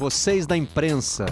vocês 0.00 0.46
da 0.46 0.56
imprensa. 0.56 1.26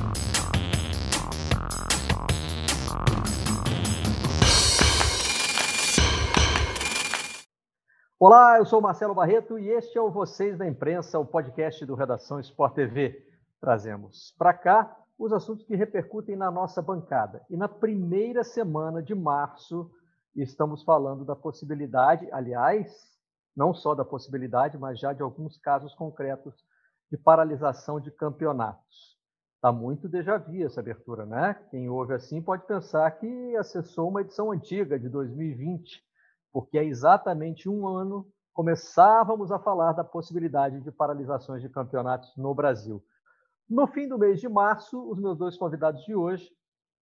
Olá, 8.21 8.59
eu 8.59 8.67
sou 8.67 8.83
Marcelo 8.83 9.15
Barreto 9.15 9.59
e 9.59 9.71
este 9.71 9.97
é 9.97 10.03
o 10.03 10.11
Vocês 10.11 10.59
da 10.59 10.69
Imprensa, 10.69 11.19
o 11.19 11.25
podcast 11.25 11.87
do 11.87 11.95
Redação 11.95 12.39
Sport 12.41 12.75
TV. 12.75 13.27
Trazemos 13.59 14.35
para 14.39 14.53
cá 14.53 14.95
os 15.19 15.33
assuntos 15.33 15.65
que 15.65 15.75
repercutem 15.75 16.37
na 16.37 16.51
nossa 16.51 16.83
bancada. 16.83 17.41
E 17.49 17.57
na 17.57 17.69
primeira 17.69 18.45
semana 18.45 19.03
de 19.03 19.15
março, 19.15 19.91
estamos 20.37 20.83
falando 20.83 21.25
da 21.25 21.35
possibilidade, 21.35 22.29
aliás, 22.31 22.93
não 23.57 23.73
só 23.73 23.95
da 23.95 24.05
possibilidade, 24.05 24.77
mas 24.77 25.01
já 25.01 25.15
de 25.15 25.23
alguns 25.23 25.57
casos 25.57 25.95
concretos 25.95 26.68
de 27.11 27.17
paralisação 27.17 28.01
de 28.01 28.11
campeonatos. 28.11 29.17
Está 29.57 29.73
muito 29.73 30.09
déjà 30.09 30.39
vu 30.39 30.65
essa 30.65 30.81
abertura, 30.81 31.27
né? 31.27 31.55
Quem 31.71 31.89
ouve 31.89 32.15
assim 32.15 32.41
pode 32.41 32.67
pensar 32.67 33.11
que 33.13 33.57
acessou 33.57 34.09
uma 34.09 34.21
edição 34.21 34.53
antiga 34.53 34.99
de 34.99 35.09
2020 35.09 36.07
porque 36.53 36.79
há 36.79 36.85
exatamente 36.85 37.69
um 37.69 37.87
ano 37.87 38.27
começávamos 38.53 39.53
a 39.53 39.59
falar 39.59 39.93
da 39.93 40.03
possibilidade 40.03 40.81
de 40.81 40.91
paralisações 40.91 41.63
de 41.63 41.69
campeonatos 41.69 42.37
no 42.37 42.55
Brasil. 42.55 43.01
No 43.69 43.87
fim 43.87 44.09
do 44.09 44.19
mês 44.19 44.41
de 44.41 44.49
março, 44.49 45.01
os 45.09 45.21
meus 45.21 45.39
dois 45.39 45.57
convidados 45.57 46.03
de 46.05 46.15
hoje 46.15 46.51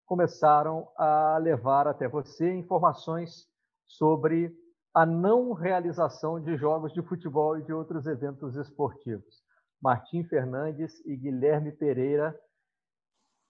começaram 0.05 0.89
a 0.97 1.39
levar 1.39 1.89
até 1.89 2.09
você 2.09 2.53
informações 2.53 3.47
sobre 3.87 4.55
a 4.93 5.07
não 5.07 5.53
realização 5.53 6.41
de 6.41 6.57
jogos 6.57 6.93
de 6.93 7.03
futebol 7.03 7.59
e 7.59 7.63
de 7.63 7.73
outros 7.73 8.07
eventos 8.07 8.57
esportivos. 8.57 9.43
Martim 9.87 10.25
Fernandes 10.25 11.01
e 11.07 11.17
Guilherme 11.17 11.73
Pereira 11.73 12.39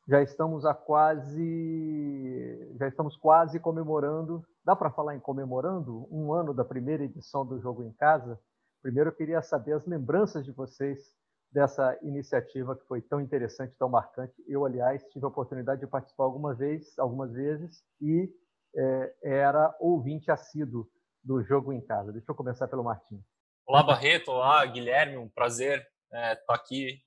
já 0.07 0.23
estamos 0.23 0.65
a 0.65 0.75
quase 0.75 2.77
já 2.79 2.87
estamos 2.87 3.17
quase 3.17 3.59
comemorando 3.59 4.47
Dá 4.67 4.75
para 4.75 4.91
falar 4.91 5.15
em 5.15 5.21
comemorando 5.21 6.09
um 6.11 6.33
ano 6.33 6.53
da 6.53 6.65
primeira 6.65 7.05
edição 7.05 7.47
do 7.47 7.61
Jogo 7.61 7.85
em 7.85 7.93
Casa? 7.93 8.37
Primeiro, 8.83 9.11
eu 9.11 9.15
queria 9.15 9.41
saber 9.41 9.75
as 9.75 9.87
lembranças 9.87 10.45
de 10.45 10.51
vocês 10.51 11.15
dessa 11.53 11.97
iniciativa 12.03 12.75
que 12.75 12.85
foi 12.89 13.01
tão 13.01 13.21
interessante, 13.21 13.77
tão 13.79 13.89
marcante. 13.89 14.35
Eu, 14.49 14.65
aliás, 14.65 15.05
tive 15.05 15.25
a 15.25 15.29
oportunidade 15.29 15.83
de 15.83 15.87
participar 15.87 16.25
alguma 16.25 16.53
vez, 16.53 16.99
algumas 16.99 17.33
vezes 17.33 17.81
e 18.01 18.29
é, 18.75 19.15
era 19.23 19.73
ouvinte 19.79 20.33
assíduo 20.33 20.91
do 21.23 21.45
Jogo 21.45 21.73
em 21.73 21.81
Casa. 21.81 22.13
Deixa 22.13 22.29
eu 22.29 22.35
começar 22.35 22.67
pelo 22.67 22.83
Martim. 22.83 23.23
Olá, 23.69 23.85
Barreto. 23.85 24.33
Olá, 24.33 24.67
Guilherme. 24.67 25.17
Um 25.17 25.29
prazer 25.29 25.87
estar 26.13 26.55
é, 26.55 26.55
aqui 26.55 27.03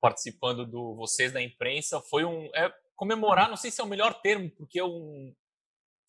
participando 0.00 0.66
do 0.66 0.94
Vocês 0.94 1.32
da 1.32 1.42
Imprensa. 1.42 2.00
Foi 2.00 2.24
um... 2.24 2.50
É, 2.54 2.72
comemorar, 2.96 3.48
não 3.48 3.56
sei 3.56 3.70
se 3.70 3.80
é 3.80 3.84
o 3.84 3.88
melhor 3.88 4.20
termo, 4.20 4.50
porque 4.50 4.78
é 4.78 4.84
um, 4.84 5.34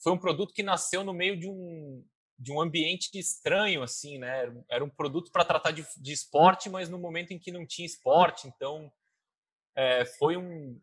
foi 0.04 0.12
um 0.12 0.18
produto 0.18 0.54
que 0.54 0.62
nasceu 0.62 1.06
no 1.06 1.14
meio 1.14 1.40
de 1.40 1.48
um, 1.48 2.04
de 2.38 2.52
um 2.52 2.60
ambiente 2.60 3.10
estranho, 3.18 3.82
assim, 3.82 4.18
né? 4.18 4.52
Era 4.70 4.84
um 4.84 4.90
produto 4.90 5.32
para 5.32 5.46
tratar 5.46 5.72
de, 5.72 5.86
de, 5.96 6.12
esporte, 6.12 6.70
mas 6.70 6.90
no 6.90 6.98
momento 6.98 7.32
em 7.32 7.40
que 7.40 7.52
não 7.52 7.66
tinha 7.66 7.86
esporte, 7.86 8.48
então 8.48 8.92
é, 9.74 10.04
foi 10.04 10.36
um 10.36 10.78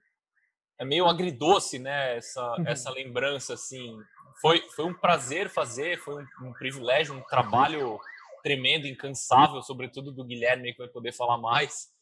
é 0.78 0.84
meio 0.84 1.06
agridoce, 1.06 1.78
né? 1.78 2.16
Essa 2.16 2.52
uhum. 2.52 2.66
essa 2.66 2.90
lembrança, 2.90 3.54
assim, 3.54 3.98
foi 4.40 4.60
foi 4.70 4.86
um 4.86 4.94
prazer 4.94 5.50
fazer, 5.50 5.98
foi 5.98 6.22
um, 6.22 6.48
um 6.48 6.52
privilégio, 6.54 7.14
um 7.14 7.22
trabalho 7.24 8.00
tremendo, 8.42 8.86
incansável, 8.86 9.62
sobretudo 9.62 10.12
do 10.12 10.24
Guilherme 10.24 10.72
que 10.72 10.78
vai 10.78 10.88
poder 10.88 11.12
falar 11.12 11.38
mais. 11.38 11.92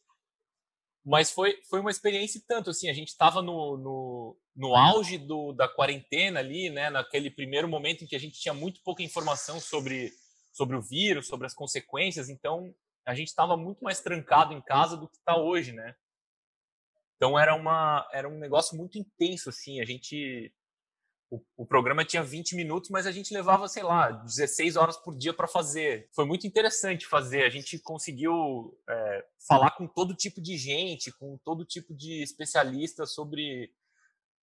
Mas 1.05 1.31
foi, 1.31 1.61
foi 1.69 1.79
uma 1.79 1.89
experiência 1.89 2.41
tanto, 2.45 2.69
assim, 2.69 2.89
a 2.89 2.93
gente 2.93 3.07
estava 3.07 3.41
no, 3.41 3.77
no, 3.77 4.37
no, 4.55 4.75
auge 4.75 5.17
do, 5.17 5.53
da 5.53 5.67
quarentena 5.67 6.39
ali, 6.39 6.69
né, 6.69 6.89
naquele 6.89 7.31
primeiro 7.31 7.67
momento 7.67 8.03
em 8.03 8.07
que 8.07 8.15
a 8.15 8.19
gente 8.19 8.39
tinha 8.39 8.53
muito 8.53 8.81
pouca 8.83 9.01
informação 9.01 9.57
sobre, 9.59 10.11
sobre 10.51 10.75
o 10.75 10.81
vírus, 10.81 11.27
sobre 11.27 11.47
as 11.47 11.53
consequências, 11.53 12.27
então 12.27 12.75
a 13.05 13.15
gente 13.15 13.29
estava 13.29 13.55
muito 13.55 13.81
mais 13.81 14.01
trancado 14.01 14.53
em 14.53 14.61
casa 14.61 14.97
do 14.97 15.07
que 15.07 15.15
está 15.15 15.37
hoje, 15.37 15.71
né? 15.71 15.95
Então 17.15 17.39
era, 17.39 17.55
uma, 17.55 18.05
era 18.11 18.27
um 18.27 18.37
negócio 18.37 18.77
muito 18.77 18.97
intenso, 18.97 19.49
assim, 19.49 19.79
a 19.79 19.85
gente 19.85 20.53
o, 21.29 21.41
o, 21.57 21.65
programa 21.65 22.05
tinha 22.05 22.23
20 22.23 22.55
minutos, 22.55 22.89
mas 22.89 23.05
a 23.05 23.11
gente 23.11 23.33
levava, 23.33 23.67
sei 23.67 23.83
lá, 23.83 24.11
16 24.11 24.77
horas 24.77 24.97
por 24.97 25.17
dia 25.17 25.33
para 25.33 25.47
fazer. 25.47 26.09
Foi 26.13 26.25
muito 26.25 26.47
interessante 26.47 27.05
fazer. 27.05 27.43
A 27.43 27.49
gente 27.49 27.77
conseguiu 27.79 28.77
é, 28.89 29.25
falar 29.47 29.71
com 29.71 29.87
todo 29.87 30.15
tipo 30.15 30.41
de 30.41 30.57
gente, 30.57 31.11
com 31.11 31.37
todo 31.43 31.65
tipo 31.65 31.93
de 31.93 32.23
especialista 32.23 33.05
sobre 33.05 33.71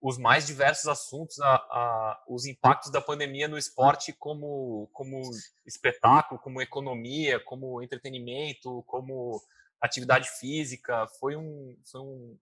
os 0.00 0.18
mais 0.18 0.46
diversos 0.46 0.86
assuntos, 0.86 1.40
a, 1.40 1.54
a, 1.54 2.24
os 2.28 2.44
impactos 2.44 2.92
da 2.92 3.00
pandemia 3.00 3.48
no 3.48 3.56
esporte 3.56 4.12
como, 4.12 4.86
como 4.92 5.22
espetáculo, 5.64 6.38
como 6.38 6.60
economia, 6.60 7.40
como 7.40 7.82
entretenimento, 7.82 8.82
como 8.86 9.40
atividade 9.80 10.28
física. 10.38 11.06
Foi 11.18 11.34
um, 11.34 11.78
foi 11.90 12.02
um, 12.02 12.38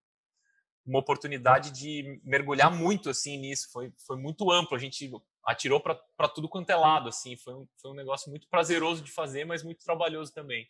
uma 0.84 0.98
oportunidade 0.98 1.70
de 1.70 2.20
mergulhar 2.24 2.70
muito 2.70 3.08
assim 3.10 3.38
nisso. 3.38 3.70
Foi, 3.72 3.92
foi 4.06 4.16
muito 4.16 4.50
amplo. 4.50 4.76
A 4.76 4.80
gente 4.80 5.10
atirou 5.44 5.80
para 5.80 6.28
tudo 6.28 6.48
quanto 6.48 6.70
é 6.70 6.76
lado. 6.76 7.08
Assim, 7.08 7.36
foi 7.36 7.54
um, 7.54 7.66
foi 7.80 7.90
um 7.90 7.94
negócio 7.94 8.30
muito 8.30 8.48
prazeroso 8.48 9.02
de 9.02 9.12
fazer, 9.12 9.44
mas 9.44 9.62
muito 9.62 9.84
trabalhoso 9.84 10.32
também. 10.32 10.68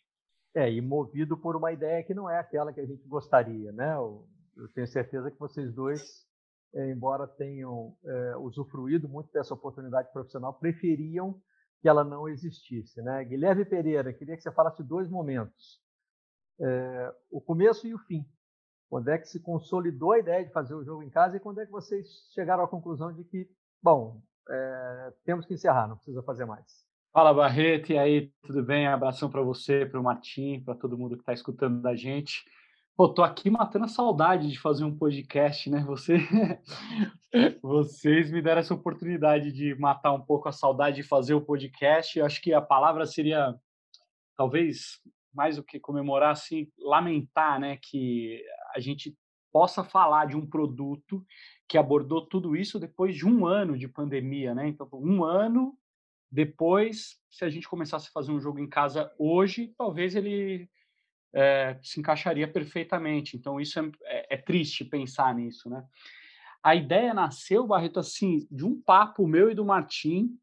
É, 0.55 0.71
e 0.71 0.81
movido 0.81 1.35
por 1.35 1.55
uma 1.55 1.71
ideia 1.71 2.03
que 2.03 2.13
não 2.13 2.29
é 2.29 2.37
aquela 2.37 2.71
que 2.71 2.79
a 2.79 2.85
gente 2.85 3.07
gostaria, 3.07 3.71
né? 3.71 3.95
Eu, 3.95 4.27
eu 4.55 4.67
tenho 4.69 4.87
certeza 4.87 5.31
que 5.31 5.39
vocês 5.39 5.73
dois, 5.73 6.27
é, 6.75 6.91
embora 6.91 7.27
tenham 7.27 7.97
é, 8.05 8.37
usufruído 8.37 9.09
muito 9.09 9.31
dessa 9.31 9.53
oportunidade 9.53 10.11
profissional, 10.11 10.53
preferiam 10.53 11.41
que 11.81 11.89
ela 11.89 12.03
não 12.03 12.29
existisse, 12.29 13.01
né? 13.01 13.23
Guilherme 13.25 13.65
Pereira, 13.65 14.13
queria 14.13 14.37
que 14.37 14.43
você 14.43 14.51
falasse 14.51 14.83
dois 14.83 15.09
momentos. 15.09 15.81
É, 16.61 17.13
o 17.31 17.41
começo 17.41 17.87
e 17.87 17.95
o 17.95 17.99
fim 17.99 18.23
quando 18.93 19.07
é 19.07 19.17
que 19.17 19.27
se 19.27 19.39
consolidou 19.39 20.11
a 20.11 20.19
ideia 20.19 20.45
de 20.45 20.53
fazer 20.53 20.75
o 20.75 20.83
jogo 20.83 21.01
em 21.01 21.09
casa 21.09 21.35
e 21.35 21.39
quando 21.39 21.59
é 21.59 21.65
que 21.65 21.71
vocês 21.71 22.29
chegaram 22.31 22.63
à 22.63 22.67
conclusão 22.67 23.11
de 23.11 23.23
que, 23.23 23.49
bom, 23.81 24.21
é, 24.47 25.13
temos 25.25 25.47
que 25.47 25.53
encerrar, 25.55 25.87
não 25.87 25.95
precisa 25.95 26.21
fazer 26.21 26.45
mais? 26.45 26.85
Fala, 27.11 27.33
Barreto, 27.33 27.91
e 27.91 27.97
aí, 27.97 28.31
tudo 28.43 28.61
bem? 28.61 28.85
Abração 28.85 29.31
para 29.31 29.41
você, 29.41 29.83
para 29.83 29.99
o 29.99 30.03
Martim, 30.03 30.61
para 30.63 30.75
todo 30.75 30.95
mundo 30.95 31.15
que 31.15 31.23
está 31.23 31.33
escutando 31.33 31.81
da 31.81 31.95
gente. 31.95 32.45
Pô, 32.95 33.09
tô 33.09 33.23
aqui 33.23 33.49
matando 33.49 33.85
a 33.85 33.87
saudade 33.87 34.47
de 34.51 34.59
fazer 34.59 34.83
um 34.83 34.95
podcast, 34.95 35.71
né? 35.71 35.83
Você... 35.87 36.17
Vocês 37.63 38.29
me 38.29 38.43
deram 38.43 38.61
essa 38.61 38.75
oportunidade 38.75 39.51
de 39.51 39.73
matar 39.73 40.13
um 40.13 40.21
pouco 40.21 40.47
a 40.47 40.51
saudade 40.51 40.97
de 40.97 41.03
fazer 41.03 41.33
o 41.33 41.41
podcast. 41.41 42.19
Eu 42.19 42.27
acho 42.27 42.39
que 42.39 42.53
a 42.53 42.61
palavra 42.61 43.07
seria, 43.07 43.55
talvez, 44.37 45.01
mais 45.33 45.55
do 45.55 45.63
que 45.63 45.79
comemorar, 45.79 46.33
assim, 46.33 46.67
lamentar, 46.77 47.59
né? 47.59 47.79
Que 47.81 48.39
a 48.73 48.79
gente 48.79 49.15
possa 49.51 49.83
falar 49.83 50.25
de 50.25 50.35
um 50.35 50.45
produto 50.45 51.25
que 51.67 51.77
abordou 51.77 52.25
tudo 52.25 52.55
isso 52.55 52.79
depois 52.79 53.15
de 53.15 53.25
um 53.25 53.45
ano 53.45 53.77
de 53.77 53.87
pandemia, 53.87 54.55
né? 54.55 54.67
Então, 54.67 54.89
um 54.93 55.23
ano 55.23 55.77
depois, 56.31 57.19
se 57.29 57.45
a 57.45 57.49
gente 57.49 57.69
começasse 57.69 58.09
a 58.09 58.11
fazer 58.11 58.31
um 58.31 58.39
jogo 58.39 58.57
em 58.57 58.67
casa 58.67 59.13
hoje, 59.19 59.71
talvez 59.77 60.15
ele 60.15 60.67
é, 61.31 61.77
se 61.83 61.99
encaixaria 61.99 62.47
perfeitamente. 62.47 63.37
Então, 63.37 63.61
isso 63.61 63.79
é, 63.79 63.91
é, 64.05 64.33
é, 64.33 64.37
triste 64.37 64.83
pensar 64.83 65.33
nisso, 65.35 65.69
né? 65.69 65.85
A 66.63 66.75
ideia 66.75 67.13
nasceu, 67.13 67.67
Barreto, 67.67 67.99
assim, 67.99 68.47
de 68.49 68.65
um 68.65 68.81
papo 68.81 69.27
meu 69.27 69.51
e 69.51 69.55
do 69.55 69.65
Martim. 69.65 70.35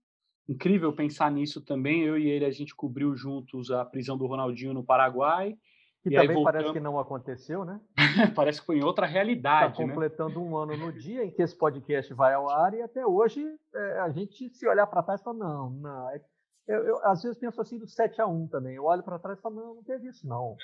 Incrível 0.48 0.92
pensar 0.92 1.30
nisso 1.30 1.60
também. 1.60 2.02
Eu 2.02 2.18
e 2.18 2.28
ele, 2.28 2.44
a 2.44 2.50
gente 2.50 2.74
cobriu 2.74 3.16
juntos 3.16 3.70
a 3.70 3.84
prisão 3.84 4.18
do 4.18 4.26
Ronaldinho 4.26 4.74
no 4.74 4.84
Paraguai. 4.84 5.56
Que 6.02 6.08
e 6.08 6.14
também 6.14 6.42
parece 6.42 6.72
que 6.72 6.80
não 6.80 6.98
aconteceu, 6.98 7.64
né? 7.64 7.78
parece 8.34 8.60
que 8.60 8.66
foi 8.66 8.78
em 8.78 8.84
outra 8.84 9.06
realidade. 9.06 9.72
Está 9.72 9.84
completando 9.84 10.40
né? 10.40 10.46
um 10.46 10.56
ano 10.56 10.76
no 10.76 10.92
dia 10.92 11.24
em 11.24 11.30
que 11.30 11.42
esse 11.42 11.56
podcast 11.56 12.12
vai 12.14 12.32
ao 12.32 12.48
ar 12.48 12.72
e 12.72 12.80
até 12.80 13.04
hoje 13.04 13.46
é, 13.74 14.00
a 14.00 14.10
gente 14.10 14.48
se 14.48 14.66
olhar 14.66 14.86
para 14.86 15.02
trás 15.02 15.20
e 15.20 15.24
fala, 15.24 15.38
não, 15.38 15.70
não. 15.70 16.10
É, 16.10 16.22
eu, 16.66 16.84
eu, 16.84 17.04
às 17.04 17.22
vezes 17.22 17.38
penso 17.38 17.60
assim 17.60 17.78
do 17.78 17.86
7 17.86 18.18
a 18.20 18.26
1 18.26 18.48
também. 18.48 18.76
Eu 18.76 18.84
olho 18.84 19.02
para 19.02 19.18
trás 19.18 19.38
e 19.38 19.42
falo, 19.42 19.56
não, 19.56 19.74
não 19.74 19.82
teve 19.82 20.08
isso, 20.08 20.26
não. 20.26 20.56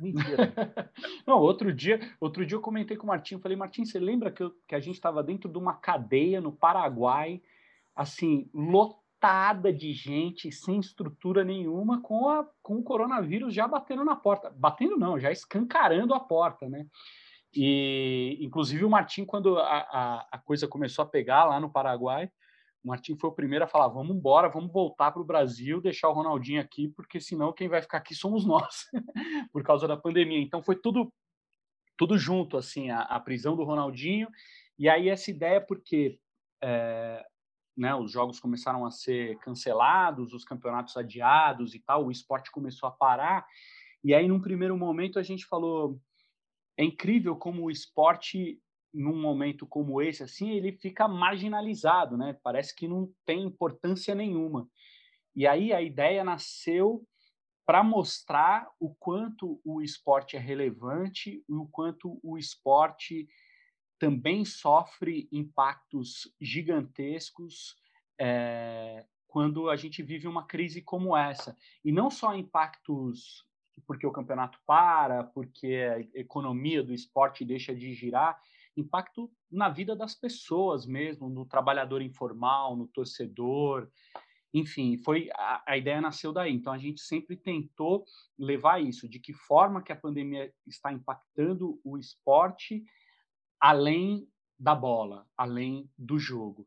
Mentira. 0.00 0.52
não, 1.26 1.38
outro 1.38 1.70
dia, 1.70 2.00
outro 2.18 2.46
dia 2.46 2.56
eu 2.56 2.62
comentei 2.62 2.96
com 2.96 3.04
o 3.04 3.08
Martim, 3.08 3.38
falei, 3.38 3.56
Martim, 3.56 3.84
você 3.84 3.98
lembra 3.98 4.30
que, 4.30 4.42
eu, 4.42 4.52
que 4.66 4.74
a 4.74 4.80
gente 4.80 4.94
estava 4.94 5.22
dentro 5.22 5.50
de 5.50 5.58
uma 5.58 5.74
cadeia 5.74 6.40
no 6.40 6.50
Paraguai, 6.50 7.42
assim, 7.94 8.48
lotado 8.54 9.01
lotada 9.22 9.72
de 9.72 9.92
gente 9.92 10.50
sem 10.50 10.80
estrutura 10.80 11.44
nenhuma 11.44 12.02
com, 12.02 12.28
a, 12.28 12.44
com 12.60 12.76
o 12.78 12.82
coronavírus 12.82 13.54
já 13.54 13.68
batendo 13.68 14.04
na 14.04 14.16
porta. 14.16 14.50
Batendo 14.50 14.98
não, 14.98 15.18
já 15.18 15.30
escancarando 15.30 16.12
a 16.12 16.18
porta, 16.18 16.68
né? 16.68 16.86
E, 17.54 18.38
inclusive, 18.40 18.84
o 18.84 18.90
Martim, 18.90 19.24
quando 19.24 19.58
a, 19.58 19.62
a, 19.62 20.28
a 20.32 20.38
coisa 20.38 20.66
começou 20.66 21.04
a 21.04 21.08
pegar 21.08 21.44
lá 21.44 21.60
no 21.60 21.70
Paraguai, 21.70 22.28
o 22.82 22.88
Martim 22.88 23.16
foi 23.16 23.30
o 23.30 23.34
primeiro 23.34 23.64
a 23.64 23.68
falar: 23.68 23.88
vamos 23.88 24.16
embora, 24.16 24.48
vamos 24.48 24.72
voltar 24.72 25.12
para 25.12 25.22
o 25.22 25.26
Brasil, 25.26 25.80
deixar 25.80 26.08
o 26.08 26.14
Ronaldinho 26.14 26.60
aqui, 26.60 26.88
porque 26.88 27.20
senão 27.20 27.52
quem 27.52 27.68
vai 27.68 27.80
ficar 27.80 27.98
aqui 27.98 28.14
somos 28.14 28.44
nós, 28.44 28.86
por 29.52 29.62
causa 29.62 29.86
da 29.86 29.96
pandemia. 29.96 30.40
Então, 30.40 30.62
foi 30.62 30.74
tudo 30.74 31.12
tudo 31.96 32.18
junto, 32.18 32.56
assim, 32.56 32.90
a, 32.90 33.02
a, 33.02 33.20
prisão 33.20 33.54
do 33.54 33.62
Ronaldinho. 33.62 34.26
E 34.76 34.88
aí 34.88 35.08
essa 35.08 35.30
ideia, 35.30 35.60
porque 35.60 36.18
é, 36.60 37.24
né, 37.76 37.94
os 37.94 38.10
jogos 38.10 38.38
começaram 38.38 38.84
a 38.84 38.90
ser 38.90 39.38
cancelados, 39.38 40.32
os 40.32 40.44
campeonatos 40.44 40.96
adiados 40.96 41.74
e 41.74 41.80
tal, 41.80 42.06
o 42.06 42.10
esporte 42.10 42.50
começou 42.50 42.88
a 42.88 42.92
parar. 42.92 43.46
E 44.04 44.14
aí, 44.14 44.26
num 44.28 44.40
primeiro 44.40 44.76
momento, 44.76 45.18
a 45.18 45.22
gente 45.22 45.46
falou: 45.46 45.98
é 46.76 46.84
incrível 46.84 47.36
como 47.36 47.64
o 47.64 47.70
esporte, 47.70 48.60
num 48.92 49.20
momento 49.20 49.66
como 49.66 50.02
esse, 50.02 50.22
assim, 50.22 50.50
ele 50.50 50.72
fica 50.72 51.08
marginalizado, 51.08 52.16
né? 52.16 52.36
Parece 52.42 52.74
que 52.74 52.86
não 52.86 53.10
tem 53.24 53.42
importância 53.42 54.14
nenhuma. 54.14 54.68
E 55.34 55.46
aí 55.46 55.72
a 55.72 55.80
ideia 55.80 56.22
nasceu 56.22 57.02
para 57.64 57.82
mostrar 57.82 58.68
o 58.78 58.94
quanto 58.94 59.60
o 59.64 59.80
esporte 59.80 60.36
é 60.36 60.38
relevante 60.38 61.42
e 61.48 61.54
o 61.54 61.66
quanto 61.66 62.18
o 62.22 62.36
esporte 62.36 63.28
também 64.02 64.44
sofre 64.44 65.28
impactos 65.30 66.34
gigantescos 66.40 67.76
é, 68.18 69.06
quando 69.28 69.70
a 69.70 69.76
gente 69.76 70.02
vive 70.02 70.26
uma 70.26 70.44
crise 70.44 70.82
como 70.82 71.16
essa. 71.16 71.56
E 71.84 71.92
não 71.92 72.10
só 72.10 72.34
impactos 72.34 73.46
porque 73.86 74.04
o 74.04 74.10
campeonato 74.10 74.58
para, 74.66 75.22
porque 75.22 75.76
a 75.76 76.18
economia 76.18 76.82
do 76.82 76.92
esporte 76.92 77.44
deixa 77.44 77.72
de 77.72 77.94
girar, 77.94 78.36
impacto 78.76 79.30
na 79.48 79.68
vida 79.68 79.94
das 79.94 80.16
pessoas 80.16 80.84
mesmo, 80.84 81.28
no 81.28 81.46
trabalhador 81.46 82.02
informal, 82.02 82.74
no 82.74 82.88
torcedor, 82.88 83.88
enfim, 84.52 84.98
foi 84.98 85.30
a, 85.32 85.62
a, 85.64 85.78
ideia 85.78 86.00
nasceu 86.00 86.32
daí. 86.32 86.52
Então 86.52 86.72
a 86.72 86.78
gente 86.78 87.00
sempre 87.00 87.36
tentou 87.36 88.04
levar 88.36 88.82
isso, 88.82 89.08
de 89.08 89.20
que 89.20 89.32
forma 89.32 89.80
que 89.80 89.92
a 89.92 89.96
pandemia 89.96 90.52
está 90.66 90.92
impactando 90.92 91.80
o 91.84 91.96
esporte 91.96 92.84
além 93.62 94.28
da 94.58 94.74
bola, 94.74 95.24
além 95.36 95.88
do 95.96 96.18
jogo. 96.18 96.66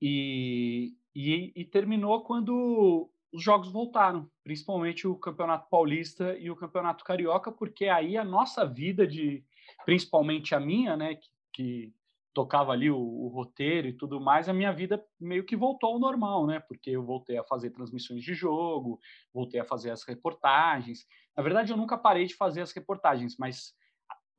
E, 0.00 0.96
e, 1.14 1.52
e 1.54 1.64
terminou 1.66 2.24
quando 2.24 3.10
os 3.30 3.42
jogos 3.42 3.70
voltaram, 3.70 4.30
principalmente 4.42 5.06
o 5.06 5.14
Campeonato 5.14 5.68
Paulista 5.68 6.36
e 6.38 6.50
o 6.50 6.56
Campeonato 6.56 7.04
Carioca, 7.04 7.52
porque 7.52 7.86
aí 7.86 8.16
a 8.16 8.24
nossa 8.24 8.64
vida 8.64 9.06
de, 9.06 9.44
principalmente 9.84 10.54
a 10.54 10.60
minha, 10.60 10.96
né, 10.96 11.16
que, 11.16 11.30
que 11.52 11.94
tocava 12.32 12.72
ali 12.72 12.90
o, 12.90 12.98
o, 12.98 13.28
roteiro 13.28 13.88
e 13.88 13.92
tudo 13.92 14.18
mais, 14.18 14.48
a 14.48 14.54
minha 14.54 14.72
vida 14.72 15.04
meio 15.20 15.44
que 15.44 15.54
voltou 15.54 15.90
ao 15.90 15.98
normal, 15.98 16.46
né? 16.46 16.60
Porque 16.60 16.90
eu 16.90 17.04
voltei 17.04 17.36
a 17.36 17.44
fazer 17.44 17.70
transmissões 17.70 18.24
de 18.24 18.32
jogo, 18.32 18.98
voltei 19.34 19.60
a 19.60 19.66
fazer 19.66 19.90
as 19.90 20.02
reportagens. 20.02 21.06
Na 21.36 21.42
verdade, 21.42 21.70
eu 21.70 21.76
nunca 21.76 21.98
parei 21.98 22.24
de 22.24 22.34
fazer 22.34 22.62
as 22.62 22.72
reportagens, 22.72 23.36
mas 23.36 23.74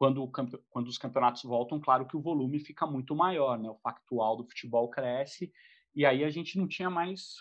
quando, 0.03 0.27
quando 0.69 0.87
os 0.87 0.97
campeonatos 0.97 1.43
voltam, 1.43 1.79
claro 1.79 2.05
que 2.05 2.17
o 2.17 2.21
volume 2.21 2.59
fica 2.59 2.85
muito 2.85 3.15
maior, 3.15 3.57
né? 3.57 3.69
O 3.69 3.75
factual 3.75 4.35
do 4.35 4.43
futebol 4.43 4.89
cresce 4.89 5.51
e 5.95 6.05
aí 6.05 6.23
a 6.23 6.29
gente 6.29 6.57
não 6.57 6.67
tinha 6.67 6.89
mais 6.89 7.37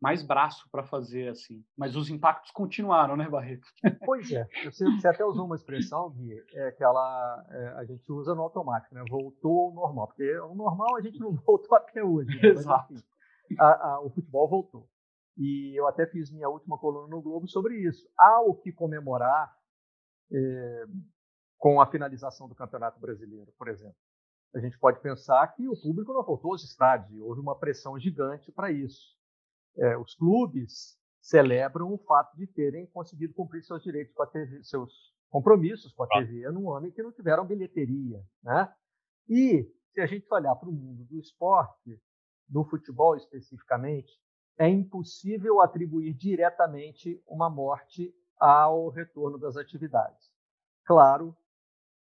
mais 0.00 0.22
braço 0.22 0.68
para 0.70 0.84
fazer 0.84 1.28
assim. 1.28 1.64
Mas 1.76 1.96
os 1.96 2.08
impactos 2.08 2.52
continuaram, 2.52 3.16
né, 3.16 3.28
Barreto? 3.28 3.66
Pois 4.06 4.30
é. 4.30 4.46
Você, 4.64 4.84
você 4.84 5.08
até 5.08 5.24
usou 5.24 5.44
uma 5.44 5.56
expressão, 5.56 6.10
Gui, 6.10 6.40
é, 6.54 6.70
que 6.70 6.84
ela, 6.84 7.44
é, 7.50 7.68
a 7.70 7.84
gente 7.84 8.10
usa 8.12 8.32
no 8.32 8.42
automático, 8.42 8.94
né? 8.94 9.02
Voltou 9.10 9.66
ao 9.66 9.74
normal. 9.74 10.06
Porque 10.06 10.38
o 10.38 10.54
normal 10.54 10.96
a 10.96 11.00
gente 11.00 11.18
não 11.18 11.32
voltou 11.44 11.76
até 11.76 12.02
hoje. 12.04 12.30
Né? 12.40 12.48
Exato. 12.48 12.92
Mas, 12.92 13.04
enfim, 13.44 13.56
a, 13.58 13.94
a, 13.94 14.00
o 14.00 14.10
futebol 14.10 14.48
voltou. 14.48 14.88
E 15.36 15.74
eu 15.76 15.88
até 15.88 16.06
fiz 16.06 16.30
minha 16.30 16.48
última 16.48 16.78
coluna 16.78 17.08
no 17.08 17.20
Globo 17.20 17.48
sobre 17.48 17.76
isso. 17.78 18.08
Há 18.16 18.40
o 18.40 18.54
que 18.54 18.70
comemorar 18.70 19.52
é, 20.32 20.84
com 21.58 21.80
a 21.80 21.90
finalização 21.90 22.48
do 22.48 22.54
Campeonato 22.54 22.98
Brasileiro, 22.98 23.52
por 23.58 23.68
exemplo. 23.68 23.96
A 24.54 24.60
gente 24.60 24.78
pode 24.78 25.00
pensar 25.00 25.46
que 25.48 25.68
o 25.68 25.76
público 25.76 26.12
não 26.14 26.24
voltou 26.24 26.52
aos 26.52 26.64
estádios, 26.64 27.20
houve 27.20 27.40
uma 27.40 27.58
pressão 27.58 27.98
gigante 27.98 28.50
para 28.50 28.70
isso 28.70 29.18
é, 29.78 29.96
os 29.96 30.14
clubes 30.14 30.98
celebram 31.20 31.92
o 31.92 31.98
fato 31.98 32.36
de 32.36 32.46
terem 32.46 32.86
conseguido 32.86 33.34
cumprir 33.34 33.62
seus 33.62 33.82
direitos 33.82 34.14
com 34.14 34.22
a 34.22 34.26
TV, 34.26 34.62
seus 34.64 35.14
compromissos 35.30 35.92
com 35.92 36.04
a 36.04 36.08
TV 36.08 36.50
num 36.50 36.72
ano 36.72 36.86
em 36.86 36.90
que 36.90 37.02
não 37.02 37.12
tiveram 37.12 37.46
bilheteria, 37.46 38.22
né? 38.42 38.72
E 39.28 39.70
se 39.92 40.00
a 40.00 40.06
gente 40.06 40.26
olhar 40.32 40.54
para 40.56 40.68
o 40.68 40.72
mundo 40.72 41.04
do 41.04 41.18
esporte, 41.18 42.00
do 42.48 42.64
futebol 42.64 43.14
especificamente, 43.14 44.10
é 44.58 44.68
impossível 44.68 45.60
atribuir 45.60 46.14
diretamente 46.14 47.22
uma 47.26 47.50
morte 47.50 48.12
ao 48.38 48.88
retorno 48.88 49.38
das 49.38 49.56
atividades. 49.56 50.32
Claro 50.84 51.36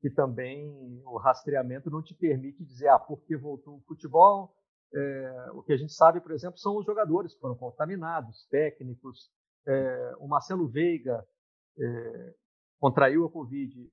que 0.01 0.11
também 0.11 1.03
o 1.05 1.19
rastreamento 1.19 1.91
não 1.91 2.03
te 2.03 2.15
permite 2.15 2.65
dizer, 2.65 2.89
ah, 2.89 2.99
porque 2.99 3.37
voltou 3.37 3.77
o 3.77 3.83
futebol, 3.83 4.55
é, 4.95 5.51
o 5.53 5.63
que 5.63 5.73
a 5.73 5.77
gente 5.77 5.93
sabe, 5.93 6.21
por 6.21 6.33
exemplo, 6.33 6.59
são 6.59 6.77
os 6.77 6.87
jogadores 6.87 7.35
que 7.35 7.41
foram 7.41 7.57
contaminados, 7.57 8.47
técnicos. 8.49 9.31
É, 9.67 10.15
o 10.19 10.27
Marcelo 10.27 10.69
Veiga 10.69 11.27
é, 11.79 12.35
contraiu 12.81 13.27
a 13.27 13.31
Covid 13.31 13.91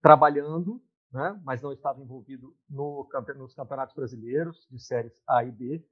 trabalhando, 0.00 0.80
né, 1.12 1.38
mas 1.44 1.60
não 1.60 1.72
estava 1.72 2.00
envolvido 2.00 2.56
no, 2.68 3.06
nos 3.36 3.54
campeonatos 3.54 3.94
brasileiros 3.94 4.66
de 4.70 4.80
séries 4.80 5.12
A 5.28 5.44
e 5.44 5.50
B. 5.50 5.84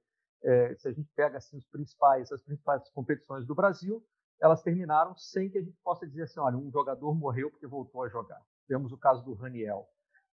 se 0.77 0.87
a 0.87 0.91
gente 0.91 1.11
pega 1.13 1.37
assim, 1.37 1.57
os 1.57 1.67
principais, 1.67 2.31
as 2.31 2.41
principais 2.41 2.89
competições 2.91 3.45
do 3.45 3.53
Brasil, 3.53 4.03
elas 4.41 4.61
terminaram 4.61 5.15
sem 5.17 5.49
que 5.49 5.57
a 5.57 5.61
gente 5.61 5.77
possa 5.83 6.07
dizer 6.07 6.23
assim, 6.23 6.39
olha, 6.39 6.57
um 6.57 6.71
jogador 6.71 7.13
morreu 7.13 7.49
porque 7.51 7.67
voltou 7.67 8.03
a 8.03 8.09
jogar. 8.09 8.41
Temos 8.67 8.91
o 8.91 8.97
caso 8.97 9.23
do 9.23 9.33
Raniel, 9.33 9.87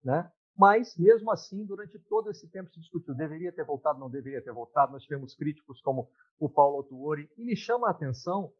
né? 0.03 0.31
Mas, 0.57 0.95
mesmo 0.97 1.31
assim, 1.31 1.65
durante 1.65 1.99
todo 1.99 2.31
esse 2.31 2.47
tempo 2.49 2.71
se 2.71 2.79
discutiu, 2.79 3.13
deveria 3.13 3.51
ter 3.51 3.65
voltado, 3.65 3.99
não 3.99 4.09
deveria 4.09 4.41
ter 4.41 4.53
voltado. 4.53 4.93
Nós 4.93 5.03
tivemos 5.03 5.35
críticos 5.35 5.81
como 5.81 6.09
o 6.39 6.49
Paulo 6.49 6.77
Autuori, 6.77 7.29
e 7.37 7.43
me 7.43 7.57
chama 7.57 7.87
a 7.87 7.91
atenção 7.91 8.53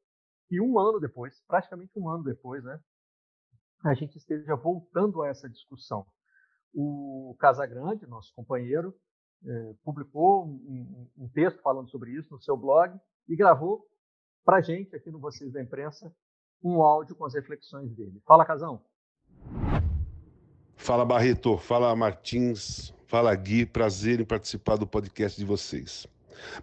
que 0.47 0.59
um 0.59 0.77
ano 0.77 0.99
depois, 0.99 1.41
praticamente 1.47 1.97
um 1.97 2.09
ano 2.09 2.23
depois, 2.23 2.63
né, 2.63 2.79
a 3.83 3.93
gente 3.93 4.17
esteja 4.17 4.55
voltando 4.55 5.21
a 5.21 5.29
essa 5.29 5.49
discussão. 5.49 6.05
O 6.73 7.35
Casagrande, 7.39 8.05
nosso 8.07 8.33
companheiro, 8.35 8.93
eh, 9.45 9.75
publicou 9.83 10.45
um, 10.45 11.07
um, 11.17 11.29
texto 11.29 11.61
falando 11.61 11.89
sobre 11.89 12.11
isso 12.11 12.33
no 12.33 12.41
seu 12.41 12.57
blog 12.57 12.99
e 13.27 13.35
gravou 13.35 13.85
para 14.45 14.57
a 14.57 14.61
gente, 14.61 14.95
aqui 14.95 15.09
no 15.09 15.19
Vocês 15.19 15.51
da 15.51 15.61
Imprensa, 15.61 16.13
um 16.63 16.81
áudio 16.81 17.15
com 17.15 17.25
as 17.25 17.33
reflexões 17.33 17.91
dele. 17.91 18.21
Fala, 18.25 18.45
Casão. 18.45 18.79
Fala 20.77 21.03
Barreto, 21.03 21.57
fala 21.57 21.95
Martins, 21.95 22.93
fala 23.07 23.33
Gui, 23.33 23.65
prazer 23.65 24.19
em 24.19 24.25
participar 24.25 24.77
do 24.77 24.85
podcast 24.85 25.39
de 25.39 25.45
vocês. 25.45 26.07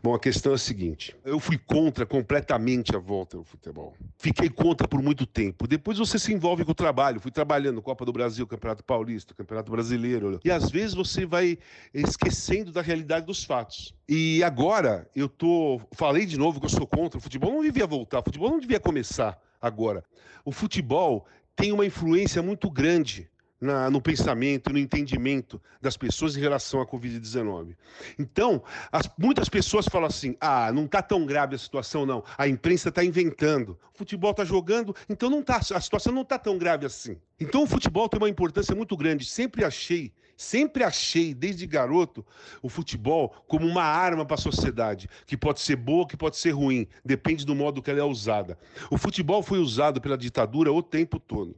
Bom, 0.02 0.14
a 0.14 0.19
questão 0.19 0.52
é 0.52 0.55
a 0.55 0.59
seguinte: 0.59 1.14
eu 1.25 1.38
fui 1.38 1.59
contra 1.59 2.07
completamente 2.07 2.95
a 2.95 2.99
volta 2.99 3.37
ao 3.37 3.45
futebol. 3.45 3.95
Fiquei 4.19 4.49
contra 4.49 4.87
por 4.87 5.02
muito 5.02 5.26
tempo. 5.26 5.67
Depois 5.67 5.99
você 5.99 6.19
se 6.19 6.33
envolve 6.33 6.64
com 6.64 6.73
o 6.73 6.75
trabalho. 6.75 7.21
Fui 7.21 7.31
trabalhando 7.31 7.83
Copa 7.83 8.05
do 8.05 8.12
Brasil, 8.12 8.47
Campeonato 8.47 8.85
Paulista, 8.85 9.35
Campeonato 9.35 9.71
Brasileiro. 9.71 10.41
E 10.45 10.50
às 10.50 10.71
vezes 10.71 10.95
você 10.95 11.26
vai 11.26 11.59
esquecendo 11.93 12.73
da 12.73 12.83
realidade 12.83 13.26
dos 13.26 13.45
fatos. 13.45 13.95
E 14.09 14.43
agora 14.43 15.09
eu 15.14 15.29
tô. 15.29 15.81
Falei 15.93 16.26
de 16.26 16.38
novo 16.38 16.61
que 16.61 16.67
eu 16.67 16.71
sou 16.71 16.87
contra. 16.87 17.19
O 17.19 17.23
futebol 17.23 17.52
não 17.52 17.62
devia 17.62 17.87
voltar, 17.87 18.21
o 18.21 18.25
futebol 18.25 18.50
não 18.50 18.61
devia 18.61 18.81
começar 18.81 19.38
agora. 19.61 20.05
O 20.45 20.52
futebol 20.52 21.26
tem 21.55 21.73
uma 21.73 21.87
influência 21.87 22.43
muito 22.43 22.71
grande 22.71 23.31
na, 23.62 23.88
no 23.88 24.02
pensamento, 24.02 24.73
no 24.73 24.78
entendimento 24.78 25.62
das 25.81 25.97
pessoas 25.97 26.37
em 26.37 26.40
relação 26.40 26.81
à 26.81 26.87
Covid-19. 26.87 27.76
Então, 28.19 28.62
as, 28.90 29.09
muitas 29.16 29.49
pessoas 29.49 29.87
falam 29.87 30.09
assim: 30.09 30.37
ah, 30.40 30.73
não 30.73 30.85
está 30.85 31.00
tão 31.00 31.25
grave 31.25 31.54
a 31.54 31.59
situação, 31.59 32.04
não. 32.04 32.25
A 32.37 32.49
imprensa 32.49 32.88
está 32.88 33.04
inventando. 33.04 33.78
O 33.95 33.99
futebol 33.99 34.33
está 34.33 34.45
jogando, 34.45 34.95
então 35.09 35.31
não 35.31 35.42
tá, 35.42 35.59
a 35.59 35.81
situação 35.81 36.12
não 36.12 36.23
está 36.23 36.38
tão 36.38 36.59
grave 36.59 36.85
assim. 36.85 37.16
Então, 37.38 37.62
o 37.62 37.66
futebol 37.66 38.09
tem 38.09 38.19
uma 38.19 38.28
importância 38.28 38.75
muito 38.75 38.97
grande. 38.97 39.25
Sempre 39.25 39.64
achei 39.64 40.12
Sempre 40.35 40.83
achei, 40.83 41.33
desde 41.33 41.66
garoto, 41.69 42.26
o 42.61 42.69
futebol 42.69 43.33
como 43.47 43.64
uma 43.64 43.85
arma 43.85 44.25
para 44.25 44.35
a 44.35 44.38
sociedade, 44.38 45.09
que 45.25 45.37
pode 45.37 45.61
ser 45.61 45.76
boa, 45.76 46.04
que 46.04 46.16
pode 46.16 46.37
ser 46.37 46.50
ruim, 46.50 46.88
depende 47.04 47.47
do 47.47 47.54
modo 47.54 47.81
que 47.81 47.88
ela 47.88 48.00
é 48.00 48.04
usada. 48.04 48.59
O 48.90 48.99
futebol 48.99 49.40
foi 49.40 49.61
usado 49.61 50.00
pela 50.00 50.19
ditadura 50.19 50.73
o 50.73 50.83
tempo 50.83 51.21
todo. 51.21 51.54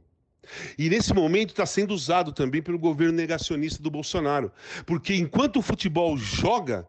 E 0.77 0.89
nesse 0.89 1.13
momento 1.13 1.49
está 1.49 1.65
sendo 1.65 1.93
usado 1.93 2.31
também 2.31 2.61
pelo 2.61 2.79
governo 2.79 3.13
negacionista 3.13 3.81
do 3.81 3.91
Bolsonaro. 3.91 4.51
Porque 4.85 5.15
enquanto 5.15 5.57
o 5.57 5.61
futebol 5.61 6.17
joga, 6.17 6.87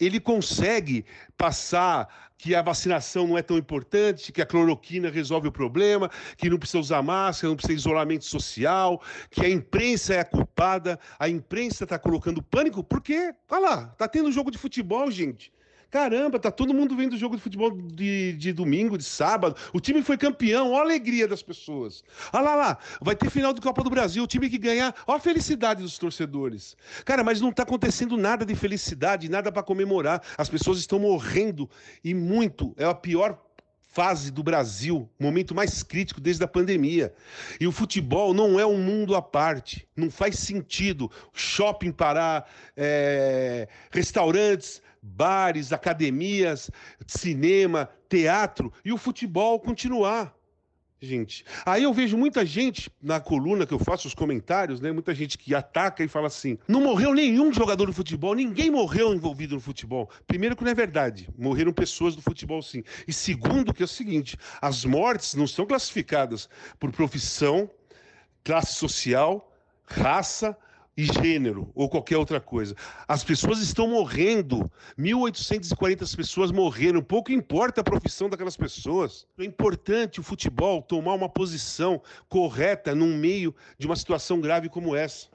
ele 0.00 0.18
consegue 0.20 1.04
passar 1.36 2.28
que 2.38 2.54
a 2.54 2.62
vacinação 2.62 3.26
não 3.26 3.36
é 3.36 3.42
tão 3.42 3.58
importante, 3.58 4.30
que 4.30 4.40
a 4.40 4.46
cloroquina 4.46 5.10
resolve 5.10 5.48
o 5.48 5.52
problema, 5.52 6.08
que 6.36 6.48
não 6.48 6.56
precisa 6.56 6.78
usar 6.78 7.02
máscara, 7.02 7.48
não 7.48 7.56
precisa 7.56 7.76
isolamento 7.76 8.24
social, 8.24 9.02
que 9.28 9.44
a 9.44 9.48
imprensa 9.48 10.14
é 10.14 10.20
a 10.20 10.24
culpada, 10.24 10.98
a 11.18 11.28
imprensa 11.28 11.82
está 11.82 11.98
colocando 11.98 12.40
pânico, 12.40 12.84
porque, 12.84 13.34
olha 13.50 13.60
lá, 13.60 13.90
está 13.92 14.06
tendo 14.06 14.30
jogo 14.30 14.52
de 14.52 14.58
futebol, 14.58 15.10
gente. 15.10 15.52
Caramba, 15.90 16.38
tá 16.38 16.50
todo 16.50 16.74
mundo 16.74 16.94
vendo 16.94 17.14
o 17.14 17.16
jogo 17.16 17.34
de 17.34 17.42
futebol 17.42 17.70
de, 17.70 18.34
de 18.34 18.52
domingo, 18.52 18.98
de 18.98 19.04
sábado. 19.04 19.56
O 19.72 19.80
time 19.80 20.02
foi 20.02 20.18
campeão, 20.18 20.72
olha 20.72 20.80
a 20.80 20.82
alegria 20.82 21.26
das 21.26 21.42
pessoas. 21.42 22.04
Olha 22.30 22.42
lá, 22.42 22.54
lá, 22.56 22.78
vai 23.00 23.16
ter 23.16 23.30
final 23.30 23.54
do 23.54 23.62
Copa 23.62 23.82
do 23.82 23.88
Brasil, 23.88 24.22
o 24.22 24.26
time 24.26 24.50
que 24.50 24.58
ganhar, 24.58 24.94
olha 25.06 25.16
a 25.16 25.20
felicidade 25.20 25.82
dos 25.82 25.96
torcedores. 25.96 26.76
Cara, 27.06 27.24
mas 27.24 27.40
não 27.40 27.50
tá 27.50 27.62
acontecendo 27.62 28.18
nada 28.18 28.44
de 28.44 28.54
felicidade, 28.54 29.30
nada 29.30 29.50
para 29.50 29.62
comemorar. 29.62 30.22
As 30.36 30.48
pessoas 30.48 30.78
estão 30.78 30.98
morrendo 30.98 31.68
e 32.04 32.12
muito. 32.12 32.74
É 32.76 32.84
a 32.84 32.94
pior 32.94 33.38
fase 33.90 34.30
do 34.30 34.42
Brasil, 34.42 35.10
momento 35.18 35.54
mais 35.54 35.82
crítico 35.82 36.20
desde 36.20 36.44
a 36.44 36.46
pandemia. 36.46 37.12
E 37.58 37.66
o 37.66 37.72
futebol 37.72 38.34
não 38.34 38.60
é 38.60 38.66
um 38.66 38.76
mundo 38.76 39.16
à 39.16 39.22
parte, 39.22 39.88
não 39.96 40.10
faz 40.10 40.38
sentido 40.38 41.10
shopping 41.32 41.90
parar, 41.90 42.48
é, 42.76 43.66
restaurantes 43.90 44.82
bares, 45.08 45.72
academias, 45.72 46.70
cinema, 47.06 47.88
teatro 48.08 48.72
e 48.84 48.92
o 48.92 48.98
futebol 48.98 49.58
continuar. 49.58 50.38
Gente, 51.00 51.44
aí 51.64 51.84
eu 51.84 51.94
vejo 51.94 52.18
muita 52.18 52.44
gente 52.44 52.90
na 53.00 53.20
coluna 53.20 53.64
que 53.64 53.72
eu 53.72 53.78
faço 53.78 54.08
os 54.08 54.14
comentários, 54.14 54.80
né? 54.80 54.90
Muita 54.90 55.14
gente 55.14 55.38
que 55.38 55.54
ataca 55.54 56.02
e 56.02 56.08
fala 56.08 56.26
assim: 56.26 56.58
não 56.66 56.80
morreu 56.80 57.14
nenhum 57.14 57.52
jogador 57.52 57.86
de 57.86 57.92
futebol, 57.92 58.34
ninguém 58.34 58.68
morreu 58.68 59.14
envolvido 59.14 59.54
no 59.54 59.60
futebol. 59.60 60.10
Primeiro, 60.26 60.56
que 60.56 60.64
não 60.64 60.72
é 60.72 60.74
verdade, 60.74 61.28
morreram 61.38 61.72
pessoas 61.72 62.16
do 62.16 62.22
futebol 62.22 62.60
sim. 62.60 62.82
E 63.06 63.12
segundo, 63.12 63.72
que 63.72 63.80
é 63.80 63.84
o 63.84 63.88
seguinte: 63.88 64.36
as 64.60 64.84
mortes 64.84 65.34
não 65.34 65.46
são 65.46 65.64
classificadas 65.64 66.48
por 66.80 66.90
profissão, 66.90 67.70
classe 68.42 68.74
social, 68.74 69.52
raça, 69.86 70.56
e 70.98 71.04
gênero 71.04 71.70
ou 71.76 71.88
qualquer 71.88 72.16
outra 72.16 72.40
coisa. 72.40 72.74
As 73.06 73.22
pessoas 73.22 73.60
estão 73.60 73.86
morrendo. 73.86 74.68
1.840 74.98 76.16
pessoas 76.16 76.50
morreram. 76.50 77.00
Pouco 77.00 77.30
importa 77.30 77.80
a 77.80 77.84
profissão 77.84 78.28
daquelas 78.28 78.56
pessoas. 78.56 79.24
É 79.38 79.44
importante 79.44 80.18
o 80.18 80.24
futebol 80.24 80.82
tomar 80.82 81.14
uma 81.14 81.28
posição 81.28 82.02
correta 82.28 82.96
num 82.96 83.16
meio 83.16 83.54
de 83.78 83.86
uma 83.86 83.94
situação 83.94 84.40
grave 84.40 84.68
como 84.68 84.96
essa. 84.96 85.28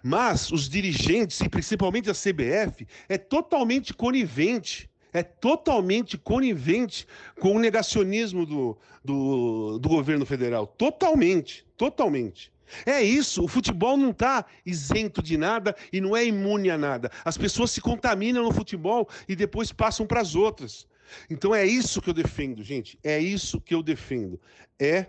Mas 0.00 0.52
os 0.52 0.68
dirigentes, 0.68 1.40
e 1.40 1.48
principalmente 1.48 2.08
a 2.08 2.14
CBF, 2.14 2.86
é 3.08 3.18
totalmente 3.18 3.92
conivente 3.92 4.88
é 5.12 5.22
totalmente 5.22 6.18
conivente 6.18 7.06
com 7.38 7.54
o 7.54 7.58
negacionismo 7.60 8.44
do, 8.44 8.76
do, 9.04 9.78
do 9.78 9.88
governo 9.88 10.26
federal. 10.26 10.66
Totalmente, 10.66 11.64
totalmente. 11.76 12.52
É 12.86 13.02
isso, 13.02 13.44
o 13.44 13.48
futebol 13.48 13.96
não 13.96 14.10
está 14.10 14.44
isento 14.64 15.22
de 15.22 15.36
nada 15.36 15.74
e 15.92 16.00
não 16.00 16.16
é 16.16 16.24
imune 16.24 16.70
a 16.70 16.78
nada. 16.78 17.10
As 17.24 17.36
pessoas 17.36 17.70
se 17.70 17.80
contaminam 17.80 18.42
no 18.42 18.52
futebol 18.52 19.08
e 19.28 19.36
depois 19.36 19.72
passam 19.72 20.06
para 20.06 20.20
as 20.20 20.34
outras. 20.34 20.86
Então 21.28 21.54
é 21.54 21.66
isso 21.66 22.00
que 22.00 22.10
eu 22.10 22.14
defendo, 22.14 22.62
gente. 22.62 22.98
É 23.02 23.18
isso 23.18 23.60
que 23.60 23.74
eu 23.74 23.82
defendo. 23.82 24.40
É 24.78 25.06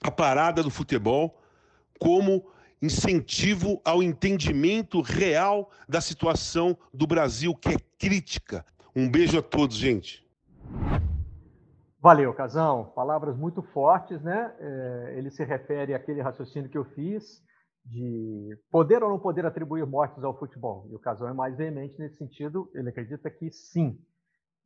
a 0.00 0.10
parada 0.10 0.62
do 0.62 0.70
futebol 0.70 1.40
como 1.98 2.46
incentivo 2.80 3.80
ao 3.84 4.02
entendimento 4.02 5.02
real 5.02 5.70
da 5.86 6.00
situação 6.00 6.76
do 6.92 7.06
Brasil, 7.06 7.54
que 7.54 7.68
é 7.68 7.76
crítica. 7.98 8.64
Um 8.96 9.08
beijo 9.08 9.38
a 9.38 9.42
todos, 9.42 9.76
gente. 9.76 10.24
Valeu, 12.02 12.32
Casão. 12.32 12.92
Palavras 12.94 13.36
muito 13.36 13.62
fortes, 13.62 14.22
né? 14.22 14.54
É, 14.58 15.14
ele 15.18 15.30
se 15.30 15.44
refere 15.44 15.94
àquele 15.94 16.22
raciocínio 16.22 16.70
que 16.70 16.78
eu 16.78 16.84
fiz 16.84 17.42
de 17.84 18.58
poder 18.70 19.02
ou 19.02 19.10
não 19.10 19.18
poder 19.18 19.44
atribuir 19.44 19.84
mortes 19.86 20.24
ao 20.24 20.38
futebol. 20.38 20.86
E 20.90 20.94
o 20.94 20.98
Casão 20.98 21.28
é 21.28 21.32
mais 21.34 21.56
veemente 21.56 21.98
nesse 21.98 22.16
sentido, 22.16 22.70
ele 22.74 22.88
acredita 22.88 23.30
que 23.30 23.50
sim. 23.50 23.98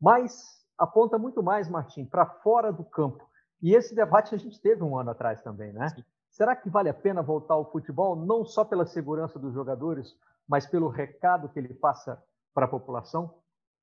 Mas 0.00 0.64
aponta 0.78 1.18
muito 1.18 1.42
mais, 1.42 1.68
Martim, 1.68 2.04
para 2.04 2.26
fora 2.26 2.72
do 2.72 2.84
campo. 2.84 3.28
E 3.60 3.74
esse 3.74 3.94
debate 3.94 4.34
a 4.34 4.38
gente 4.38 4.60
teve 4.60 4.82
um 4.82 4.96
ano 4.96 5.10
atrás 5.10 5.42
também, 5.42 5.72
né? 5.72 5.88
Sim. 5.88 6.04
Será 6.30 6.54
que 6.54 6.68
vale 6.68 6.88
a 6.88 6.94
pena 6.94 7.22
voltar 7.22 7.54
ao 7.54 7.70
futebol, 7.70 8.16
não 8.16 8.44
só 8.44 8.64
pela 8.64 8.86
segurança 8.86 9.38
dos 9.38 9.54
jogadores, 9.54 10.14
mas 10.48 10.66
pelo 10.66 10.88
recado 10.88 11.48
que 11.48 11.58
ele 11.58 11.72
passa 11.74 12.20
para 12.52 12.66
a 12.66 12.68
população? 12.68 13.34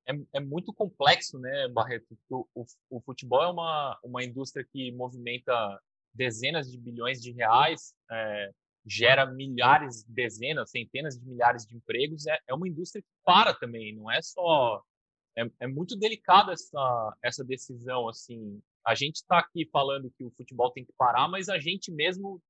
É, 0.06 0.12
é 0.34 0.40
muito 0.40 0.72
complexo, 0.72 1.38
né, 1.38 1.68
Barreto? 1.68 2.18
O, 2.30 2.66
o, 2.90 3.00
futebol 3.00 3.42
é 3.42 3.48
uma, 3.48 3.98
uma 4.02 4.24
indústria 4.24 4.66
que 4.70 4.92
movimenta 4.92 5.52
dezenas 6.12 6.70
de 6.70 6.78
bilhões 6.78 7.20
de 7.20 7.32
reais, 7.32 7.94
é, 8.10 8.50
gera 8.84 9.26
milhares, 9.26 10.04
dezenas, 10.04 10.70
centenas 10.70 11.18
de 11.18 11.26
milhares 11.26 11.64
de 11.64 11.76
empregos. 11.76 12.26
É, 12.26 12.38
é 12.48 12.54
uma 12.54 12.68
indústria 12.68 13.02
que 13.02 13.08
para 13.24 13.54
também, 13.54 13.94
não 13.94 14.10
é 14.10 14.20
só. 14.20 14.82
É, 15.36 15.44
é 15.60 15.66
muito 15.66 15.96
delicada 15.96 16.52
essa, 16.52 17.16
essa 17.22 17.44
decisão. 17.44 18.08
assim. 18.08 18.60
A 18.84 18.94
gente 18.94 19.16
está 19.16 19.38
aqui 19.38 19.68
falando 19.70 20.12
que 20.18 20.24
o 20.24 20.30
futebol 20.32 20.70
tem 20.72 20.84
que 20.84 20.92
parar, 20.98 21.28
mas 21.28 21.48
a 21.48 21.58
gente 21.58 21.92
mesmo 21.92 22.42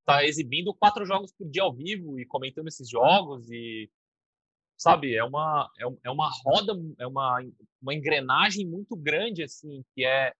está 0.00 0.24
exibindo 0.24 0.74
quatro 0.74 1.04
jogos 1.04 1.32
por 1.32 1.48
dia 1.48 1.62
ao 1.62 1.72
vivo 1.72 2.18
e 2.18 2.26
comentando 2.26 2.68
esses 2.68 2.88
jogos 2.88 3.50
e 3.50 3.90
sabe, 4.76 5.14
é 5.14 5.24
uma, 5.24 5.70
é, 5.78 5.84
é 6.04 6.10
uma 6.10 6.30
roda, 6.44 6.72
é 6.98 7.06
uma, 7.06 7.42
uma 7.80 7.94
engrenagem 7.94 8.66
muito 8.66 8.94
grande, 8.96 9.42
assim, 9.42 9.84
que 9.94 10.04
é, 10.04 10.32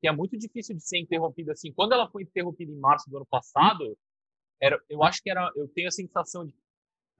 que 0.00 0.08
é 0.08 0.12
muito 0.12 0.36
difícil 0.36 0.74
de 0.76 0.82
ser 0.82 0.98
interrompida, 0.98 1.52
assim. 1.52 1.72
Quando 1.72 1.92
ela 1.92 2.10
foi 2.10 2.22
interrompida 2.22 2.72
em 2.72 2.78
março 2.78 3.08
do 3.08 3.16
ano 3.16 3.26
passado, 3.26 3.96
era, 4.60 4.80
eu 4.88 5.02
acho 5.02 5.22
que 5.22 5.30
era, 5.30 5.50
eu 5.56 5.68
tenho 5.68 5.88
a 5.88 5.92
sensação 5.92 6.44
de, 6.44 6.54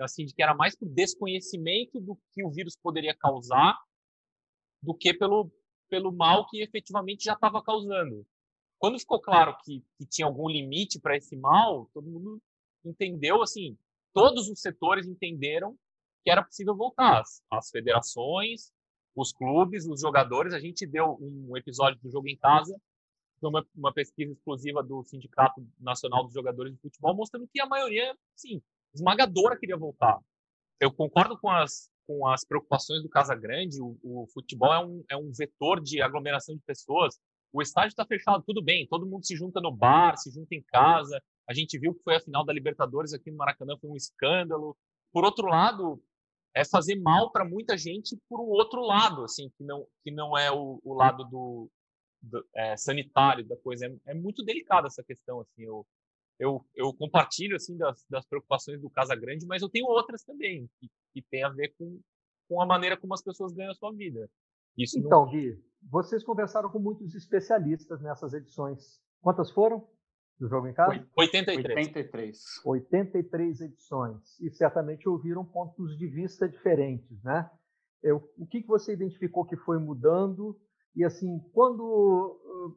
assim, 0.00 0.24
de 0.24 0.34
que 0.34 0.42
era 0.42 0.54
mais 0.54 0.76
por 0.76 0.88
desconhecimento 0.88 2.00
do 2.00 2.18
que 2.32 2.44
o 2.44 2.50
vírus 2.50 2.76
poderia 2.76 3.14
causar 3.14 3.78
do 4.82 4.94
que 4.94 5.14
pelo, 5.14 5.50
pelo 5.88 6.12
mal 6.12 6.46
que 6.48 6.60
efetivamente 6.60 7.24
já 7.24 7.34
estava 7.34 7.62
causando. 7.62 8.26
Quando 8.78 8.98
ficou 8.98 9.20
claro 9.20 9.56
que, 9.64 9.84
que 9.96 10.06
tinha 10.06 10.26
algum 10.26 10.48
limite 10.48 11.00
para 11.00 11.16
esse 11.16 11.36
mal, 11.36 11.90
todo 11.92 12.08
mundo 12.08 12.40
entendeu, 12.84 13.42
assim, 13.42 13.76
todos 14.12 14.48
os 14.48 14.60
setores 14.60 15.06
entenderam 15.06 15.76
que 16.24 16.30
era 16.30 16.42
possível 16.42 16.76
voltar. 16.76 17.20
As, 17.20 17.42
as 17.50 17.70
federações, 17.70 18.72
os 19.14 19.32
clubes, 19.32 19.86
os 19.86 20.00
jogadores. 20.00 20.54
A 20.54 20.60
gente 20.60 20.86
deu 20.86 21.18
um 21.20 21.56
episódio 21.56 22.00
do 22.00 22.10
Jogo 22.10 22.28
em 22.28 22.36
Casa, 22.36 22.74
uma, 23.42 23.64
uma 23.74 23.92
pesquisa 23.92 24.32
exclusiva 24.32 24.82
do 24.82 25.02
Sindicato 25.04 25.64
Nacional 25.78 26.24
dos 26.24 26.34
Jogadores 26.34 26.72
de 26.72 26.80
Futebol, 26.80 27.14
mostrando 27.14 27.48
que 27.52 27.60
a 27.60 27.66
maioria, 27.66 28.16
sim, 28.34 28.60
esmagadora 28.94 29.58
queria 29.58 29.76
voltar. 29.76 30.18
Eu 30.80 30.92
concordo 30.92 31.38
com 31.38 31.50
as, 31.50 31.90
com 32.06 32.26
as 32.26 32.44
preocupações 32.44 33.02
do 33.02 33.08
Casa 33.08 33.34
Grande. 33.34 33.80
O, 33.80 33.98
o 34.02 34.26
futebol 34.32 34.72
é 34.72 34.84
um, 34.84 35.04
é 35.10 35.16
um 35.16 35.30
vetor 35.32 35.80
de 35.80 36.00
aglomeração 36.00 36.54
de 36.54 36.62
pessoas. 36.62 37.18
O 37.52 37.62
estádio 37.62 37.88
está 37.88 38.04
fechado, 38.04 38.44
tudo 38.46 38.62
bem, 38.62 38.86
todo 38.86 39.06
mundo 39.06 39.24
se 39.24 39.34
junta 39.34 39.60
no 39.60 39.74
bar, 39.74 40.16
se 40.16 40.30
junta 40.30 40.54
em 40.54 40.62
casa. 40.62 41.20
A 41.48 41.54
gente 41.54 41.78
viu 41.78 41.94
que 41.94 42.02
foi 42.02 42.16
a 42.16 42.20
final 42.20 42.44
da 42.44 42.52
Libertadores 42.52 43.14
aqui 43.14 43.30
no 43.30 43.38
Maracanã, 43.38 43.76
foi 43.80 43.90
um 43.90 43.96
escândalo. 43.96 44.76
Por 45.12 45.24
outro 45.24 45.46
lado, 45.46 46.02
é 46.54 46.64
fazer 46.64 46.96
mal 46.96 47.30
para 47.30 47.44
muita 47.44 47.76
gente 47.76 48.16
por 48.28 48.40
um 48.40 48.48
outro 48.48 48.80
lado, 48.80 49.24
assim, 49.24 49.50
que 49.56 49.64
não, 49.64 49.86
que 50.02 50.10
não 50.10 50.36
é 50.36 50.50
o, 50.50 50.80
o 50.82 50.94
lado 50.94 51.24
do, 51.24 51.70
do 52.22 52.44
é, 52.54 52.76
sanitário 52.76 53.46
da 53.46 53.56
coisa. 53.56 53.86
É, 53.86 54.12
é, 54.12 54.14
muito 54.14 54.44
delicada 54.44 54.86
essa 54.86 55.02
questão, 55.02 55.40
assim. 55.40 55.62
Eu, 55.62 55.86
eu, 56.38 56.64
eu 56.74 56.92
compartilho, 56.94 57.56
assim, 57.56 57.76
das, 57.76 58.04
das 58.08 58.24
preocupações 58.26 58.80
do 58.80 58.90
Casa 58.90 59.14
Grande, 59.14 59.46
mas 59.46 59.62
eu 59.62 59.68
tenho 59.68 59.86
outras 59.86 60.24
também, 60.24 60.68
que, 60.78 60.88
que 61.12 61.22
tem 61.22 61.42
a 61.42 61.48
ver 61.48 61.74
com, 61.78 62.00
com 62.48 62.60
a 62.60 62.66
maneira 62.66 62.96
como 62.96 63.14
as 63.14 63.22
pessoas 63.22 63.52
ganham 63.52 63.72
a 63.72 63.74
sua 63.74 63.92
vida. 63.92 64.28
Isso 64.76 64.98
então, 64.98 65.24
não... 65.24 65.30
Gui, 65.30 65.60
vocês 65.82 66.24
conversaram 66.24 66.70
com 66.70 66.78
muitos 66.78 67.14
especialistas 67.14 68.00
nessas 68.00 68.32
edições. 68.32 69.00
Quantas 69.20 69.50
foram? 69.50 69.88
Do 70.38 70.48
jogo 70.48 70.68
em 70.68 70.72
casa? 70.72 71.04
83. 71.16 71.76
83. 71.76 72.38
83 72.64 73.60
edições. 73.60 74.40
E 74.40 74.50
certamente 74.50 75.08
ouviram 75.08 75.44
pontos 75.44 75.98
de 75.98 76.06
vista 76.06 76.48
diferentes, 76.48 77.22
né? 77.22 77.50
O 78.36 78.46
que, 78.46 78.62
que 78.62 78.68
você 78.68 78.92
identificou 78.92 79.44
que 79.44 79.56
foi 79.56 79.78
mudando? 79.78 80.56
E 80.94 81.04
assim, 81.04 81.40
quando, 81.52 82.74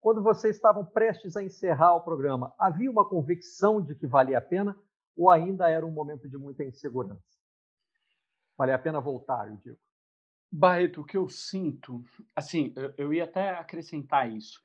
quando 0.00 0.22
vocês 0.22 0.54
estavam 0.54 0.84
prestes 0.84 1.36
a 1.36 1.42
encerrar 1.42 1.96
o 1.96 2.04
programa, 2.04 2.54
havia 2.58 2.90
uma 2.90 3.08
convicção 3.08 3.82
de 3.82 3.96
que 3.96 4.06
valia 4.06 4.38
a 4.38 4.42
pena 4.42 4.76
ou 5.16 5.28
ainda 5.28 5.68
era 5.68 5.84
um 5.84 5.90
momento 5.90 6.28
de 6.28 6.38
muita 6.38 6.62
insegurança? 6.62 7.20
Valia 8.56 8.76
a 8.76 8.78
pena 8.78 9.00
voltar, 9.00 9.48
eu 9.48 9.56
digo. 9.56 9.78
Barreto, 10.52 11.00
o 11.00 11.04
que 11.04 11.16
eu 11.16 11.28
sinto, 11.28 12.04
assim, 12.34 12.72
eu, 12.76 12.94
eu 12.96 13.12
ia 13.12 13.24
até 13.24 13.50
acrescentar 13.50 14.30
isso 14.30 14.60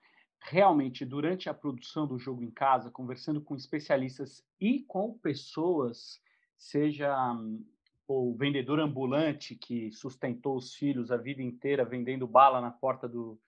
realmente, 0.47 1.03
durante 1.03 1.49
a 1.49 1.53
produção 1.53 2.05
do 2.05 2.19
jogo 2.19 2.43
em 2.43 2.51
casa, 2.51 2.91
conversando 2.91 3.41
com 3.41 3.55
especialistas 3.55 4.45
e 4.59 4.81
com 4.83 5.17
pessoas, 5.17 6.21
seja 6.57 7.33
hum, 7.33 7.65
o 8.07 8.35
vendedor 8.35 8.79
ambulante 8.79 9.55
que 9.55 9.91
sustentou 9.91 10.55
os 10.57 10.75
filhos 10.75 11.11
a 11.11 11.17
vida 11.17 11.41
inteira 11.41 11.83
vendendo 11.83 12.27
bala 12.27 12.61
na 12.61 12.69
porta 12.69 13.07
do, 13.07 13.39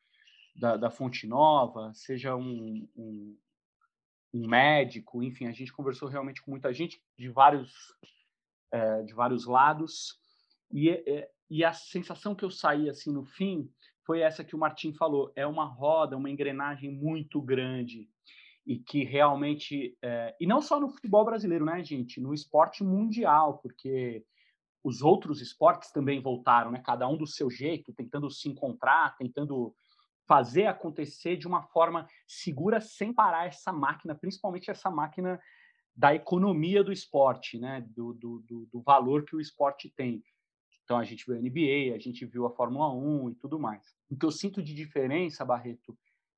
da, 0.55 0.75
da 0.75 0.89
Fonte 0.89 1.27
Nova, 1.27 1.93
seja 1.93 2.35
um, 2.35 2.87
um, 2.95 3.37
um, 4.33 4.47
médico, 4.47 5.21
enfim, 5.21 5.45
a 5.45 5.51
gente 5.51 5.71
conversou 5.71 6.09
realmente 6.09 6.41
com 6.41 6.49
muita 6.49 6.73
gente 6.73 6.99
de 7.15 7.29
vários, 7.29 7.71
é, 8.71 9.03
de 9.03 9.13
vários 9.13 9.45
lados. 9.45 10.19
E, 10.71 10.89
é, 10.89 11.29
e 11.49 11.63
a 11.63 11.71
sensação 11.71 12.33
que 12.33 12.43
eu 12.43 12.49
saí 12.49 12.89
assim 12.89 13.13
no 13.13 13.23
fim 13.23 13.71
foi 14.07 14.21
essa 14.21 14.43
que 14.43 14.55
o 14.55 14.59
Martim 14.59 14.93
falou: 14.93 15.31
é 15.35 15.45
uma 15.45 15.65
roda, 15.65 16.17
uma 16.17 16.29
engrenagem 16.29 16.89
muito 16.89 17.41
grande 17.41 18.09
e 18.65 18.79
que 18.79 19.03
realmente 19.03 19.97
é, 20.01 20.35
e 20.39 20.47
não 20.47 20.61
só 20.61 20.79
no 20.79 20.89
futebol 20.89 21.23
brasileiro, 21.23 21.65
né, 21.65 21.83
gente, 21.83 22.19
no 22.19 22.33
esporte 22.33 22.83
mundial, 22.83 23.59
porque 23.59 24.25
os 24.83 25.01
outros 25.01 25.41
esportes 25.41 25.91
também 25.91 26.21
voltaram, 26.21 26.71
né? 26.71 26.81
Cada 26.83 27.07
um 27.07 27.17
do 27.17 27.27
seu 27.27 27.49
jeito, 27.49 27.93
tentando 27.93 28.31
se 28.31 28.47
encontrar, 28.47 29.15
tentando 29.17 29.75
fazer 30.25 30.65
acontecer 30.65 31.35
de 31.35 31.47
uma 31.47 31.63
forma 31.63 32.07
segura 32.25 32.79
sem 32.79 33.13
parar 33.13 33.47
essa 33.47 33.71
máquina, 33.71 34.15
principalmente 34.15 34.71
essa 34.71 34.89
máquina 34.89 35.39
da 35.95 36.13
economia 36.13 36.83
do 36.83 36.91
esporte, 36.91 37.57
né? 37.57 37.85
Do, 37.89 38.13
do, 38.13 38.39
do, 38.47 38.65
do 38.71 38.81
valor 38.81 39.25
que 39.25 39.35
o 39.35 39.41
esporte 39.41 39.91
tem. 39.95 40.23
Então 40.87 40.97
a 40.97 41.03
gente 41.03 41.25
viu 41.25 41.35
a 41.35 41.41
NBA, 41.41 41.93
a 41.93 41.99
gente 41.99 42.25
viu 42.25 42.45
a 42.45 42.49
Fórmula 42.49 42.89
1 42.93 43.31
e 43.31 43.35
tudo 43.35 43.59
mais. 43.59 43.93
O 44.09 44.15
que 44.15 44.25
eu 44.25 44.31
sinto 44.31 44.63
de 44.63 44.73
diferença, 44.73 45.43
Barreto, 45.43 45.97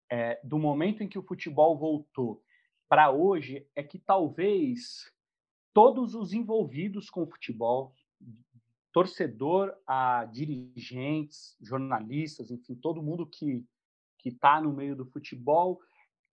é, 0.09 0.41
do 0.43 0.57
momento 0.57 1.03
em 1.03 1.07
que 1.07 1.19
o 1.19 1.23
futebol 1.23 1.77
voltou 1.77 2.43
para 2.89 3.11
hoje 3.11 3.67
é 3.75 3.83
que 3.83 3.99
talvez 3.99 5.13
todos 5.71 6.15
os 6.15 6.33
envolvidos 6.33 7.11
com 7.11 7.21
o 7.21 7.27
futebol, 7.27 7.93
torcedor 8.91 9.71
a 9.85 10.25
dirigentes, 10.25 11.55
jornalistas, 11.61 12.49
enfim, 12.49 12.73
todo 12.73 13.03
mundo 13.03 13.27
que 13.27 13.63
que 14.17 14.29
está 14.29 14.59
no 14.59 14.73
meio 14.73 14.95
do 14.95 15.05
futebol, 15.05 15.79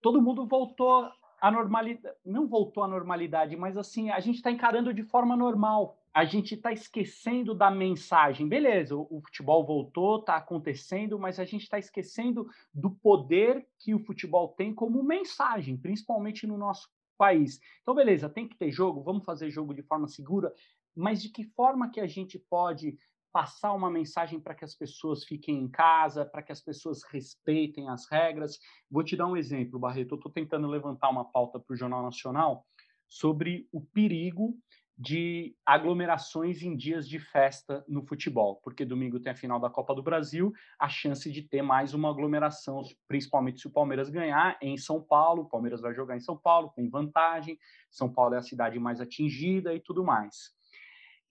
todo 0.01 0.21
mundo 0.21 0.45
voltou 0.45 1.09
à 1.39 1.51
normalidade, 1.51 2.17
não 2.25 2.47
voltou 2.47 2.83
à 2.83 2.87
normalidade, 2.87 3.55
mas 3.55 3.77
assim 3.77 4.09
a 4.09 4.19
gente 4.19 4.37
está 4.37 4.51
encarando 4.51 4.91
de 4.91 5.03
forma 5.03 5.37
normal. 5.37 5.96
A 6.17 6.25
gente 6.25 6.55
está 6.55 6.71
esquecendo 6.73 7.53
da 7.53 7.69
mensagem. 7.69 8.49
Beleza, 8.49 8.95
o, 8.95 9.21
futebol 9.23 9.63
voltou, 9.63 10.17
está 10.17 10.37
acontecendo, 10.37 11.19
mas 11.19 11.39
a 11.39 11.45
gente 11.45 11.61
está 11.61 11.77
esquecendo 11.77 12.49
do 12.73 12.89
poder 12.89 13.67
que 13.77 13.93
o 13.93 13.99
futebol 13.99 14.47
tem 14.57 14.73
como 14.73 15.03
mensagem, 15.03 15.77
principalmente 15.77 16.47
no 16.47 16.57
nosso 16.57 16.89
país. 17.19 17.59
Então, 17.83 17.93
beleza, 17.93 18.27
tem 18.27 18.47
que 18.47 18.57
ter 18.57 18.71
jogo, 18.71 19.03
vamos 19.03 19.25
fazer 19.25 19.51
jogo 19.51 19.75
de 19.75 19.83
forma 19.83 20.07
segura, 20.07 20.51
mas 20.95 21.21
de 21.21 21.29
que 21.29 21.43
forma 21.43 21.91
que 21.91 21.99
a 21.99 22.07
gente 22.07 22.39
pode 22.49 22.97
passar 23.31 23.71
uma 23.73 23.91
mensagem 23.91 24.39
para 24.39 24.55
que 24.55 24.65
as 24.65 24.73
pessoas 24.73 25.23
fiquem 25.23 25.59
em 25.59 25.69
casa, 25.69 26.25
para 26.25 26.41
que 26.41 26.51
as 26.51 26.61
pessoas 26.61 27.03
respeitem 27.11 27.89
as 27.89 28.09
regras? 28.09 28.57
Vou 28.89 29.03
te 29.03 29.15
dar 29.15 29.27
um 29.27 29.37
exemplo, 29.37 29.77
Barreto. 29.77 30.15
Eu 30.15 30.17
estou 30.17 30.31
tentando 30.31 30.65
levantar 30.65 31.11
uma 31.11 31.25
pauta 31.25 31.59
para 31.59 31.75
o 31.75 31.77
Jornal 31.77 32.01
Nacional 32.01 32.65
sobre 33.07 33.69
o 33.71 33.81
perigo 33.81 34.57
de 34.97 35.55
aglomerações 35.63 36.63
em 36.63 36.75
dias 36.75 37.07
de 37.07 37.19
festa 37.19 37.85
no 37.87 38.01
futebol, 38.01 38.59
porque 38.63 38.83
domingo 38.83 39.19
tem 39.19 39.31
a 39.31 39.35
final 39.35 39.59
da 39.59 39.69
Copa 39.69 39.93
do 39.93 40.01
Brasil, 40.01 40.51
a 40.79 40.89
chance 40.89 41.31
de 41.31 41.43
ter 41.43 41.61
mais 41.61 41.93
uma 41.93 42.09
aglomeração, 42.09 42.81
principalmente 43.07 43.61
se 43.61 43.67
o 43.67 43.71
Palmeiras 43.71 44.09
ganhar 44.09 44.57
em 44.59 44.75
São 44.75 44.99
Paulo, 44.99 45.43
o 45.43 45.49
Palmeiras 45.49 45.81
vai 45.81 45.93
jogar 45.93 46.17
em 46.17 46.19
São 46.19 46.35
Paulo, 46.35 46.73
tem 46.75 46.89
vantagem, 46.89 47.59
São 47.91 48.11
Paulo 48.11 48.33
é 48.33 48.39
a 48.39 48.41
cidade 48.41 48.79
mais 48.79 48.99
atingida 48.99 49.71
e 49.75 49.79
tudo 49.79 50.03
mais. 50.03 50.55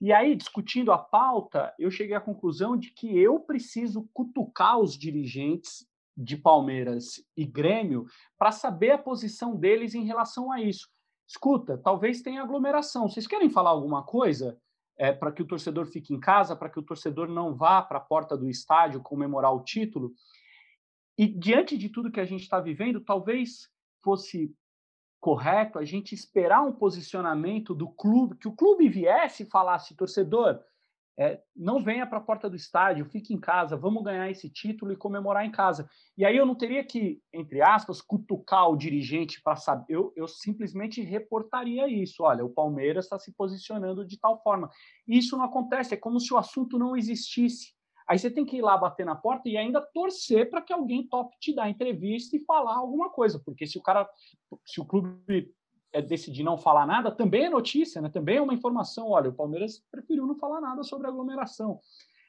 E 0.01 0.13
aí, 0.13 0.37
discutindo 0.37 0.93
a 0.93 0.99
pauta, 0.99 1.75
eu 1.79 1.91
cheguei 1.91 2.15
à 2.15 2.21
conclusão 2.21 2.77
de 2.77 2.93
que 2.93 3.19
eu 3.19 3.41
preciso 3.41 4.09
cutucar 4.13 4.79
os 4.79 4.97
dirigentes 4.97 5.87
de 6.17 6.37
Palmeiras 6.37 7.25
e 7.37 7.45
Grêmio 7.45 8.07
para 8.39 8.53
saber 8.53 8.93
a 8.93 8.99
posição 8.99 9.57
deles 9.57 9.95
em 9.95 10.05
relação 10.05 10.53
a 10.53 10.61
isso. 10.61 10.89
Escuta, 11.27 11.77
talvez 11.77 12.23
tenha 12.23 12.43
aglomeração. 12.43 13.09
Vocês 13.09 13.27
querem 13.27 13.51
falar 13.51 13.71
alguma 13.71 14.03
coisa 14.03 14.59
é, 14.97 15.13
para 15.13 15.33
que 15.33 15.43
o 15.43 15.47
torcedor 15.47 15.87
fique 15.87 16.15
em 16.15 16.21
casa, 16.21 16.55
para 16.55 16.71
que 16.71 16.79
o 16.79 16.83
torcedor 16.83 17.29
não 17.29 17.55
vá 17.55 17.83
para 17.83 17.99
a 17.99 18.03
porta 18.03 18.37
do 18.37 18.49
estádio 18.49 19.03
comemorar 19.03 19.53
o 19.53 19.65
título? 19.65 20.13
E 21.19 21.27
diante 21.27 21.77
de 21.77 21.89
tudo 21.89 22.11
que 22.11 22.21
a 22.21 22.25
gente 22.25 22.43
está 22.43 22.61
vivendo, 22.61 23.01
talvez 23.01 23.71
fosse 24.03 24.55
correto 25.19 25.79
a 25.79 25.85
gente 25.85 26.15
esperar 26.15 26.63
um 26.63 26.73
posicionamento 26.73 27.75
do 27.75 27.89
clube, 27.89 28.37
que 28.37 28.47
o 28.47 28.55
clube 28.55 28.89
viesse 28.89 29.43
e 29.43 29.51
falasse, 29.51 29.97
torcedor, 29.97 30.61
é, 31.19 31.41
não 31.57 31.81
venha 31.81 32.07
para 32.07 32.19
a 32.19 32.23
porta 32.23 32.49
do 32.49 32.57
estádio, 32.57 33.07
fique 33.07 33.33
em 33.33 33.41
casa, 33.41 33.77
vamos 33.77 34.05
ganhar 34.05 34.31
esse 34.31 34.51
título 34.51 34.93
e 34.93 34.97
comemorar 34.97 35.47
em 35.47 35.51
casa. 35.51 35.89
E 36.17 36.25
aí 36.25 36.37
eu 36.37 36.45
não 36.45 36.55
teria 36.55 36.85
que, 36.85 37.23
entre 37.33 37.63
aspas, 37.63 38.03
cutucar 38.03 38.69
o 38.69 38.77
dirigente 38.77 39.41
para 39.43 39.57
saber, 39.57 39.95
eu, 39.95 40.13
eu 40.15 40.29
simplesmente 40.29 41.01
reportaria 41.01 41.89
isso. 41.89 42.23
Olha, 42.23 42.45
o 42.45 42.51
Palmeiras 42.51 43.07
está 43.07 43.19
se 43.19 43.33
posicionando 43.33 44.07
de 44.07 44.19
tal 44.19 44.43
forma. 44.43 44.71
Isso 45.09 45.37
não 45.37 45.45
acontece, 45.45 45.95
é 45.95 45.97
como 45.97 46.21
se 46.21 46.35
o 46.35 46.39
assunto 46.39 46.79
não 46.79 46.97
existisse. 46.97 47.75
Aí 48.07 48.19
você 48.19 48.31
tem 48.31 48.45
que 48.45 48.59
ir 48.59 48.63
lá 48.63 48.77
bater 48.77 49.05
na 49.05 49.17
porta 49.17 49.49
e 49.49 49.57
ainda 49.57 49.81
torcer 49.81 50.49
para 50.49 50.63
que 50.63 50.73
alguém 50.73 51.09
tope 51.09 51.37
te 51.41 51.55
dar 51.55 51.69
entrevista 51.69 52.37
e 52.37 52.45
falar 52.45 52.77
alguma 52.77 53.11
coisa, 53.11 53.41
porque 53.45 53.67
se 53.67 53.79
o 53.79 53.83
cara, 53.83 54.09
se 54.65 54.81
o 54.81 54.85
clube 54.85 55.53
é 55.97 56.03
decidir 56.03 56.43
não 56.43 56.59
falar 56.59 56.87
nada, 56.87 57.11
também 57.11 57.45
é 57.47 57.51
notícia, 57.51 58.03
né? 58.03 58.11
Também 58.11 58.37
é 58.37 58.43
uma 58.43 58.53
informação. 58.53 59.09
Olha, 59.09 59.31
o 59.31 59.35
Palmeiras 59.35 59.83
preferiu 59.91 60.27
não 60.27 60.37
falar 60.37 60.61
nada 60.61 60.83
sobre 60.83 61.07
aglomeração. 61.07 61.81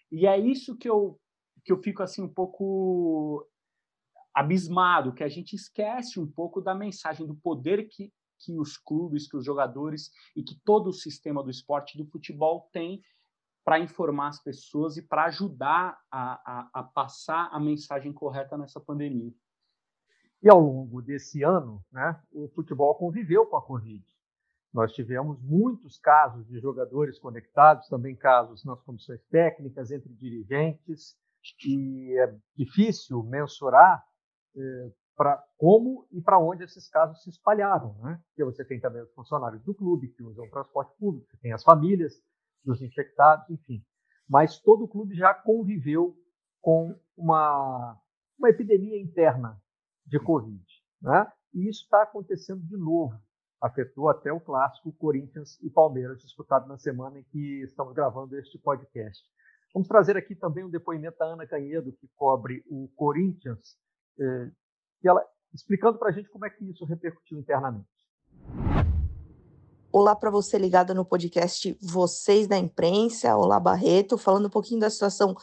E 0.09 0.25
é 0.25 0.39
isso 0.39 0.77
que 0.77 0.89
eu 0.89 1.19
que 1.65 1.73
eu 1.73 1.81
fico 1.83 2.01
assim 2.01 2.21
um 2.21 2.33
pouco 2.33 3.45
abismado, 4.33 5.13
que 5.13 5.23
a 5.23 5.27
gente 5.27 5.53
esquece 5.53 6.17
um 6.17 6.25
pouco 6.25 6.61
da 6.61 6.73
mensagem 6.73 7.27
do 7.27 7.35
poder 7.35 7.89
que 7.89 8.13
que 8.39 8.57
os 8.57 8.77
clubes, 8.77 9.27
que 9.27 9.35
os 9.35 9.43
jogadores 9.43 10.11
e 10.35 10.43
que 10.43 10.55
todo 10.63 10.87
o 10.87 10.93
sistema 10.93 11.43
do 11.43 11.49
esporte 11.49 11.97
do 11.97 12.05
futebol 12.05 12.69
tem 12.71 13.01
para 13.65 13.79
informar 13.79 14.27
as 14.27 14.41
pessoas 14.41 14.95
e 14.95 15.01
para 15.01 15.25
ajudar 15.25 15.99
a, 16.09 16.33
a, 16.33 16.69
a, 16.73 16.83
passar 16.83 17.49
a 17.51 17.59
mensagem 17.59 18.13
correta 18.13 18.55
nessa 18.57 18.79
pandemia. 18.79 19.33
E 20.41 20.49
ao 20.49 20.59
longo 20.59 21.01
desse 21.01 21.43
ano, 21.43 21.83
né, 21.91 22.19
o 22.31 22.47
futebol 22.49 22.95
conviveu 22.95 23.45
com 23.45 23.57
a 23.57 23.61
Covid. 23.61 24.05
Nós 24.73 24.93
tivemos 24.93 25.41
muitos 25.41 25.97
casos 25.97 26.45
de 26.47 26.59
jogadores 26.59 27.17
conectados, 27.17 27.87
também 27.87 28.15
casos 28.15 28.63
nas 28.63 28.79
comissões 28.81 29.21
técnicas, 29.31 29.91
entre 29.91 30.13
dirigentes, 30.13 31.17
e 31.65 32.15
é 32.19 32.35
difícil 32.55 33.23
mensurar 33.23 34.03
eh, 34.55 34.91
para 35.15 35.43
como 35.57 36.07
e 36.11 36.21
para 36.21 36.37
onde 36.37 36.63
esses 36.63 36.87
casos 36.89 37.23
se 37.23 37.29
espalharam. 37.29 37.95
Né? 38.03 38.21
Porque 38.27 38.43
você 38.43 38.63
tem 38.63 38.79
também 38.79 39.01
os 39.01 39.11
funcionários 39.13 39.63
do 39.63 39.73
clube 39.73 40.09
que 40.09 40.21
usam 40.21 40.49
transporte 40.49 40.95
público, 40.97 41.27
você 41.31 41.37
tem 41.37 41.53
as 41.53 41.63
famílias 41.63 42.21
dos 42.63 42.81
infectados, 42.81 43.49
enfim. 43.49 43.83
Mas 44.29 44.59
todo 44.59 44.83
o 44.83 44.87
clube 44.87 45.15
já 45.15 45.33
conviveu 45.33 46.15
com 46.61 46.93
uma, 47.15 47.97
uma 48.37 48.49
epidemia 48.49 49.01
interna 49.01 49.59
de 50.07 50.19
Covid. 50.19 50.63
Né? 51.01 51.27
E 51.53 51.69
isso 51.69 51.83
está 51.83 52.03
acontecendo 52.03 52.61
de 52.63 52.77
novo. 52.77 53.13
Afetou 53.61 54.09
até 54.09 54.31
o 54.31 54.39
clássico 54.39 54.91
Corinthians 54.93 55.59
e 55.61 55.69
Palmeiras, 55.69 56.21
disputado 56.21 56.67
na 56.67 56.77
semana 56.77 57.19
em 57.19 57.23
que 57.23 57.63
estamos 57.63 57.93
gravando 57.93 58.37
este 58.37 58.57
podcast. 58.57 59.23
Vamos 59.73 59.87
trazer 59.87 60.15
aqui 60.15 60.35
também 60.35 60.63
um 60.63 60.69
depoimento 60.69 61.17
da 61.17 61.25
Ana 61.25 61.45
Canhedo, 61.45 61.91
que 61.91 62.07
cobre 62.15 62.63
o 62.69 62.87
Corinthians, 62.95 63.75
eh, 64.19 64.51
ela, 65.03 65.23
explicando 65.53 65.97
para 65.97 66.09
a 66.09 66.11
gente 66.11 66.29
como 66.29 66.45
é 66.45 66.49
que 66.49 66.63
isso 66.69 66.85
repercutiu 66.85 67.39
internamente. 67.39 67.87
Olá 69.91 70.15
para 70.15 70.29
você 70.29 70.57
ligada 70.57 70.93
no 70.93 71.05
podcast 71.05 71.75
Vocês 71.81 72.47
da 72.47 72.57
Imprensa. 72.57 73.35
Olá, 73.35 73.59
Barreto, 73.59 74.17
falando 74.17 74.47
um 74.47 74.51
pouquinho 74.51 74.79
da 74.79 74.89
situação 74.89 75.35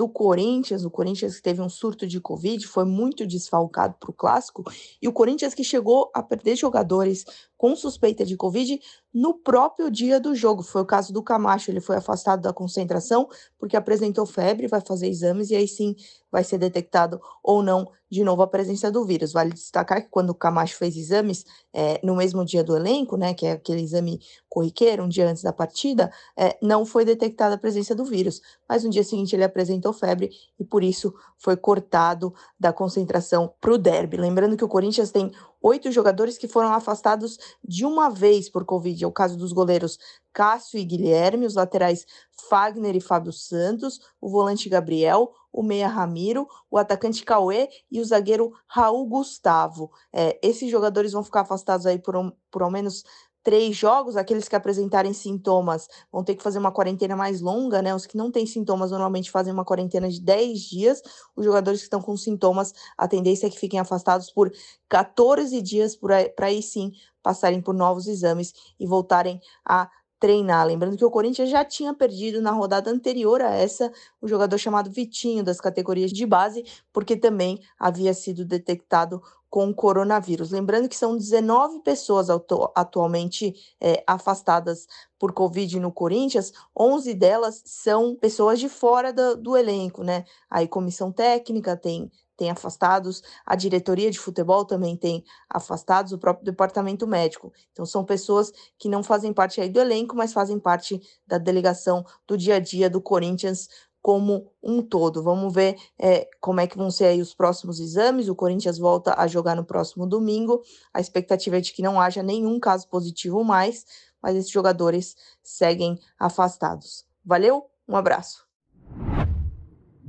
do 0.00 0.08
Corinthians, 0.08 0.82
o 0.82 0.90
Corinthians 0.90 1.36
que 1.36 1.42
teve 1.42 1.60
um 1.60 1.68
surto 1.68 2.06
de 2.06 2.18
Covid, 2.22 2.66
foi 2.66 2.86
muito 2.86 3.26
desfalcado 3.26 3.96
para 4.00 4.10
o 4.10 4.14
clássico, 4.14 4.64
e 5.02 5.06
o 5.06 5.12
Corinthians 5.12 5.52
que 5.52 5.62
chegou 5.62 6.10
a 6.14 6.22
perder 6.22 6.56
jogadores 6.56 7.26
com 7.60 7.76
suspeita 7.76 8.24
de 8.24 8.38
Covid 8.38 8.80
no 9.12 9.34
próprio 9.34 9.90
dia 9.90 10.18
do 10.18 10.34
jogo. 10.34 10.62
Foi 10.62 10.80
o 10.80 10.86
caso 10.86 11.12
do 11.12 11.22
Camacho, 11.22 11.70
ele 11.70 11.82
foi 11.82 11.96
afastado 11.96 12.40
da 12.40 12.54
concentração 12.54 13.28
porque 13.58 13.76
apresentou 13.76 14.24
febre, 14.24 14.66
vai 14.66 14.80
fazer 14.80 15.08
exames 15.08 15.50
e 15.50 15.56
aí 15.56 15.68
sim 15.68 15.94
vai 16.32 16.42
ser 16.42 16.56
detectado 16.56 17.20
ou 17.44 17.62
não 17.62 17.86
de 18.10 18.24
novo 18.24 18.42
a 18.42 18.46
presença 18.46 18.90
do 18.90 19.04
vírus. 19.04 19.32
Vale 19.32 19.52
destacar 19.52 20.02
que 20.02 20.08
quando 20.08 20.30
o 20.30 20.34
Camacho 20.34 20.76
fez 20.76 20.96
exames 20.96 21.44
é, 21.72 22.00
no 22.02 22.16
mesmo 22.16 22.44
dia 22.44 22.64
do 22.64 22.74
elenco, 22.74 23.16
né, 23.16 23.34
que 23.34 23.46
é 23.46 23.52
aquele 23.52 23.82
exame 23.82 24.20
corriqueiro, 24.48 25.04
um 25.04 25.08
dia 25.08 25.28
antes 25.28 25.42
da 25.42 25.52
partida, 25.52 26.10
é, 26.36 26.56
não 26.62 26.84
foi 26.84 27.04
detectada 27.04 27.54
a 27.54 27.58
presença 27.58 27.94
do 27.94 28.04
vírus. 28.04 28.40
Mas 28.68 28.84
no 28.84 28.90
dia 28.90 29.04
seguinte 29.04 29.36
ele 29.36 29.44
apresentou 29.44 29.92
febre 29.92 30.30
e 30.58 30.64
por 30.64 30.82
isso 30.82 31.14
foi 31.38 31.56
cortado 31.56 32.34
da 32.58 32.72
concentração 32.72 33.52
para 33.60 33.72
o 33.72 33.78
derby. 33.78 34.16
Lembrando 34.16 34.56
que 34.56 34.64
o 34.64 34.68
Corinthians 34.68 35.10
tem 35.10 35.30
oito 35.62 35.90
jogadores 35.92 36.38
que 36.38 36.48
foram 36.48 36.72
afastados 36.72 37.38
de 37.62 37.84
uma 37.84 38.08
vez 38.08 38.48
por 38.48 38.64
Covid. 38.64 39.04
É 39.04 39.06
o 39.06 39.12
caso 39.12 39.36
dos 39.36 39.52
goleiros 39.52 39.98
Cássio 40.32 40.78
e 40.78 40.84
Guilherme, 40.84 41.46
os 41.46 41.54
laterais 41.54 42.06
Fagner 42.48 42.96
e 42.96 43.00
Fábio 43.00 43.32
Santos, 43.32 44.00
o 44.20 44.28
volante 44.28 44.68
Gabriel, 44.68 45.32
o 45.52 45.62
meia 45.62 45.88
Ramiro, 45.88 46.46
o 46.70 46.78
atacante 46.78 47.24
Cauê 47.24 47.68
e 47.90 48.00
o 48.00 48.04
zagueiro 48.04 48.52
Raul 48.66 49.06
Gustavo. 49.06 49.90
É, 50.12 50.38
esses 50.42 50.70
jogadores 50.70 51.12
vão 51.12 51.24
ficar 51.24 51.40
afastados 51.40 51.86
aí 51.86 51.98
por, 51.98 52.16
um, 52.16 52.32
por 52.50 52.62
ao 52.62 52.70
menos 52.70 53.04
três 53.42 53.76
jogos, 53.76 54.16
aqueles 54.16 54.48
que 54.48 54.56
apresentarem 54.56 55.12
sintomas 55.12 55.88
vão 56.12 56.22
ter 56.22 56.34
que 56.34 56.42
fazer 56.42 56.58
uma 56.58 56.72
quarentena 56.72 57.16
mais 57.16 57.40
longa, 57.40 57.80
né? 57.82 57.94
Os 57.94 58.06
que 58.06 58.16
não 58.16 58.30
têm 58.30 58.46
sintomas 58.46 58.90
normalmente 58.90 59.30
fazem 59.30 59.52
uma 59.52 59.64
quarentena 59.64 60.08
de 60.08 60.20
10 60.20 60.60
dias. 60.60 61.02
Os 61.34 61.44
jogadores 61.44 61.80
que 61.80 61.84
estão 61.84 62.02
com 62.02 62.16
sintomas, 62.16 62.72
a 62.96 63.08
tendência 63.08 63.46
é 63.46 63.50
que 63.50 63.58
fiquem 63.58 63.80
afastados 63.80 64.30
por 64.30 64.50
14 64.88 65.60
dias 65.62 65.96
para 65.96 66.46
aí 66.46 66.62
sim 66.62 66.92
passarem 67.22 67.60
por 67.60 67.74
novos 67.74 68.06
exames 68.06 68.52
e 68.78 68.86
voltarem 68.86 69.40
a 69.64 69.90
treinar. 70.20 70.66
Lembrando 70.66 70.96
que 70.98 71.04
o 71.04 71.10
Corinthians 71.10 71.48
já 71.48 71.64
tinha 71.64 71.94
perdido 71.94 72.42
na 72.42 72.50
rodada 72.50 72.90
anterior 72.90 73.40
a 73.40 73.54
essa 73.54 73.90
o 74.20 74.28
jogador 74.28 74.58
chamado 74.58 74.90
Vitinho 74.90 75.42
das 75.42 75.60
categorias 75.60 76.12
de 76.12 76.26
base, 76.26 76.62
porque 76.92 77.16
também 77.16 77.58
havia 77.78 78.12
sido 78.12 78.44
detectado 78.44 79.22
com 79.50 79.74
coronavírus. 79.74 80.52
Lembrando 80.52 80.88
que 80.88 80.96
são 80.96 81.16
19 81.16 81.80
pessoas 81.80 82.30
atu 82.30 82.70
atualmente 82.74 83.52
é, 83.80 84.02
afastadas 84.06 84.86
por 85.18 85.32
Covid 85.32 85.80
no 85.80 85.92
Corinthians, 85.92 86.52
11 86.78 87.12
delas 87.14 87.60
são 87.66 88.14
pessoas 88.14 88.60
de 88.60 88.68
fora 88.68 89.12
do, 89.12 89.36
do 89.36 89.56
elenco, 89.56 90.04
né? 90.04 90.24
Aí 90.48 90.68
comissão 90.68 91.12
técnica 91.12 91.76
tem 91.76 92.10
tem 92.40 92.50
afastados, 92.50 93.22
a 93.44 93.54
diretoria 93.54 94.10
de 94.10 94.18
futebol 94.18 94.64
também 94.64 94.96
tem 94.96 95.22
afastados, 95.46 96.10
o 96.10 96.18
próprio 96.18 96.46
departamento 96.46 97.06
médico. 97.06 97.52
Então, 97.70 97.84
são 97.84 98.02
pessoas 98.02 98.50
que 98.78 98.88
não 98.88 99.02
fazem 99.02 99.30
parte 99.30 99.60
aí 99.60 99.68
do 99.68 99.78
elenco, 99.78 100.16
mas 100.16 100.32
fazem 100.32 100.58
parte 100.58 100.98
da 101.26 101.36
delegação 101.36 102.02
do 102.26 102.38
dia 102.38 102.54
a 102.54 102.58
dia 102.58 102.88
do 102.88 102.98
Corinthians 102.98 103.68
como 104.02 104.50
um 104.62 104.82
todo. 104.82 105.22
Vamos 105.22 105.52
ver 105.52 105.76
é, 105.98 106.28
como 106.40 106.60
é 106.60 106.66
que 106.66 106.76
vão 106.76 106.90
ser 106.90 107.06
aí 107.06 107.20
os 107.20 107.34
próximos 107.34 107.80
exames. 107.80 108.28
O 108.28 108.34
Corinthians 108.34 108.78
volta 108.78 109.14
a 109.18 109.26
jogar 109.26 109.54
no 109.54 109.64
próximo 109.64 110.06
domingo. 110.06 110.62
A 110.92 111.00
expectativa 111.00 111.58
é 111.58 111.60
de 111.60 111.72
que 111.72 111.82
não 111.82 112.00
haja 112.00 112.22
nenhum 112.22 112.58
caso 112.58 112.88
positivo 112.88 113.44
mais, 113.44 113.84
mas 114.22 114.36
esses 114.36 114.50
jogadores 114.50 115.16
seguem 115.42 115.98
afastados. 116.18 117.04
Valeu, 117.24 117.66
um 117.86 117.96
abraço. 117.96 118.48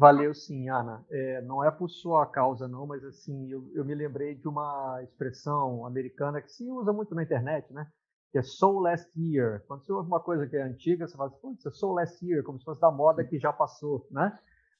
Valeu 0.01 0.33
sim, 0.33 0.67
Ana. 0.67 1.05
É, 1.11 1.41
não 1.41 1.63
é 1.63 1.69
por 1.69 1.87
sua 1.87 2.25
causa, 2.25 2.67
não, 2.67 2.87
mas 2.87 3.03
assim, 3.03 3.51
eu, 3.51 3.69
eu, 3.75 3.85
me 3.85 3.93
lembrei 3.93 4.33
de 4.33 4.47
uma 4.47 4.99
expressão 5.03 5.85
americana 5.85 6.41
que 6.41 6.51
se 6.51 6.67
usa 6.67 6.91
muito 6.91 7.13
na 7.13 7.21
internet, 7.21 7.71
né? 7.71 7.85
Que 8.31 8.39
é 8.39 8.41
so 8.41 8.79
last 8.79 9.11
year. 9.19 9.63
Quando 9.67 9.85
você 9.85 9.91
ouve 9.91 10.07
uma 10.07 10.19
coisa 10.19 10.47
que 10.47 10.55
é 10.55 10.63
antiga, 10.63 11.07
você 11.07 11.17
fala 11.17 11.29
assim, 11.29 11.39
putz, 11.41 11.65
é 11.65 11.71
so 11.71 11.91
last 11.91 12.25
year, 12.25 12.43
como 12.43 12.59
se 12.59 12.65
fosse 12.65 12.79
da 12.79 12.91
moda 12.91 13.23
que 13.23 13.37
já 13.37 13.51
passou, 13.51 14.07
né? 14.09 14.37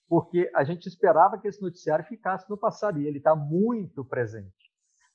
Porque 0.08 0.50
a 0.56 0.64
gente 0.64 0.88
esperava 0.88 1.38
que 1.38 1.48
esse 1.48 1.62
noticiário 1.62 2.06
ficasse 2.06 2.50
no 2.50 2.58
passado 2.58 3.00
e 3.00 3.08
ele 3.08 3.18
está 3.18 3.36
muito 3.36 4.04
presente, 4.06 4.72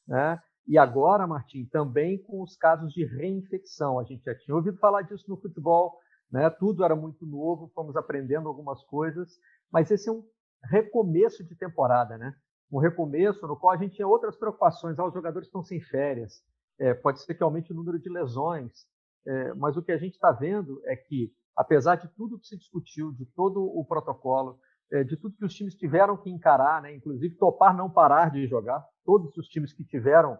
né? 0.06 0.40
E 0.66 0.76
agora, 0.76 1.26
Martim, 1.26 1.64
também 1.66 2.18
com 2.22 2.42
os 2.42 2.56
casos 2.56 2.92
de 2.92 3.04
reinfecção. 3.04 3.98
A 4.00 4.04
gente 4.04 4.24
já 4.24 4.34
tinha 4.34 4.54
ouvido 4.54 4.78
falar 4.78 5.02
disso 5.02 5.24
no 5.28 5.36
futebol, 5.36 5.98
né? 6.30 6.50
Tudo 6.50 6.84
era 6.84 6.96
muito 6.96 7.24
novo, 7.24 7.70
fomos 7.74 7.96
aprendendo 7.96 8.48
algumas 8.48 8.82
coisas 8.84 9.38
mas 9.70 9.90
esse 9.90 10.08
é 10.08 10.12
um 10.12 10.24
recomeço 10.64 11.44
de 11.44 11.54
temporada, 11.54 12.16
né? 12.16 12.34
Um 12.70 12.78
recomeço 12.78 13.46
no 13.46 13.56
qual 13.56 13.72
a 13.72 13.76
gente 13.76 13.94
tinha 13.96 14.08
outras 14.08 14.36
preocupações. 14.36 14.98
Ah, 14.98 15.06
os 15.06 15.14
jogadores 15.14 15.48
estão 15.48 15.62
sem 15.62 15.80
férias, 15.80 16.42
é, 16.78 16.94
pode 16.94 17.22
ser 17.22 17.34
que 17.34 17.42
aumente 17.42 17.72
o 17.72 17.74
número 17.74 17.98
de 17.98 18.08
lesões, 18.08 18.86
é, 19.26 19.54
mas 19.54 19.76
o 19.76 19.82
que 19.82 19.92
a 19.92 19.98
gente 19.98 20.14
está 20.14 20.32
vendo 20.32 20.80
é 20.84 20.96
que, 20.96 21.32
apesar 21.56 21.96
de 21.96 22.08
tudo 22.14 22.38
que 22.38 22.46
se 22.46 22.56
discutiu, 22.56 23.12
de 23.12 23.26
todo 23.26 23.62
o 23.64 23.84
protocolo, 23.84 24.58
é, 24.92 25.02
de 25.02 25.16
tudo 25.16 25.36
que 25.36 25.44
os 25.44 25.54
times 25.54 25.74
tiveram 25.74 26.16
que 26.16 26.30
encarar, 26.30 26.82
né? 26.82 26.94
inclusive 26.94 27.36
topar 27.36 27.76
não 27.76 27.90
parar 27.90 28.30
de 28.30 28.46
jogar, 28.46 28.84
todos 29.04 29.36
os 29.36 29.48
times 29.48 29.72
que 29.72 29.84
tiveram 29.84 30.38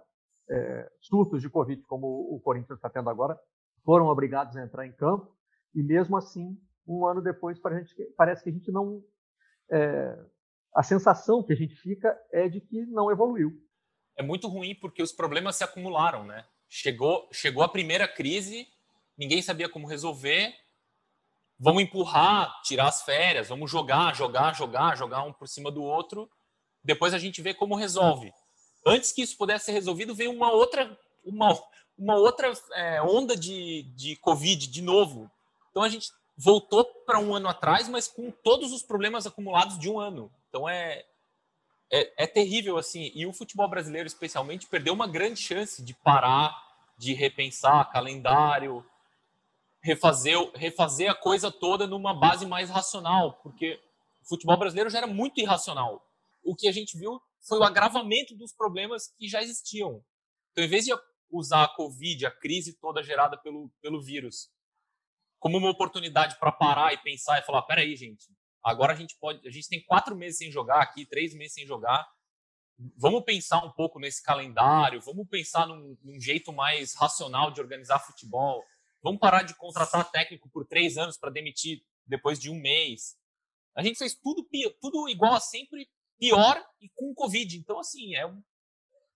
é, 0.49 0.89
surtos 1.01 1.43
de 1.43 1.51
Covid, 1.51 1.83
como 1.83 2.07
o 2.07 2.41
Corinthians 2.41 2.79
está 2.79 2.89
tendo 2.89 3.11
agora, 3.11 3.37
foram 3.85 4.07
obrigados 4.07 4.57
a 4.57 4.63
entrar 4.63 4.87
em 4.87 4.93
campo, 4.93 5.35
e 5.75 5.83
mesmo 5.83 6.17
assim, 6.17 6.57
um 6.87 7.05
ano 7.05 7.21
depois, 7.21 7.59
parece 8.17 8.43
que 8.43 8.51
a 8.51 8.53
gente 8.53 8.71
não 8.71 9.03
é, 9.71 10.17
a 10.75 10.83
sensação 10.83 11.43
que 11.43 11.53
a 11.53 11.57
gente 11.57 11.75
fica 11.75 12.17
é 12.31 12.49
de 12.49 12.61
que 12.61 12.85
não 12.87 13.11
evoluiu. 13.11 13.53
É 14.17 14.23
muito 14.23 14.49
ruim 14.49 14.75
porque 14.75 15.03
os 15.03 15.13
problemas 15.13 15.57
se 15.57 15.65
acumularam, 15.65 16.25
né? 16.25 16.45
Chegou, 16.69 17.29
chegou 17.33 17.63
a 17.63 17.69
primeira 17.69 18.09
crise, 18.09 18.67
ninguém 19.17 19.43
sabia 19.43 19.69
como 19.69 19.87
resolver. 19.87 20.55
Vamos 21.59 21.83
empurrar, 21.83 22.61
tirar 22.63 22.89
as 22.89 23.03
férias, 23.03 23.49
vamos 23.49 23.71
jogar, 23.71 24.15
jogar, 24.15 24.55
jogar, 24.55 24.97
jogar 24.97 25.23
um 25.23 25.33
por 25.33 25.49
cima 25.49 25.71
do 25.71 25.83
outro. 25.83 26.31
Depois 26.83 27.15
a 27.15 27.19
gente 27.19 27.41
vê 27.41 27.55
como 27.55 27.75
resolve. 27.75 28.33
Antes 28.85 29.13
que 29.13 29.23
isso 29.23 29.37
pudesse 29.37 29.67
ser 29.67 29.73
resolvido, 29.73 30.15
veio 30.15 30.31
uma 30.31 30.51
outra, 30.51 30.99
uma, 31.25 31.59
uma 31.99 32.15
outra 32.15 32.53
é, 32.75 33.03
onda 33.03 33.37
de, 33.37 33.83
de 33.95 34.17
Covid 34.17 34.67
de 34.67 34.83
novo. 34.83 35.31
Então 35.71 35.83
a 35.83 35.89
gente 35.89 36.11
voltou 36.37 36.85
para 36.85 37.19
um 37.19 37.35
ano 37.35 37.49
atrás, 37.49 37.89
mas 37.89 38.07
com 38.07 38.31
todos 38.31 38.73
os 38.73 38.83
problemas 38.83 39.27
acumulados 39.27 39.79
de 39.79 39.89
um 39.91 39.99
ano. 39.99 40.31
Então 40.49 40.69
é, 40.69 41.05
é, 41.91 42.25
é, 42.25 42.27
terrível 42.27 42.77
assim. 42.77 43.11
E 43.15 43.27
o 43.27 43.33
futebol 43.33 43.69
brasileiro, 43.69 44.07
especialmente, 44.07 44.67
perdeu 44.67 44.93
uma 44.93 45.07
grande 45.07 45.41
chance 45.41 45.83
de 45.83 45.95
parar, 45.95 46.55
de 46.99 47.13
repensar 47.13 47.91
calendário, 47.91 48.85
refazer, 49.83 50.37
refazer 50.55 51.11
a 51.11 51.15
coisa 51.15 51.51
toda 51.51 51.87
numa 51.87 52.13
base 52.13 52.47
mais 52.47 52.71
racional, 52.71 53.35
porque 53.43 53.81
o 54.23 54.29
futebol 54.29 54.57
brasileiro 54.57 54.91
já 54.91 54.99
era 54.99 55.07
muito 55.07 55.41
irracional. 55.41 56.05
O 56.43 56.55
que 56.55 56.69
a 56.69 56.73
gente 56.73 56.99
viu 56.99 57.21
foi 57.41 57.59
o 57.59 57.65
agravamento 57.65 58.35
dos 58.35 58.53
problemas 58.53 59.13
que 59.17 59.29
já 59.29 59.43
existiam. 59.43 60.03
Então, 60.51 60.65
em 60.65 60.69
vez 60.69 60.85
de 60.85 60.93
usar 61.31 61.65
a 61.65 61.69
Covid, 61.69 62.27
a 62.27 62.31
crise 62.31 62.73
toda 62.75 63.03
gerada 63.03 63.37
pelo, 63.37 63.71
pelo 63.81 64.03
vírus, 64.03 64.51
como 65.39 65.59
uma 65.59 65.71
oportunidade 65.71 66.39
para 66.39 66.51
parar 66.51 66.93
e 66.93 66.99
pensar 66.99 67.39
e 67.39 67.43
falar: 67.43 67.63
peraí, 67.63 67.95
gente, 67.95 68.27
agora 68.67 68.93
a 68.93 68.97
gente 68.97 69.17
pode. 69.19 69.47
A 69.47 69.51
gente 69.51 69.69
tem 69.69 69.83
quatro 69.85 70.17
meses 70.17 70.39
sem 70.39 70.51
jogar 70.51 70.83
aqui, 70.83 71.07
três 71.07 71.33
meses 71.33 71.55
sem 71.55 71.67
jogar. 71.67 72.07
Vamos 72.97 73.25
pensar 73.25 73.65
um 73.65 73.71
pouco 73.71 73.99
nesse 73.99 74.23
calendário, 74.23 75.01
vamos 75.01 75.27
pensar 75.29 75.67
num, 75.67 75.97
num 76.03 76.21
jeito 76.21 76.53
mais 76.53 76.95
racional 76.95 77.51
de 77.51 77.61
organizar 77.61 78.01
futebol. 78.01 78.63
Vamos 79.03 79.21
parar 79.21 79.43
de 79.43 79.55
contratar 79.55 80.11
técnico 80.11 80.51
por 80.51 80.67
três 80.67 80.99
anos 80.99 81.17
para 81.17 81.31
demitir 81.31 81.83
depois 82.05 82.39
de 82.39 82.51
um 82.51 82.61
mês. 82.61 83.17
A 83.75 83.83
gente 83.83 83.99
fez 83.99 84.15
tudo, 84.15 84.47
tudo 84.81 85.09
igual 85.09 85.35
a 85.35 85.41
sempre, 85.41 85.89
pior 86.19 86.63
e 86.81 86.89
com 86.91 87.15
Covid. 87.15 87.57
Então, 87.57 87.79
assim, 87.79 88.15
é 88.15 88.27
um. 88.27 88.43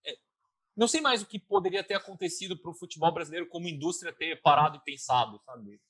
É, 0.07 0.17
não 0.77 0.87
sei 0.87 1.01
mais 1.01 1.23
o 1.23 1.27
que 1.27 1.39
poderia 1.39 1.83
ter 1.83 1.95
acontecido 1.95 2.57
para 2.57 2.71
o 2.71 2.75
futebol 2.75 3.13
brasileiro 3.13 3.49
como 3.49 3.69
indústria 3.69 4.13
ter 4.13 4.41
parado 4.41 4.77
e 4.77 4.85
pensado, 4.85 5.39
sabe? 5.45 5.81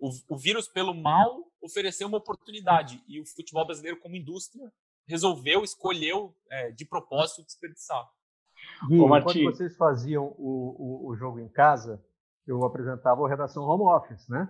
O, 0.00 0.34
o 0.34 0.36
vírus, 0.36 0.66
pelo 0.66 0.94
mal, 0.94 1.44
ofereceu 1.60 2.08
uma 2.08 2.18
oportunidade. 2.18 3.02
E 3.06 3.20
o 3.20 3.26
futebol 3.26 3.66
brasileiro, 3.66 4.00
como 4.00 4.16
indústria, 4.16 4.72
resolveu, 5.06 5.62
escolheu 5.62 6.34
é, 6.50 6.70
de 6.70 6.84
propósito 6.84 7.44
desperdiçar. 7.44 8.08
Gui, 8.88 8.98
Ô, 9.00 9.08
quando 9.08 9.44
vocês 9.44 9.76
faziam 9.76 10.34
o, 10.38 11.04
o, 11.06 11.08
o, 11.10 11.16
jogo 11.16 11.38
em 11.38 11.48
casa, 11.48 12.02
eu 12.46 12.64
apresentava 12.64 13.24
a 13.24 13.28
redação 13.28 13.64
home 13.64 13.84
office, 13.84 14.28
né? 14.28 14.48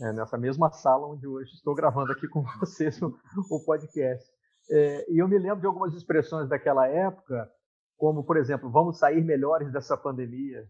É, 0.00 0.12
nessa 0.12 0.36
mesma 0.36 0.70
sala 0.70 1.08
onde 1.08 1.26
hoje 1.26 1.52
estou 1.54 1.74
gravando 1.74 2.12
aqui 2.12 2.28
com 2.28 2.42
vocês 2.60 3.00
o, 3.02 3.18
o 3.50 3.64
podcast. 3.64 4.28
É, 4.70 5.12
e 5.12 5.18
eu 5.18 5.28
me 5.28 5.38
lembro 5.38 5.60
de 5.60 5.66
algumas 5.66 5.94
expressões 5.94 6.48
daquela 6.48 6.86
época, 6.86 7.50
como, 7.96 8.24
por 8.24 8.36
exemplo, 8.36 8.70
vamos 8.70 8.98
sair 8.98 9.22
melhores 9.22 9.72
dessa 9.72 9.96
pandemia, 9.96 10.68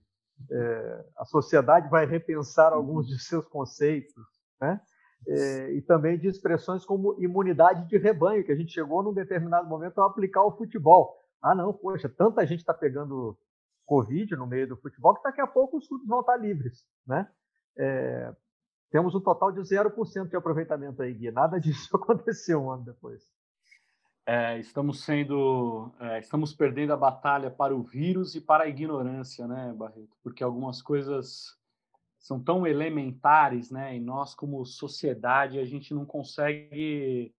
é, 0.51 1.05
a 1.17 1.25
sociedade 1.25 1.89
vai 1.89 2.07
repensar 2.07 2.73
alguns 2.73 3.07
de 3.07 3.19
seus 3.19 3.47
conceitos, 3.47 4.15
né? 4.61 4.81
É, 5.29 5.73
e 5.73 5.83
também 5.83 6.19
de 6.19 6.29
expressões 6.29 6.85
como 6.85 7.17
imunidade 7.19 7.89
de 7.89 7.99
rebanho, 7.99 8.45
que 8.45 8.53
a 8.53 8.57
gente 8.57 8.73
chegou 8.73 9.03
num 9.03 9.15
determinado 9.15 9.69
momento 9.69 10.01
a 10.01 10.07
aplicar 10.07 10.41
ao 10.41 10.57
futebol. 10.57 11.17
Ah, 11.43 11.55
não, 11.55 11.73
poxa, 11.73 12.09
tanta 12.09 12.47
gente 12.47 12.61
está 12.61 12.73
pegando 12.73 13.37
Covid 13.87 14.37
no 14.37 14.47
meio 14.47 14.69
do 14.69 14.77
futebol 14.77 15.15
que 15.15 15.23
daqui 15.23 15.41
a 15.41 15.47
pouco 15.47 15.79
os 15.79 15.89
clubes 15.89 16.07
vão 16.07 16.21
estar 16.21 16.37
livres, 16.37 16.85
né? 17.07 17.29
É, 17.79 18.35
temos 18.91 19.15
um 19.15 19.21
total 19.21 19.53
de 19.53 19.61
0% 19.61 20.29
de 20.29 20.37
aproveitamento 20.37 21.03
aí, 21.03 21.13
Gui. 21.13 21.31
Nada 21.31 21.59
disso 21.61 21.97
aconteceu 21.97 22.63
um 22.63 22.71
ano 22.71 22.85
depois. 22.85 23.23
É, 24.29 24.59
estamos 24.59 25.05
sendo, 25.05 25.93
é, 26.01 26.19
estamos 26.19 26.53
perdendo 26.53 26.93
a 26.93 26.97
batalha 26.97 27.49
para 27.49 27.75
o 27.75 27.85
vírus 27.85 28.35
e 28.35 28.41
para 28.41 28.65
a 28.65 28.69
ignorância, 28.69 29.47
né, 29.47 29.73
Barreto? 29.73 30.17
Porque 30.21 30.43
algumas 30.43 30.83
coisas 30.83 31.57
são 32.19 32.43
tão 32.43 32.67
elementares, 32.67 33.71
né? 33.71 33.97
E 33.97 34.01
nós, 34.01 34.35
como 34.35 34.65
sociedade, 34.67 35.61
a 35.61 35.65
gente 35.65 35.95
não 35.95 36.05
consegue 36.05 37.33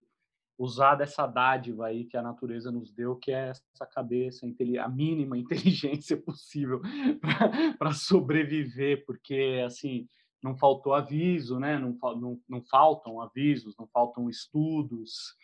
usar 0.57 0.95
dessa 0.95 1.27
dádiva 1.27 1.87
aí 1.87 2.05
que 2.05 2.15
a 2.15 2.21
natureza 2.21 2.71
nos 2.71 2.89
deu, 2.89 3.17
que 3.17 3.31
é 3.31 3.49
essa 3.49 3.85
cabeça, 3.85 4.47
a 4.81 4.87
mínima 4.87 5.37
inteligência 5.37 6.15
possível 6.15 6.81
para 7.77 7.91
sobreviver, 7.91 9.05
porque 9.05 9.61
assim 9.65 10.07
não 10.41 10.55
faltou 10.55 10.93
aviso, 10.93 11.59
né? 11.59 11.77
Não, 11.77 11.97
não, 12.15 12.39
não 12.47 12.61
faltam 12.63 13.19
avisos, 13.19 13.75
não 13.77 13.87
faltam 13.87 14.29
estudos. 14.29 15.35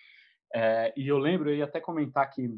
É, 0.54 0.94
e 0.96 1.08
eu 1.08 1.18
lembro, 1.18 1.50
eu 1.50 1.56
ia 1.56 1.66
até 1.66 1.80
comentar 1.80 2.30
que 2.30 2.50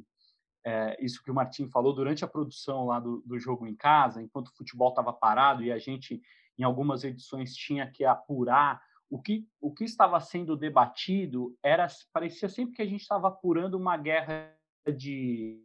é, 0.65 0.97
isso 0.99 1.23
que 1.23 1.31
o 1.31 1.33
Martim 1.33 1.69
falou 1.69 1.93
durante 1.93 2.25
a 2.25 2.27
produção 2.27 2.87
lá 2.87 2.99
do, 2.99 3.21
do 3.25 3.39
jogo 3.39 3.67
em 3.67 3.75
casa, 3.75 4.21
enquanto 4.21 4.47
o 4.47 4.55
futebol 4.55 4.89
estava 4.89 5.13
parado 5.13 5.63
e 5.63 5.71
a 5.71 5.77
gente, 5.77 6.21
em 6.57 6.63
algumas 6.63 7.03
edições, 7.03 7.55
tinha 7.55 7.89
que 7.89 8.03
apurar 8.03 8.81
o 9.09 9.21
que, 9.21 9.47
o 9.61 9.71
que 9.71 9.83
estava 9.83 10.19
sendo 10.19 10.57
debatido 10.57 11.55
era 11.63 11.87
parecia 12.11 12.49
sempre 12.49 12.75
que 12.75 12.81
a 12.81 12.85
gente 12.85 13.01
estava 13.01 13.27
apurando 13.27 13.75
uma 13.75 13.95
guerra 13.95 14.51
de, 14.97 15.63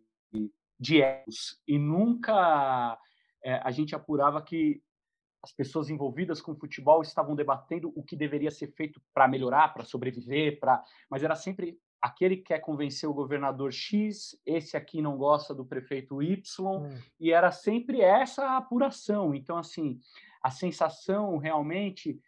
de 0.79 1.01
egos 1.03 1.61
e 1.67 1.79
nunca 1.79 2.99
é, 3.43 3.55
a 3.65 3.71
gente 3.71 3.95
apurava 3.95 4.43
que 4.43 4.83
as 5.43 5.53
pessoas 5.53 5.89
envolvidas 5.89 6.43
com 6.43 6.53
o 6.53 6.59
futebol 6.59 7.01
estavam 7.01 7.35
debatendo 7.35 7.91
o 7.97 8.03
que 8.03 8.15
deveria 8.15 8.51
ser 8.51 8.69
feito 8.73 9.01
para 9.15 9.27
melhorar, 9.27 9.73
para 9.73 9.85
sobreviver, 9.85 10.61
para 10.61 10.85
mas 11.09 11.23
era 11.23 11.35
sempre 11.35 11.81
aquele 12.01 12.37
que 12.37 12.45
quer 12.45 12.61
convencer 12.61 13.09
o 13.09 13.15
governador 13.15 13.73
X, 13.73 14.39
esse 14.47 14.77
aqui 14.77 15.03
não 15.03 15.17
gosta 15.17 15.55
do 15.55 15.65
prefeito 15.65 16.23
Y, 16.23 16.43
hum. 16.67 16.99
e 17.19 17.31
era 17.31 17.51
sempre 17.51 18.01
essa 18.01 18.57
apuração. 18.57 19.35
Então, 19.35 19.59
assim, 19.59 20.01
a 20.43 20.51
sensação 20.51 21.37
realmente 21.37 22.19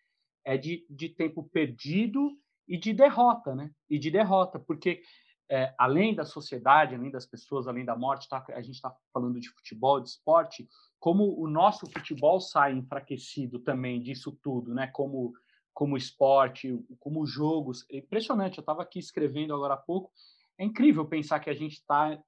é 0.45 0.57
de, 0.57 0.85
de 0.91 1.09
tempo 1.09 1.43
perdido 1.45 2.37
e 2.69 2.77
de 2.77 2.93
derrota, 2.93 3.55
né? 3.55 3.71
E 3.89 3.99
de 3.99 4.11
derrota, 4.11 4.59
porque 4.59 5.03
é, 5.51 5.75
além 5.79 6.15
da 6.15 6.25
sociedade, 6.25 6.95
além 6.95 7.11
das 7.11 7.27
pessoas, 7.27 7.67
além 7.67 7.85
da 7.85 7.97
morte, 7.97 8.29
tá, 8.29 8.45
a 8.51 8.63
gente 8.63 8.77
está 8.77 8.95
falando 9.13 9.39
de 9.39 9.51
futebol, 9.51 10.01
de 10.01 10.09
esporte, 10.09 10.69
como 10.99 11.39
o 11.39 11.47
nosso 11.47 11.87
futebol 11.91 12.41
sai 12.41 12.73
enfraquecido 12.73 13.59
também 13.59 14.01
disso 14.01 14.33
tudo, 14.43 14.73
né? 14.75 14.87
Como 14.87 15.33
como 15.73 15.97
esporte, 15.97 16.79
como 16.99 17.27
jogos. 17.27 17.85
É 17.91 17.99
impressionante, 17.99 18.59
eu 18.59 18.63
estava 18.63 18.83
aqui 18.83 18.99
escrevendo 18.99 19.55
agora 19.55 19.75
há 19.75 19.79
pouco. 19.79 20.11
É 20.59 20.65
incrível 20.65 21.05
pensar 21.05 21.41
que 21.41 21.51
a 21.51 21.55
gente 21.55 21.73
está 21.73 22.19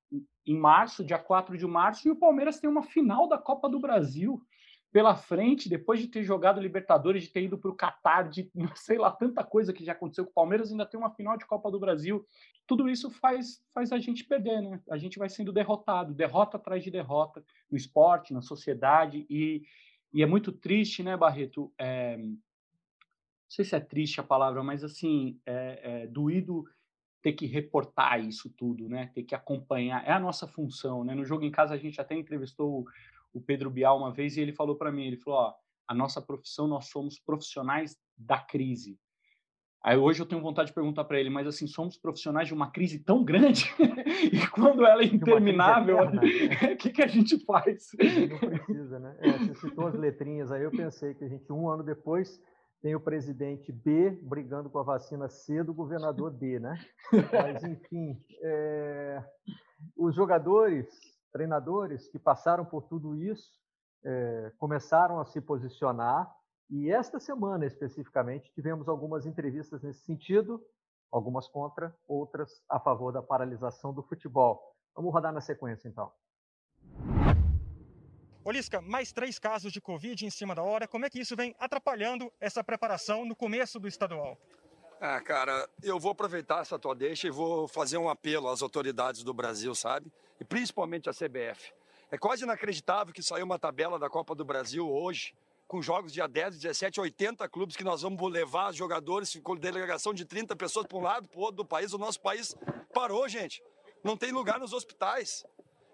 em 0.46 0.56
março, 0.56 1.04
dia 1.04 1.18
4 1.18 1.56
de 1.56 1.66
março, 1.66 2.08
e 2.08 2.10
o 2.10 2.16
Palmeiras 2.16 2.58
tem 2.58 2.68
uma 2.68 2.82
final 2.82 3.28
da 3.28 3.38
Copa 3.38 3.68
do 3.68 3.80
Brasil 3.80 4.42
pela 4.94 5.16
frente, 5.16 5.68
depois 5.68 5.98
de 5.98 6.06
ter 6.06 6.22
jogado 6.22 6.60
Libertadores, 6.60 7.24
de 7.24 7.30
ter 7.30 7.42
ido 7.42 7.58
para 7.58 7.68
o 7.68 7.74
Catar, 7.74 8.28
de 8.28 8.48
sei 8.76 8.96
lá, 8.96 9.10
tanta 9.10 9.42
coisa 9.42 9.72
que 9.72 9.84
já 9.84 9.90
aconteceu 9.90 10.24
com 10.24 10.30
o 10.30 10.34
Palmeiras, 10.34 10.70
ainda 10.70 10.86
tem 10.86 10.98
uma 10.98 11.10
final 11.10 11.36
de 11.36 11.44
Copa 11.44 11.68
do 11.68 11.80
Brasil. 11.80 12.24
Tudo 12.64 12.88
isso 12.88 13.10
faz, 13.10 13.60
faz 13.74 13.90
a 13.90 13.98
gente 13.98 14.22
perder, 14.24 14.62
né? 14.62 14.80
A 14.88 14.96
gente 14.96 15.18
vai 15.18 15.28
sendo 15.28 15.52
derrotado, 15.52 16.14
derrota 16.14 16.58
atrás 16.58 16.84
de 16.84 16.92
derrota, 16.92 17.44
no 17.68 17.76
esporte, 17.76 18.32
na 18.32 18.40
sociedade, 18.40 19.26
e, 19.28 19.64
e 20.12 20.22
é 20.22 20.26
muito 20.26 20.52
triste, 20.52 21.02
né, 21.02 21.16
Barreto? 21.16 21.72
É, 21.76 22.16
sei 23.54 23.64
se 23.64 23.76
é 23.76 23.80
triste 23.80 24.20
a 24.20 24.24
palavra, 24.24 24.62
mas 24.62 24.82
assim, 24.82 25.40
é, 25.46 26.02
é 26.02 26.06
doído 26.06 26.64
ter 27.22 27.32
que 27.32 27.46
reportar 27.46 28.20
isso 28.20 28.50
tudo, 28.50 28.88
né? 28.88 29.10
Ter 29.14 29.22
que 29.22 29.34
acompanhar. 29.34 30.06
É 30.06 30.12
a 30.12 30.20
nossa 30.20 30.46
função, 30.46 31.04
né? 31.04 31.14
No 31.14 31.24
jogo 31.24 31.44
em 31.44 31.50
casa 31.50 31.74
a 31.74 31.78
gente 31.78 32.00
até 32.00 32.14
entrevistou 32.14 32.84
o 33.32 33.40
Pedro 33.40 33.70
Bial 33.70 33.96
uma 33.96 34.12
vez 34.12 34.36
e 34.36 34.40
ele 34.40 34.52
falou 34.52 34.76
para 34.76 34.92
mim, 34.92 35.06
ele 35.06 35.16
falou, 35.16 35.40
ó, 35.40 35.54
a 35.88 35.94
nossa 35.94 36.20
profissão 36.20 36.66
nós 36.66 36.88
somos 36.88 37.18
profissionais 37.18 37.96
da 38.16 38.38
crise. 38.38 38.98
Aí 39.82 39.98
hoje 39.98 40.20
eu 40.20 40.26
tenho 40.26 40.40
vontade 40.40 40.68
de 40.68 40.74
perguntar 40.74 41.04
para 41.04 41.20
ele, 41.20 41.28
mas 41.28 41.46
assim, 41.46 41.66
somos 41.66 41.96
profissionais 41.96 42.48
de 42.48 42.54
uma 42.54 42.70
crise 42.70 42.98
tão 42.98 43.22
grande 43.22 43.70
e 44.32 44.46
quando 44.48 44.86
ela 44.86 45.02
é 45.02 45.06
interminável, 45.06 45.98
o 46.72 46.76
que, 46.76 46.90
que 46.90 47.02
a 47.02 47.06
gente 47.06 47.38
faz? 47.44 47.90
Não 48.30 48.38
precisa, 48.38 48.98
né? 48.98 49.16
É, 49.20 49.32
você 49.32 49.54
citou 49.54 49.86
as 49.86 49.94
letrinhas 49.94 50.50
aí, 50.50 50.62
eu 50.62 50.70
pensei 50.70 51.12
que 51.14 51.24
a 51.24 51.28
gente, 51.28 51.52
um 51.52 51.68
ano 51.68 51.82
depois, 51.82 52.40
tem 52.84 52.94
o 52.94 53.00
presidente 53.00 53.72
B 53.72 54.10
brigando 54.10 54.68
com 54.68 54.78
a 54.78 54.82
vacina 54.82 55.26
C 55.26 55.64
do 55.64 55.72
governador 55.72 56.30
D, 56.30 56.60
né? 56.60 56.78
Mas, 57.32 57.64
enfim, 57.64 58.22
é... 58.42 59.24
os 59.96 60.14
jogadores, 60.14 60.86
treinadores 61.32 62.06
que 62.08 62.18
passaram 62.18 62.62
por 62.62 62.82
tudo 62.82 63.16
isso, 63.16 63.50
é... 64.04 64.52
começaram 64.58 65.18
a 65.18 65.24
se 65.24 65.40
posicionar 65.40 66.30
e 66.68 66.90
esta 66.90 67.18
semana, 67.18 67.64
especificamente, 67.64 68.52
tivemos 68.52 68.86
algumas 68.86 69.24
entrevistas 69.24 69.82
nesse 69.82 70.04
sentido, 70.04 70.62
algumas 71.10 71.48
contra, 71.48 71.96
outras 72.06 72.50
a 72.68 72.78
favor 72.78 73.14
da 73.14 73.22
paralisação 73.22 73.94
do 73.94 74.02
futebol. 74.02 74.60
Vamos 74.94 75.10
rodar 75.10 75.32
na 75.32 75.40
sequência, 75.40 75.88
então. 75.88 76.12
Olisca, 78.44 78.78
mais 78.82 79.10
três 79.10 79.38
casos 79.38 79.72
de 79.72 79.80
Covid 79.80 80.26
em 80.26 80.28
cima 80.28 80.54
da 80.54 80.62
hora. 80.62 80.86
Como 80.86 81.06
é 81.06 81.10
que 81.10 81.18
isso 81.18 81.34
vem 81.34 81.56
atrapalhando 81.58 82.30
essa 82.38 82.62
preparação 82.62 83.24
no 83.24 83.34
começo 83.34 83.80
do 83.80 83.88
estadual? 83.88 84.38
Ah, 85.00 85.18
cara, 85.18 85.66
eu 85.82 85.98
vou 85.98 86.12
aproveitar 86.12 86.60
essa 86.60 86.78
tua 86.78 86.94
deixa 86.94 87.26
e 87.26 87.30
vou 87.30 87.66
fazer 87.66 87.96
um 87.96 88.06
apelo 88.06 88.48
às 88.48 88.60
autoridades 88.60 89.22
do 89.22 89.32
Brasil, 89.32 89.74
sabe? 89.74 90.12
E 90.38 90.44
principalmente 90.44 91.08
à 91.08 91.12
CBF. 91.12 91.72
É 92.10 92.18
quase 92.18 92.44
inacreditável 92.44 93.14
que 93.14 93.22
saiu 93.22 93.46
uma 93.46 93.58
tabela 93.58 93.98
da 93.98 94.10
Copa 94.10 94.34
do 94.34 94.44
Brasil 94.44 94.86
hoje, 94.90 95.34
com 95.66 95.80
jogos 95.80 96.12
dia 96.12 96.28
10, 96.28 96.58
17, 96.58 97.00
80 97.00 97.48
clubes 97.48 97.76
que 97.76 97.82
nós 97.82 98.02
vamos 98.02 98.30
levar 98.30 98.72
jogadores 98.74 99.34
com 99.42 99.56
delegação 99.56 100.12
de 100.12 100.26
30 100.26 100.54
pessoas 100.54 100.86
para 100.86 100.98
um 100.98 101.02
lado, 101.02 101.26
para 101.28 101.40
o 101.40 101.42
outro 101.42 101.56
do 101.56 101.64
país. 101.64 101.94
O 101.94 101.98
nosso 101.98 102.20
país 102.20 102.54
parou, 102.92 103.26
gente. 103.26 103.62
Não 104.02 104.18
tem 104.18 104.32
lugar 104.32 104.60
nos 104.60 104.74
hospitais. 104.74 105.46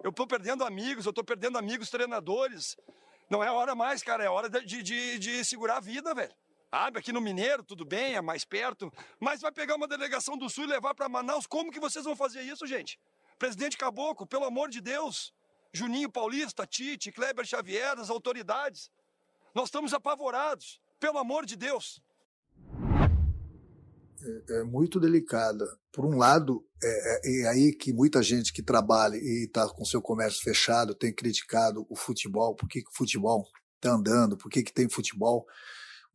Eu 0.02 0.10
estou 0.10 0.26
perdendo 0.26 0.64
amigos, 0.64 1.04
eu 1.04 1.10
estou 1.10 1.24
perdendo 1.24 1.58
amigos 1.58 1.90
treinadores. 1.90 2.76
Não 3.28 3.44
é 3.44 3.50
hora 3.50 3.74
mais, 3.74 4.02
cara, 4.02 4.24
é 4.24 4.28
hora 4.28 4.48
de, 4.48 4.82
de, 4.82 5.18
de 5.18 5.44
segurar 5.44 5.76
a 5.76 5.80
vida, 5.80 6.14
velho. 6.14 6.34
Abre 6.72 7.00
aqui 7.00 7.12
no 7.12 7.20
Mineiro, 7.20 7.62
tudo 7.62 7.84
bem, 7.84 8.14
é 8.14 8.20
mais 8.20 8.44
perto. 8.44 8.92
Mas 9.18 9.40
vai 9.40 9.52
pegar 9.52 9.74
uma 9.74 9.86
delegação 9.86 10.36
do 10.36 10.48
Sul 10.48 10.64
e 10.64 10.68
levar 10.68 10.94
para 10.94 11.08
Manaus. 11.08 11.46
Como 11.46 11.70
que 11.70 11.80
vocês 11.80 12.04
vão 12.04 12.16
fazer 12.16 12.42
isso, 12.42 12.66
gente? 12.66 12.98
Presidente 13.38 13.76
Caboclo, 13.76 14.26
pelo 14.26 14.44
amor 14.44 14.70
de 14.70 14.80
Deus. 14.80 15.34
Juninho 15.72 16.10
Paulista, 16.10 16.66
Tite, 16.66 17.12
Kleber 17.12 17.44
Xavier, 17.44 17.98
as 17.98 18.10
autoridades. 18.10 18.90
Nós 19.54 19.66
estamos 19.66 19.92
apavorados, 19.92 20.80
pelo 20.98 21.18
amor 21.18 21.44
de 21.44 21.56
Deus 21.56 22.00
é, 24.22 24.61
é 24.61 24.64
muito 24.64 25.00
delicada. 25.00 25.66
Por 25.92 26.04
um 26.04 26.16
lado, 26.16 26.64
é, 26.83 27.42
é, 27.42 27.48
aí 27.48 27.72
que 27.72 27.92
muita 27.92 28.22
gente 28.22 28.52
que 28.52 28.62
trabalha 28.62 29.16
e 29.16 29.46
está 29.46 29.68
com 29.68 29.85
seu 29.85 30.00
comércio 30.00 30.42
fechado 30.42 30.94
tem 30.94 31.12
criticado 31.12 31.87
o 31.88 31.96
futebol. 31.96 32.54
Por 32.54 32.68
que, 32.68 32.83
que 32.83 32.90
o 32.90 32.94
futebol 32.94 33.44
está 33.76 33.94
andando? 33.94 34.37
Por 34.37 34.50
que, 34.50 34.62
que 34.62 34.72
tem 34.72 34.88
futebol? 34.88 35.46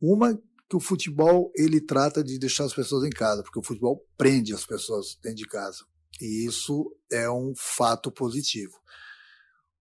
Uma 0.00 0.36
que 0.68 0.76
o 0.76 0.80
futebol 0.80 1.52
ele 1.54 1.80
trata 1.80 2.24
de 2.24 2.38
deixar 2.38 2.64
as 2.64 2.74
pessoas 2.74 3.04
em 3.04 3.10
casa, 3.10 3.42
porque 3.42 3.58
o 3.58 3.62
futebol 3.62 4.04
prende 4.16 4.52
as 4.52 4.66
pessoas 4.66 5.16
dentro 5.22 5.38
de 5.38 5.46
casa. 5.46 5.84
E 6.20 6.46
isso 6.46 6.90
é 7.10 7.30
um 7.30 7.52
fato 7.56 8.10
positivo. 8.10 8.74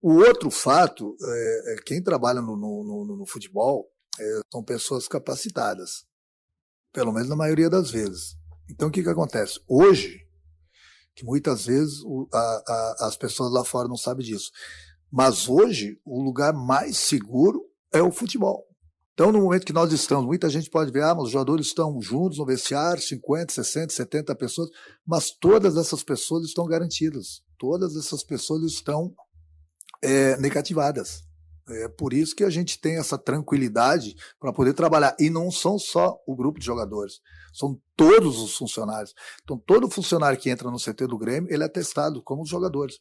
O 0.01 0.15
outro 0.15 0.51
fato 0.51 1.15
é, 1.19 1.73
é 1.73 1.75
quem 1.83 2.03
trabalha 2.03 2.41
no, 2.41 2.55
no, 2.55 2.83
no, 2.83 3.17
no 3.17 3.25
futebol 3.25 3.89
é, 4.19 4.39
são 4.51 4.63
pessoas 4.63 5.07
capacitadas 5.07 6.05
pelo 6.95 7.11
menos 7.11 7.27
na 7.27 7.35
maioria 7.35 7.69
das 7.69 7.91
vezes. 7.91 8.37
Então, 8.69 8.87
o 8.87 8.91
que, 8.91 9.03
que 9.03 9.09
acontece? 9.09 9.59
Hoje, 9.67 10.21
que 11.13 11.25
muitas 11.25 11.65
vezes 11.65 12.01
o, 12.05 12.25
a, 12.33 12.37
a, 12.39 12.95
as 13.07 13.17
pessoas 13.17 13.51
lá 13.51 13.65
fora 13.65 13.89
não 13.89 13.97
sabem 13.97 14.25
disso, 14.25 14.49
mas 15.11 15.49
hoje 15.49 15.99
o 16.05 16.23
lugar 16.23 16.53
mais 16.53 16.97
seguro 16.97 17.61
é 17.91 18.01
o 18.01 18.13
futebol. 18.13 18.65
Então, 19.13 19.29
no 19.31 19.41
momento 19.41 19.65
que 19.65 19.73
nós 19.73 19.91
estamos, 19.91 20.25
muita 20.25 20.49
gente 20.49 20.69
pode 20.69 20.89
ver, 20.91 21.03
ah, 21.03 21.13
mas 21.13 21.25
os 21.25 21.31
jogadores 21.31 21.67
estão 21.67 22.01
juntos 22.01 22.37
no 22.37 22.45
vestiário, 22.45 23.01
50, 23.01 23.53
60, 23.53 23.93
70 23.93 24.35
pessoas, 24.35 24.69
mas 25.05 25.31
todas 25.31 25.75
essas 25.75 26.01
pessoas 26.01 26.45
estão 26.45 26.65
garantidas. 26.65 27.41
Todas 27.57 27.95
essas 27.97 28.23
pessoas 28.23 28.63
estão 28.63 29.13
é, 30.01 30.37
negativadas. 30.37 31.24
É 31.67 31.87
por 31.87 32.13
isso 32.13 32.35
que 32.35 32.43
a 32.43 32.49
gente 32.49 32.79
tem 32.79 32.97
essa 32.97 33.17
tranquilidade 33.17 34.15
para 34.39 34.53
poder 34.53 34.73
trabalhar. 34.73 35.15
E 35.19 35.29
não 35.29 35.49
são 35.49 35.79
só 35.79 36.15
o 36.27 36.35
grupo 36.35 36.59
de 36.59 36.65
jogadores, 36.65 37.19
são 37.53 37.79
todos 37.95 38.37
os 38.37 38.55
funcionários. 38.55 39.13
Então, 39.43 39.57
todo 39.57 39.89
funcionário 39.89 40.39
que 40.39 40.49
entra 40.49 40.69
no 40.69 40.77
CT 40.77 41.07
do 41.07 41.17
Grêmio, 41.17 41.51
ele 41.51 41.63
é 41.63 41.67
testado, 41.67 42.21
como 42.21 42.43
os 42.43 42.49
jogadores. 42.49 42.99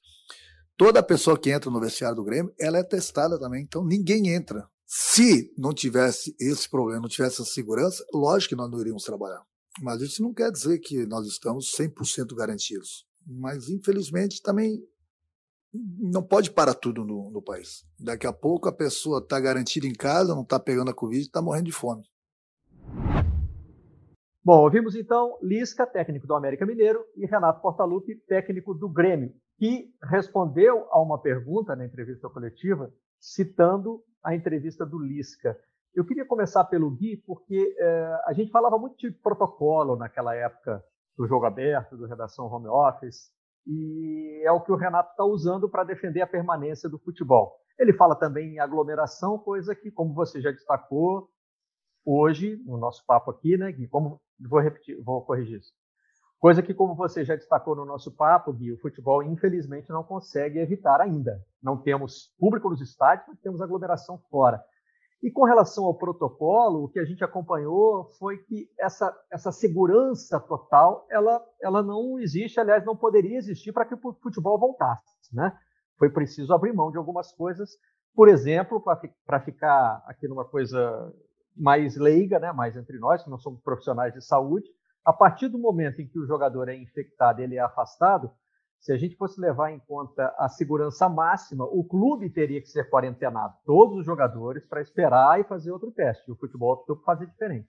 Toda 0.77 1.03
pessoa 1.03 1.39
que 1.39 1.51
entra 1.51 1.71
no 1.71 1.81
vestiário 1.81 2.17
do 2.17 2.25
Grêmio, 2.25 2.53
ela 2.59 2.79
é 2.79 2.83
testada 2.83 3.39
também. 3.39 3.63
Então, 3.63 3.85
ninguém 3.85 4.29
entra. 4.29 4.67
Se 4.87 5.53
não 5.59 5.73
tivesse 5.73 6.35
esse 6.41 6.69
problema, 6.69 7.03
não 7.03 7.09
tivesse 7.09 7.43
essa 7.43 7.51
segurança, 7.51 8.05
lógico 8.13 8.51
que 8.51 8.57
nós 8.57 8.71
não 8.71 8.81
iríamos 8.81 9.05
trabalhar. 9.05 9.43
Mas 9.81 10.01
isso 10.01 10.23
não 10.23 10.33
quer 10.33 10.51
dizer 10.51 10.79
que 10.79 11.05
nós 11.07 11.27
estamos 11.27 11.73
100% 11.79 12.35
garantidos. 12.35 13.07
Mas, 13.27 13.69
infelizmente, 13.69 14.41
também 14.43 14.81
não 15.75 16.23
pode 16.23 16.53
parar 16.53 16.75
tudo 16.75 17.05
no, 17.05 17.31
no 17.31 17.43
país. 17.43 17.85
Daqui 17.99 18.27
a 18.27 18.33
pouco 18.33 18.69
a 18.69 18.73
pessoa 18.73 19.19
está 19.19 19.41
garantida 19.41 19.87
em 19.87 19.93
casa, 19.93 20.35
não 20.35 20.43
está 20.43 20.61
pegando 20.61 20.91
a 20.91 20.95
Covid, 20.95 21.23
está 21.23 21.43
morrendo 21.43 21.67
de 21.67 21.73
fome. 21.73 22.05
Bom, 24.45 24.61
ouvimos 24.61 24.95
então 24.95 25.39
Lisca, 25.43 25.87
técnico 25.87 26.27
do 26.27 26.35
América 26.35 26.67
Mineiro, 26.67 27.03
e 27.17 27.27
Renato 27.27 27.61
Portaluppi, 27.61 28.15
técnico 28.29 28.75
do 28.75 28.89
Grêmio, 28.89 29.33
que 29.59 29.91
respondeu 30.03 30.87
a 30.91 31.01
uma 31.01 31.19
pergunta 31.19 31.75
na 31.75 31.87
entrevista 31.87 32.29
coletiva, 32.29 32.93
citando 33.19 34.03
a 34.23 34.35
entrevista 34.35 34.85
do 34.85 34.99
Lisca. 34.99 35.59
Eu 35.95 36.05
queria 36.05 36.27
começar 36.27 36.65
pelo 36.65 36.91
Gui, 36.91 37.17
porque 37.27 37.75
é, 37.79 38.19
a 38.27 38.33
gente 38.35 38.51
falava 38.51 38.79
muito 38.79 38.97
de 38.97 39.11
protocolo 39.13 39.97
naquela 39.97 40.35
época 40.35 40.85
do 41.17 41.27
jogo 41.27 41.47
aberto, 41.47 41.97
do 41.97 42.07
redação 42.07 42.47
home 42.47 42.69
office, 42.69 43.31
e 43.67 44.43
é 44.45 44.53
o 44.53 44.61
que 44.61 44.73
o 44.73 44.77
Renato 44.77 45.11
está 45.11 45.25
usando 45.25 45.69
para 45.69 45.85
defender 45.85 46.21
a 46.21 46.27
permanência 46.27 46.89
do 46.89 46.99
futebol. 46.99 47.57
Ele 47.79 47.93
fala 47.93 48.15
também 48.15 48.55
em 48.55 48.59
aglomeração, 48.59 49.39
coisa 49.39 49.75
que, 49.75 49.91
como 49.91 50.15
você 50.15 50.41
já 50.41 50.51
destacou 50.51 51.29
hoje 52.05 52.57
no 52.65 52.77
nosso 52.77 53.05
papo 53.07 53.31
aqui, 53.31 53.57
né, 53.57 53.73
Gui? 53.73 53.89
Como 53.89 54.21
vou 54.39 54.61
repetir, 54.61 55.03
vou 55.03 55.25
corrigir 55.25 55.59
isso. 55.59 55.73
Coisa 56.39 56.63
que, 56.63 56.75
como 56.75 56.95
você 56.95 57.25
já 57.25 57.35
destacou 57.35 57.75
no 57.75 57.87
nosso 57.87 58.15
papo, 58.15 58.53
Gui, 58.53 58.73
o 58.73 58.79
futebol 58.79 59.23
infelizmente 59.23 59.89
não 59.89 60.05
consegue 60.05 60.59
evitar 60.59 61.01
ainda. 61.01 61.43
Não 61.63 61.81
temos 61.81 62.35
público 62.39 62.69
nos 62.69 62.83
estádios, 62.83 63.27
mas 63.29 63.41
temos 63.41 63.63
aglomeração 63.63 64.19
fora. 64.31 64.63
E 65.25 65.31
com 65.31 65.45
relação 65.45 65.87
ao 65.87 65.95
protocolo, 65.95 66.85
o 66.85 66.89
que 66.91 66.99
a 66.99 67.05
gente 67.07 67.25
acompanhou 67.25 68.05
foi 68.19 68.37
que 68.37 68.69
essa, 68.79 69.11
essa 69.33 69.51
segurança 69.51 70.39
total, 70.39 71.07
ela, 71.11 71.43
ela 71.63 71.83
não 71.83 72.19
existe, 72.21 72.61
aliás, 72.61 72.85
não 72.85 72.95
poderia 72.95 73.39
existir 73.39 73.73
para 73.73 73.87
que 73.87 73.95
o 73.95 74.13
futebol 74.23 74.59
voltasse, 74.59 75.03
né? 75.33 75.57
Foi 75.99 76.11
preciso 76.11 76.53
abrir 76.53 76.75
mão 76.75 76.91
de 76.91 76.99
algumas 76.99 77.33
coisas, 77.33 77.71
por 78.15 78.29
exemplo, 78.29 78.85
para 79.25 79.41
ficar 79.41 80.05
aqui 80.07 80.29
numa 80.29 80.45
coisa 80.45 81.11
mais 81.57 81.97
leiga, 81.97 82.39
né, 82.39 82.53
mais 82.53 82.77
entre 82.77 82.99
nós, 82.99 83.25
que 83.25 83.31
não 83.31 83.39
somos 83.39 83.63
profissionais 83.63 84.13
de 84.13 84.23
saúde, 84.23 84.69
a 85.07 85.13
partir 85.13 85.49
do 85.49 85.59
momento 85.59 86.03
em 86.03 86.07
que 86.07 86.19
o 86.19 86.27
jogador 86.27 86.69
é 86.69 86.77
infectado, 86.77 87.41
ele 87.41 87.57
é 87.57 87.61
afastado, 87.61 88.31
se 88.85 88.93
a 88.93 88.99
gente 88.99 89.17
fosse 89.17 89.41
levar 89.41 89.73
em 89.73 89.79
conta 89.79 90.35
a 90.37 90.47
segurança 90.47 91.09
máxima, 91.09 91.65
o 91.65 91.83
clube 91.83 92.29
teria 92.29 92.61
que 92.61 92.69
ser 92.69 92.91
quarentenado, 92.91 93.57
todos 93.65 93.97
os 93.97 94.05
jogadores, 94.05 94.67
para 94.67 94.83
esperar 94.83 95.41
e 95.41 95.45
fazer 95.45 95.71
outro 95.71 95.91
teste. 95.91 96.31
O 96.31 96.37
futebol 96.37 96.75
optou 96.75 96.95
por 96.95 97.03
fazer 97.07 97.27
diferente. 97.27 97.67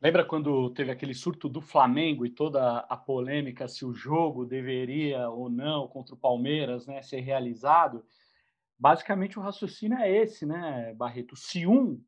Lembra 0.00 0.24
quando 0.24 0.70
teve 0.70 0.90
aquele 0.90 1.12
surto 1.12 1.50
do 1.50 1.60
Flamengo 1.60 2.24
e 2.24 2.30
toda 2.30 2.78
a 2.78 2.96
polêmica 2.96 3.68
se 3.68 3.84
o 3.84 3.92
jogo 3.92 4.46
deveria 4.46 5.28
ou 5.28 5.50
não 5.50 5.86
contra 5.86 6.14
o 6.14 6.18
Palmeiras 6.18 6.86
né, 6.86 7.02
ser 7.02 7.20
realizado? 7.20 8.02
Basicamente 8.78 9.38
o 9.38 9.42
raciocínio 9.42 9.98
é 9.98 10.10
esse, 10.10 10.46
né, 10.46 10.94
Barreto? 10.94 11.36
Se 11.36 11.66
um 11.66 12.02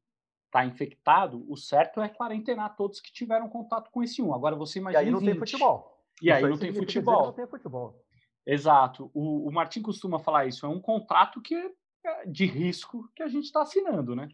está 0.46 0.64
infectado, 0.64 1.44
o 1.46 1.58
certo 1.58 2.00
é 2.00 2.08
quarentenar 2.08 2.74
todos 2.74 3.02
que 3.02 3.12
tiveram 3.12 3.50
contato 3.50 3.90
com 3.90 4.02
esse 4.02 4.22
um. 4.22 4.32
Agora 4.32 4.56
você 4.56 4.78
imagina. 4.78 5.02
E 5.02 5.04
aí 5.04 5.12
não 5.12 5.20
20. 5.20 5.28
tem 5.28 5.38
futebol. 5.38 5.97
E 6.22 6.30
aí 6.30 6.42
não 6.42 6.58
tem 6.58 6.72
futebol. 6.72 7.26
não 7.26 7.32
tem 7.32 7.46
futebol. 7.46 8.04
Exato. 8.46 9.10
O, 9.12 9.48
o 9.48 9.52
Martim 9.52 9.82
costuma 9.82 10.18
falar 10.18 10.46
isso. 10.46 10.64
É 10.64 10.68
um 10.68 10.80
contrato 10.80 11.40
que 11.40 11.54
é 11.54 12.26
de 12.26 12.46
risco 12.46 13.08
que 13.14 13.22
a 13.22 13.28
gente 13.28 13.44
está 13.44 13.62
assinando, 13.62 14.16
né? 14.16 14.28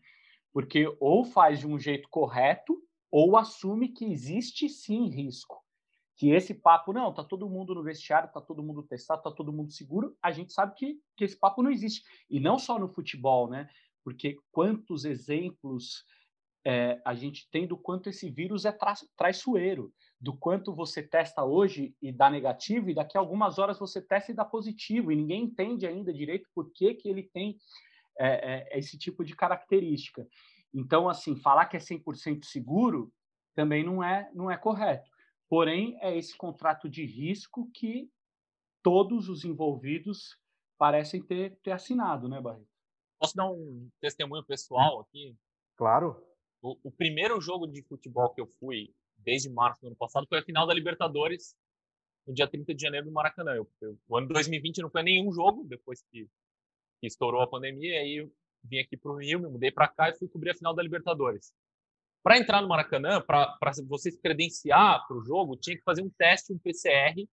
Porque 0.53 0.87
ou 1.01 1.25
faz 1.25 1.59
de 1.59 1.67
um 1.67 1.79
jeito 1.79 2.09
correto 2.09 2.81
ou 3.11 3.37
assume 3.37 3.89
que 3.89 4.05
existe 4.05 4.69
sim 4.69 5.09
risco. 5.09 5.63
Que 6.17 6.31
esse 6.31 6.55
papo, 6.55 6.93
não, 6.93 7.13
tá 7.13 7.25
todo 7.25 7.49
mundo 7.49 7.75
no 7.75 7.83
vestiário, 7.83 8.31
tá 8.33 8.41
todo 8.41 8.63
mundo 8.63 8.85
testado, 8.85 9.23
tá 9.23 9.33
todo 9.33 9.53
mundo 9.53 9.73
seguro, 9.73 10.17
a 10.23 10.31
gente 10.31 10.53
sabe 10.53 10.75
que, 10.77 11.01
que 11.17 11.25
esse 11.25 11.37
papo 11.37 11.61
não 11.61 11.71
existe. 11.71 12.05
E 12.31 12.39
não 12.39 12.57
só 12.57 12.79
no 12.79 12.89
futebol, 12.89 13.51
né? 13.51 13.69
Porque 14.05 14.37
quantos 14.53 15.05
exemplos 15.05 16.05
é, 16.65 17.01
a 17.05 17.15
gente 17.15 17.49
tem 17.51 17.67
do 17.67 17.77
quanto 17.77 18.09
esse 18.09 18.31
vírus 18.31 18.65
é 18.65 18.71
tra 18.71 18.95
traiçoeiro 19.17 19.93
do 20.25 20.35
quanto 20.35 20.75
você 20.75 21.03
testa 21.03 21.45
hoje 21.45 21.95
e 22.01 22.11
dá 22.11 22.31
negativo, 22.31 22.89
e 22.89 22.95
daqui 22.95 23.19
a 23.19 23.21
algumas 23.21 23.59
horas 23.59 23.79
você 23.79 24.01
testa 24.01 24.33
e 24.33 24.35
dá 24.35 24.43
positivo, 24.43 25.13
e 25.13 25.17
ninguém 25.17 25.45
entende 25.45 25.87
ainda 25.87 26.15
direito 26.15 26.49
por 26.55 26.73
que, 26.73 26.95
que 26.95 27.11
ele 27.11 27.25
tem 27.25 27.59
é, 28.19 28.73
é, 28.73 28.79
esse 28.79 28.97
tipo 28.97 29.23
de 29.23 29.37
característica. 29.37 30.27
Então, 30.73 31.11
assim, 31.11 31.37
falar 31.37 31.67
que 31.67 31.77
é 31.77 31.81
100% 31.81 32.43
seguro 32.43 33.13
também 33.55 33.85
não 33.85 34.03
é, 34.03 34.31
não 34.33 34.51
é 34.51 34.57
correto. 34.57 35.11
Porém, 35.47 35.99
é 36.01 36.17
esse 36.17 36.35
contrato 36.35 36.89
de 36.89 37.05
risco 37.05 37.71
que 37.75 38.11
todos 38.83 39.29
os 39.29 39.45
envolvidos 39.45 40.39
parecem 40.79 41.23
ter, 41.23 41.59
ter 41.63 41.73
assinado, 41.73 42.31
né, 42.31 42.41
Barreto? 42.41 42.67
Posso 43.21 43.37
dar 43.37 43.51
um 43.51 43.91
testemunho 44.01 44.43
pessoal 44.43 45.01
aqui? 45.01 45.37
Claro. 45.77 46.17
O, 46.63 46.79
o 46.83 46.91
primeiro 46.91 47.39
jogo 47.43 47.67
de 47.67 47.83
futebol 47.83 48.31
que 48.31 48.41
eu 48.41 48.47
fui 48.47 48.95
desde 49.25 49.49
março 49.49 49.81
do 49.81 49.89
ano 49.89 49.97
passado, 49.97 50.27
foi 50.29 50.39
a 50.39 50.45
final 50.45 50.67
da 50.67 50.75
Libertadores, 50.75 51.57
no 52.27 52.35
dia 52.35 52.49
30 52.49 52.75
de 52.75 52.83
janeiro 52.83 53.07
no 53.07 53.13
Maracanã. 53.13 53.53
Eu, 53.53 53.71
eu, 53.81 53.99
o 54.09 54.17
ano 54.17 54.29
2020 54.29 54.83
não 54.83 54.91
foi 54.91 55.03
nenhum 55.03 55.33
jogo, 55.33 55.65
depois 55.69 56.03
que, 56.11 56.29
que 57.01 57.07
estourou 57.07 57.43
a 57.43 57.47
pandemia, 57.47 58.01
aí 58.01 58.29
vim 58.63 58.79
aqui 58.79 58.97
para 58.97 59.13
o 59.13 59.17
Rio, 59.17 59.41
me 59.41 59.49
mudei 59.49 59.71
para 59.71 59.89
cá 59.89 60.11
e 60.11 60.15
fui 60.15 60.29
cobrir 60.29 60.51
a 60.51 60.55
final 60.55 60.75
da 60.75 60.83
Libertadores. 60.83 61.53
Para 62.23 62.39
entrar 62.39 62.63
no 62.63 62.69
Maracanã, 62.69 63.21
para 63.21 63.59
você 63.87 64.11
se 64.11 64.19
credenciar 64.19 65.07
para 65.07 65.17
o 65.17 65.23
jogo, 65.23 65.57
tinha 65.57 65.77
que 65.77 65.83
fazer 65.83 66.03
um 66.03 66.09
teste, 66.09 66.53
um 66.53 66.59
PCR, 66.59 67.29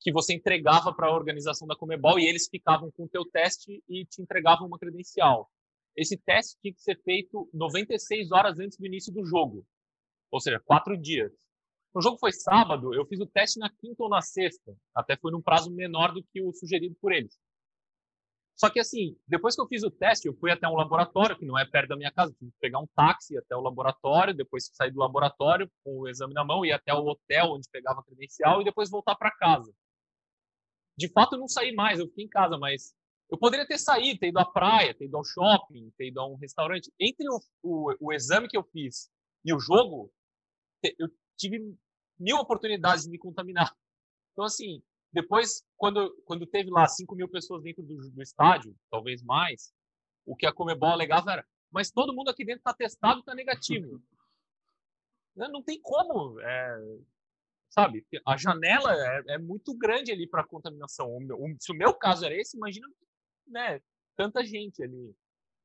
que 0.00 0.12
você 0.12 0.34
entregava 0.34 0.94
para 0.94 1.08
a 1.08 1.14
organização 1.14 1.66
da 1.66 1.74
Comebol 1.74 2.18
e 2.18 2.26
eles 2.26 2.46
ficavam 2.48 2.90
com 2.92 3.04
o 3.04 3.08
teu 3.08 3.24
teste 3.24 3.82
e 3.88 4.04
te 4.04 4.22
entregavam 4.22 4.68
uma 4.68 4.78
credencial. 4.78 5.50
Esse 5.96 6.16
teste 6.16 6.56
tinha 6.60 6.72
que 6.72 6.82
ser 6.82 7.00
feito 7.02 7.48
96 7.52 8.30
horas 8.30 8.60
antes 8.60 8.76
do 8.78 8.86
início 8.86 9.12
do 9.12 9.24
jogo 9.24 9.66
ou 10.34 10.40
seja, 10.40 10.58
quatro 10.58 10.96
dias. 10.96 11.32
O 11.94 12.02
jogo 12.02 12.18
foi 12.18 12.32
sábado, 12.32 12.92
eu 12.92 13.06
fiz 13.06 13.20
o 13.20 13.26
teste 13.26 13.60
na 13.60 13.70
quinta 13.70 14.02
ou 14.02 14.08
na 14.08 14.20
sexta, 14.20 14.76
até 14.92 15.16
foi 15.16 15.30
num 15.30 15.40
prazo 15.40 15.70
menor 15.70 16.12
do 16.12 16.24
que 16.24 16.42
o 16.42 16.52
sugerido 16.52 16.96
por 17.00 17.12
eles. 17.12 17.38
Só 18.56 18.68
que 18.68 18.80
assim, 18.80 19.16
depois 19.28 19.54
que 19.54 19.60
eu 19.60 19.68
fiz 19.68 19.84
o 19.84 19.92
teste, 19.92 20.26
eu 20.26 20.34
fui 20.34 20.50
até 20.50 20.66
um 20.66 20.74
laboratório, 20.74 21.38
que 21.38 21.46
não 21.46 21.56
é 21.56 21.64
perto 21.64 21.90
da 21.90 21.96
minha 21.96 22.10
casa, 22.10 22.34
tive 22.36 22.50
que 22.50 22.58
pegar 22.60 22.80
um 22.80 22.86
táxi 22.96 23.38
até 23.38 23.54
o 23.54 23.60
laboratório, 23.60 24.34
depois 24.34 24.68
sair 24.72 24.90
do 24.90 24.98
laboratório 24.98 25.70
com 25.84 26.00
o 26.00 26.08
exame 26.08 26.34
na 26.34 26.44
mão, 26.44 26.64
ir 26.64 26.72
até 26.72 26.92
o 26.92 27.06
hotel 27.06 27.52
onde 27.52 27.68
pegava 27.70 28.00
a 28.00 28.02
credencial 28.02 28.60
e 28.60 28.64
depois 28.64 28.90
voltar 28.90 29.14
para 29.14 29.30
casa. 29.30 29.72
De 30.98 31.08
fato, 31.12 31.36
eu 31.36 31.38
não 31.38 31.48
saí 31.48 31.72
mais, 31.72 32.00
eu 32.00 32.08
fiquei 32.08 32.24
em 32.24 32.28
casa, 32.28 32.58
mas 32.58 32.92
eu 33.30 33.38
poderia 33.38 33.68
ter 33.68 33.78
saído, 33.78 34.18
ter 34.18 34.28
ido 34.30 34.38
à 34.40 34.44
praia, 34.44 34.94
ter 34.94 35.04
ido 35.04 35.16
ao 35.16 35.24
shopping, 35.24 35.92
ter 35.96 36.08
ido 36.08 36.18
a 36.18 36.26
um 36.26 36.34
restaurante. 36.34 36.92
Entre 36.98 37.28
o, 37.28 37.38
o, 37.62 37.94
o 38.00 38.12
exame 38.12 38.48
que 38.48 38.56
eu 38.56 38.64
fiz 38.64 39.08
e 39.44 39.52
o 39.52 39.60
jogo, 39.60 40.10
eu 40.98 41.08
tive 41.36 41.76
mil 42.18 42.36
oportunidades 42.36 43.04
de 43.04 43.10
me 43.10 43.18
contaminar. 43.18 43.74
Então, 44.32 44.44
assim, 44.44 44.82
depois, 45.12 45.64
quando, 45.76 46.14
quando 46.24 46.46
teve 46.46 46.70
lá 46.70 46.86
5 46.86 47.14
mil 47.14 47.28
pessoas 47.28 47.62
dentro 47.62 47.82
do, 47.82 48.10
do 48.10 48.22
estádio, 48.22 48.76
talvez 48.90 49.22
mais, 49.22 49.72
o 50.26 50.34
que 50.34 50.46
a 50.46 50.52
Comebol 50.52 50.90
alegava 50.90 51.32
era, 51.32 51.46
mas 51.70 51.90
todo 51.90 52.14
mundo 52.14 52.30
aqui 52.30 52.44
dentro 52.44 52.60
está 52.60 52.74
testado 52.74 53.18
e 53.18 53.20
está 53.20 53.34
negativo. 53.34 54.02
Não 55.36 55.62
tem 55.62 55.80
como, 55.80 56.40
é, 56.40 56.98
sabe? 57.70 58.06
A 58.24 58.36
janela 58.36 58.92
é, 58.92 59.34
é 59.34 59.38
muito 59.38 59.76
grande 59.76 60.12
ali 60.12 60.28
para 60.28 60.46
contaminação. 60.46 61.08
O 61.08 61.20
meu, 61.20 61.38
se 61.58 61.72
o 61.72 61.74
meu 61.74 61.92
caso 61.92 62.24
era 62.24 62.34
esse, 62.34 62.56
imagina, 62.56 62.88
né, 63.46 63.80
tanta 64.16 64.44
gente 64.44 64.82
ali. 64.82 65.14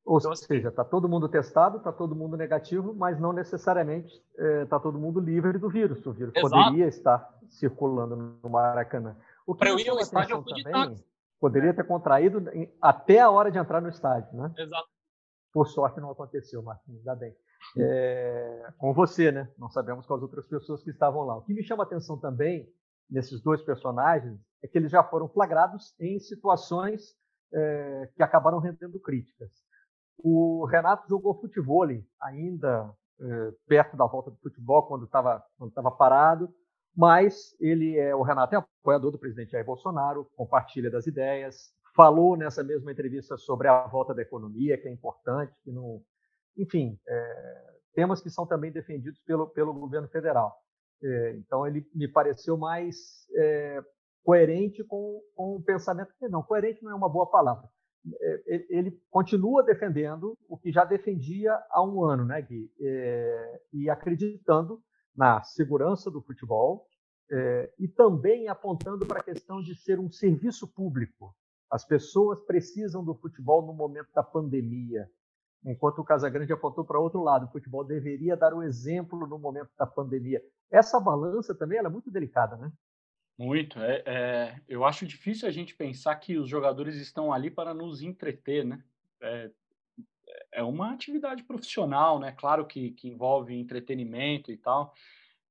Ou 0.09 0.17
então, 0.17 0.31
assim, 0.31 0.47
seja, 0.47 0.69
está 0.69 0.83
todo 0.83 1.07
mundo 1.07 1.29
testado, 1.29 1.77
está 1.77 1.91
todo 1.91 2.15
mundo 2.15 2.35
negativo, 2.35 2.95
mas 2.95 3.19
não 3.19 3.31
necessariamente 3.31 4.11
está 4.35 4.77
é, 4.77 4.79
todo 4.79 4.97
mundo 4.97 5.19
livre 5.19 5.59
do 5.59 5.69
vírus. 5.69 6.03
O 6.03 6.11
vírus 6.11 6.33
Exato. 6.35 6.49
poderia 6.51 6.87
estar 6.87 7.31
circulando 7.47 8.15
no 8.15 8.49
Maracanã. 8.49 9.15
O 9.45 9.53
que 9.53 9.59
Para 9.59 9.69
eu 9.69 9.77
ir 9.77 9.87
ao 9.87 9.99
estádio, 9.99 10.37
eu 10.37 10.41
fui 10.41 10.53
de 10.53 10.63
táxi. 10.63 11.05
Poderia 11.39 11.75
ter 11.75 11.85
contraído 11.85 12.43
até 12.81 13.19
a 13.19 13.29
hora 13.29 13.51
de 13.51 13.59
entrar 13.59 13.81
no 13.81 13.87
estádio, 13.87 14.35
né? 14.35 14.51
Exato. 14.57 14.89
Por 15.53 15.67
sorte 15.67 16.01
não 16.01 16.09
aconteceu, 16.09 16.63
Martins, 16.63 16.97
ainda 16.97 17.15
bem. 17.15 17.35
É, 17.77 18.73
com 18.79 18.91
você, 18.91 19.31
né? 19.31 19.47
Não 19.59 19.69
sabemos 19.69 20.07
com 20.07 20.15
as 20.15 20.23
outras 20.23 20.47
pessoas 20.47 20.83
que 20.83 20.89
estavam 20.89 21.21
lá. 21.23 21.37
O 21.37 21.43
que 21.43 21.53
me 21.53 21.63
chama 21.63 21.83
a 21.83 21.85
atenção 21.85 22.17
também 22.17 22.67
nesses 23.07 23.43
dois 23.43 23.61
personagens 23.61 24.39
é 24.63 24.67
que 24.67 24.75
eles 24.75 24.89
já 24.89 25.03
foram 25.03 25.29
flagrados 25.29 25.93
em 25.99 26.19
situações 26.19 27.15
é, 27.53 28.09
que 28.15 28.23
acabaram 28.23 28.57
rendendo 28.57 28.99
críticas. 28.99 29.68
O 30.21 30.65
Renato 30.65 31.07
jogou 31.07 31.39
futebol 31.39 31.87
ainda 32.21 32.93
é, 33.21 33.53
perto 33.67 33.97
da 33.97 34.05
volta 34.05 34.31
do 34.31 34.37
futebol, 34.37 34.83
quando 34.83 35.05
estava 35.05 35.43
quando 35.57 35.73
tava 35.73 35.91
parado, 35.91 36.53
mas 36.95 37.55
ele 37.59 37.97
é 37.97 38.15
o 38.15 38.21
Renato 38.21 38.55
é 38.55 38.57
apoiador 38.57 39.11
do 39.11 39.19
presidente 39.19 39.51
Jair 39.51 39.65
Bolsonaro, 39.65 40.29
compartilha 40.35 40.89
das 40.89 41.07
ideias, 41.07 41.73
falou 41.95 42.35
nessa 42.35 42.63
mesma 42.63 42.91
entrevista 42.91 43.37
sobre 43.37 43.67
a 43.67 43.87
volta 43.87 44.13
da 44.13 44.21
economia, 44.21 44.77
que 44.77 44.87
é 44.87 44.91
importante, 44.91 45.53
que 45.63 45.71
não, 45.71 46.01
enfim, 46.57 46.99
é, 47.07 47.73
temas 47.93 48.21
que 48.21 48.29
são 48.29 48.45
também 48.45 48.71
defendidos 48.71 49.19
pelo, 49.21 49.47
pelo 49.49 49.73
governo 49.73 50.07
federal. 50.07 50.57
É, 51.01 51.35
então 51.37 51.65
ele 51.65 51.85
me 51.95 52.07
pareceu 52.07 52.57
mais 52.57 53.25
coerente 54.23 54.83
com, 54.83 55.21
com 55.35 55.55
o 55.55 55.63
pensamento, 55.63 56.11
não, 56.29 56.43
coerente 56.43 56.83
não 56.83 56.91
é 56.91 56.95
uma 56.95 57.09
boa 57.09 57.29
palavra, 57.29 57.67
ele 58.45 58.97
continua 59.09 59.63
defendendo 59.63 60.37
o 60.47 60.57
que 60.57 60.71
já 60.71 60.85
defendia 60.85 61.53
há 61.69 61.83
um 61.83 62.03
ano, 62.03 62.25
né, 62.25 62.41
Gui? 62.41 62.71
É, 62.79 63.61
e 63.73 63.89
acreditando 63.89 64.81
na 65.15 65.41
segurança 65.43 66.09
do 66.09 66.21
futebol 66.21 66.87
é, 67.31 67.73
e 67.77 67.87
também 67.87 68.47
apontando 68.47 69.05
para 69.05 69.19
a 69.19 69.23
questão 69.23 69.61
de 69.61 69.75
ser 69.75 69.99
um 69.99 70.09
serviço 70.09 70.67
público. 70.67 71.35
As 71.69 71.85
pessoas 71.85 72.39
precisam 72.41 73.03
do 73.03 73.13
futebol 73.13 73.65
no 73.65 73.73
momento 73.73 74.09
da 74.13 74.23
pandemia, 74.23 75.09
enquanto 75.63 75.99
o 75.99 76.03
Casagrande 76.03 76.51
apontou 76.51 76.83
para 76.83 76.99
outro 76.99 77.21
lado. 77.21 77.45
O 77.45 77.51
futebol 77.51 77.83
deveria 77.83 78.35
dar 78.35 78.53
o 78.53 78.63
exemplo 78.63 79.27
no 79.27 79.37
momento 79.37 79.69
da 79.77 79.85
pandemia. 79.85 80.41
Essa 80.71 80.99
balança 80.99 81.53
também 81.53 81.77
é 81.77 81.89
muito 81.89 82.09
delicada, 82.09 82.55
né? 82.57 82.71
Muito. 83.39 83.79
É, 83.79 84.03
é, 84.05 84.61
eu 84.67 84.83
acho 84.83 85.05
difícil 85.05 85.47
a 85.47 85.51
gente 85.51 85.73
pensar 85.73 86.13
que 86.17 86.37
os 86.37 86.49
jogadores 86.49 86.95
estão 86.95 87.31
ali 87.31 87.49
para 87.49 87.73
nos 87.73 88.01
entreter, 88.01 88.65
né? 88.65 88.83
É, 89.21 89.49
é 90.51 90.63
uma 90.63 90.91
atividade 90.91 91.43
profissional, 91.43 92.19
né? 92.19 92.33
Claro 92.33 92.65
que, 92.67 92.91
que 92.91 93.07
envolve 93.07 93.55
entretenimento 93.55 94.51
e 94.51 94.57
tal, 94.57 94.93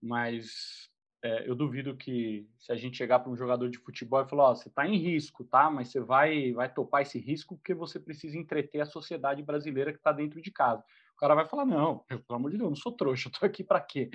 mas 0.03 0.91
é, 1.25 1.49
eu 1.49 1.55
duvido 1.55 1.97
que 1.97 2.47
se 2.59 2.71
a 2.71 2.77
gente 2.77 2.99
chegar 2.99 3.21
para 3.21 3.33
um 3.33 3.37
jogador 3.37 3.71
de 3.71 3.79
futebol 3.79 4.21
e 4.21 4.29
falar, 4.29 4.51
oh, 4.51 4.57
você 4.57 4.69
está 4.69 4.87
em 4.87 4.99
risco, 4.99 5.43
tá? 5.45 5.71
Mas 5.71 5.89
você 5.89 5.99
vai, 5.99 6.53
vai 6.53 6.71
topar 6.71 7.01
esse 7.01 7.19
risco 7.19 7.57
porque 7.57 7.73
você 7.73 7.99
precisa 7.99 8.37
entreter 8.37 8.83
a 8.83 8.87
sociedade 8.87 9.43
brasileira 9.43 9.93
que 9.93 9.99
está 9.99 10.13
dentro 10.13 10.43
de 10.43 10.51
casa. 10.51 10.85
O 11.17 11.19
cara 11.19 11.35
vai 11.35 11.47
falar, 11.47 11.65
não, 11.65 12.05
pelo 12.07 12.23
amor 12.29 12.51
de 12.51 12.59
Deus, 12.59 12.67
eu 12.67 12.71
não 12.71 12.77
sou 12.77 12.93
trouxa, 12.93 13.29
eu 13.29 13.33
estou 13.33 13.47
aqui 13.47 13.65
para 13.65 13.81
quê? 13.81 14.11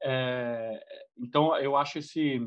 É, 0.00 0.80
então, 1.18 1.56
eu 1.58 1.76
acho 1.76 1.98
esse, 1.98 2.40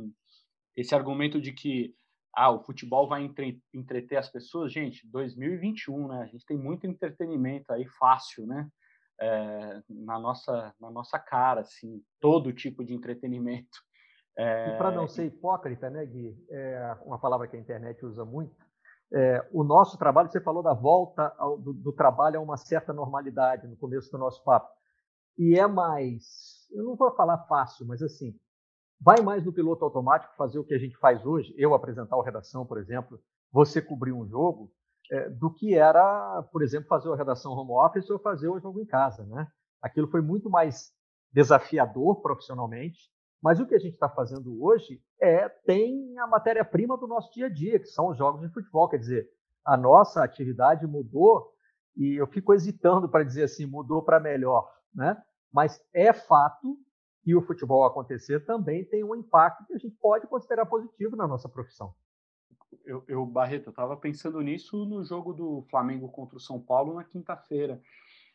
esse 0.76 0.96
argumento 0.96 1.40
de 1.42 1.52
que 1.52 1.94
ah, 2.34 2.52
o 2.52 2.64
futebol 2.64 3.08
vai 3.08 3.24
entre, 3.24 3.62
entreter 3.74 4.18
as 4.18 4.30
pessoas, 4.30 4.72
gente, 4.72 5.06
2021, 5.10 6.08
né? 6.08 6.22
A 6.22 6.26
gente 6.26 6.46
tem 6.46 6.58
muito 6.58 6.88
entretenimento 6.88 7.74
aí 7.74 7.86
fácil, 8.00 8.46
né? 8.48 8.70
É, 9.20 9.82
na 9.90 10.18
nossa 10.18 10.74
na 10.80 10.90
nossa 10.90 11.20
cara, 11.20 11.62
assim, 11.62 12.02
todo 12.20 12.54
tipo 12.54 12.84
de 12.84 12.94
entretenimento. 12.94 13.78
É... 14.38 14.74
E 14.74 14.78
para 14.78 14.92
não 14.92 15.08
ser 15.08 15.26
hipócrita, 15.26 15.90
né, 15.90 16.06
Gui? 16.06 16.36
É 16.50 16.98
uma 17.06 17.20
palavra 17.20 17.48
que 17.48 17.56
a 17.56 17.60
internet 17.60 18.04
usa 18.06 18.24
muito. 18.24 18.56
É, 19.14 19.46
o 19.52 19.64
nosso 19.64 19.98
trabalho, 19.98 20.32
você 20.32 20.40
falou 20.40 20.64
da 20.64 20.74
volta 20.74 21.34
ao, 21.38 21.58
do, 21.58 21.74
do, 21.74 21.92
trabalho 21.92 22.40
a 22.40 22.42
uma 22.42 22.56
certa 22.56 22.94
normalidade 22.94 23.68
no 23.68 23.76
começo 23.76 24.10
do 24.10 24.18
nosso 24.18 24.42
papo. 24.44 24.70
E 25.38 25.60
é 25.60 25.68
mais, 25.68 26.66
eu 26.72 26.84
não 26.84 26.96
vou 26.96 27.14
falar 27.14 27.40
fácil, 27.40 27.86
mas 27.86 28.02
assim, 28.02 28.34
vai 29.02 29.22
mais 29.22 29.44
no 29.44 29.52
piloto 29.52 29.84
automático 29.84 30.36
fazer 30.38 30.60
o 30.60 30.64
que 30.64 30.76
a 30.76 30.78
gente 30.78 30.96
faz 30.98 31.26
hoje, 31.26 31.54
eu 31.58 31.74
apresentar 31.74 32.16
o 32.16 32.22
redação, 32.22 32.66
por 32.66 32.78
exemplo, 32.78 33.20
você 33.52 33.82
cobrir 33.82 34.14
um 34.14 34.28
jogo, 34.28 34.72
é, 35.12 35.28
do 35.30 35.52
que 35.52 35.74
era, 35.74 36.44
por 36.52 36.62
exemplo, 36.62 36.88
fazer 36.88 37.12
a 37.12 37.16
redação 37.16 37.52
home 37.52 37.72
office 37.72 38.10
ou 38.10 38.20
fazer 38.20 38.48
o 38.48 38.60
jogo 38.60 38.80
em 38.80 38.86
casa, 38.86 39.26
né? 39.26 39.48
Aquilo 39.82 40.08
foi 40.08 40.22
muito 40.22 40.50
mais 40.50 40.94
desafiador 41.34 42.22
profissionalmente, 42.22 43.10
mas 43.42 43.60
o 43.60 43.66
que 43.66 43.74
a 43.74 43.80
gente 43.80 43.94
está 43.94 44.08
fazendo 44.08 44.64
hoje 44.64 45.02
é 45.20 45.50
tem 45.50 46.18
a 46.20 46.28
matéria-prima 46.28 46.96
do 46.96 47.08
nosso 47.08 47.34
dia 47.34 47.48
a 47.48 47.50
dia, 47.50 47.80
que 47.80 47.88
são 47.88 48.10
os 48.10 48.18
jogos 48.18 48.42
de 48.42 48.54
futebol. 48.54 48.88
Quer 48.88 49.00
dizer, 49.00 49.30
a 49.66 49.76
nossa 49.76 50.24
atividade 50.24 50.86
mudou 50.86 51.52
e 51.98 52.16
eu 52.16 52.28
fico 52.28 52.54
hesitando 52.54 53.10
para 53.10 53.24
dizer 53.24 53.44
assim, 53.44 53.66
mudou 53.66 54.04
para 54.04 54.20
melhor, 54.20 54.72
né? 54.94 55.22
Mas 55.52 55.82
é 55.94 56.14
fato 56.14 56.78
que 57.24 57.36
o 57.36 57.42
futebol 57.42 57.86
acontecer 57.86 58.46
também 58.46 58.84
tem 58.84 59.04
um 59.04 59.16
impacto 59.16 59.66
que 59.66 59.74
a 59.74 59.78
gente 59.78 59.96
pode 60.02 60.28
considerar 60.28 60.66
positivo 60.66 61.16
na 61.16 61.28
nossa 61.28 61.48
profissão. 61.48 61.94
Eu, 62.86 63.04
eu 63.08 63.26
Barreto, 63.26 63.68
eu 63.68 63.72
estava 63.72 63.96
pensando 63.96 64.42
nisso 64.42 64.86
no 64.86 65.04
jogo 65.04 65.34
do 65.34 65.66
Flamengo 65.70 66.10
contra 66.10 66.38
o 66.38 66.42
São 66.42 66.60
Paulo 66.60 66.96
na 66.96 67.04
quinta-feira. 67.04 67.82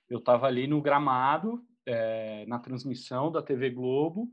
Eu 0.09 0.18
estava 0.18 0.47
ali 0.47 0.66
no 0.68 0.80
gramado, 0.80 1.64
é, 1.84 2.47
na 2.47 2.59
transmissão 2.59 3.30
da 3.30 3.43
TV 3.43 3.70
Globo, 3.70 4.30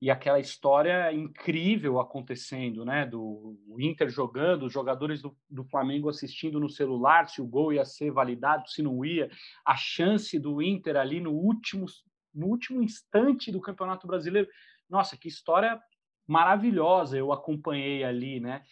e 0.00 0.10
aquela 0.10 0.38
história 0.38 1.12
incrível 1.12 1.98
acontecendo, 1.98 2.84
né? 2.84 3.04
Do 3.04 3.56
Inter 3.78 4.08
jogando, 4.08 4.66
os 4.66 4.72
jogadores 4.72 5.20
do, 5.20 5.36
do, 5.50 5.64
Flamengo 5.64 6.08
assistindo 6.08 6.60
no 6.60 6.68
celular, 6.68 7.28
se 7.28 7.40
o 7.40 7.46
gol 7.46 7.72
ia 7.72 7.84
ser 7.84 8.12
validado, 8.12 8.68
se 8.68 8.80
não 8.80 9.04
ia, 9.04 9.28
a 9.64 9.74
chance 9.76 10.38
do 10.38 10.62
Inter 10.62 10.96
ali 10.96 11.20
no 11.20 11.32
último 11.32 11.86
no 12.38 12.46
último 12.46 12.80
instante 12.80 13.50
do 13.50 13.60
Campeonato 13.60 14.06
Brasileiro. 14.06 14.48
Nossa, 14.88 15.16
que 15.16 15.28
história 15.28 15.80
maravilhosa 16.26 17.18
eu 17.18 17.32
acompanhei 17.32 18.04
ali, 18.04 18.38
né? 18.38 18.62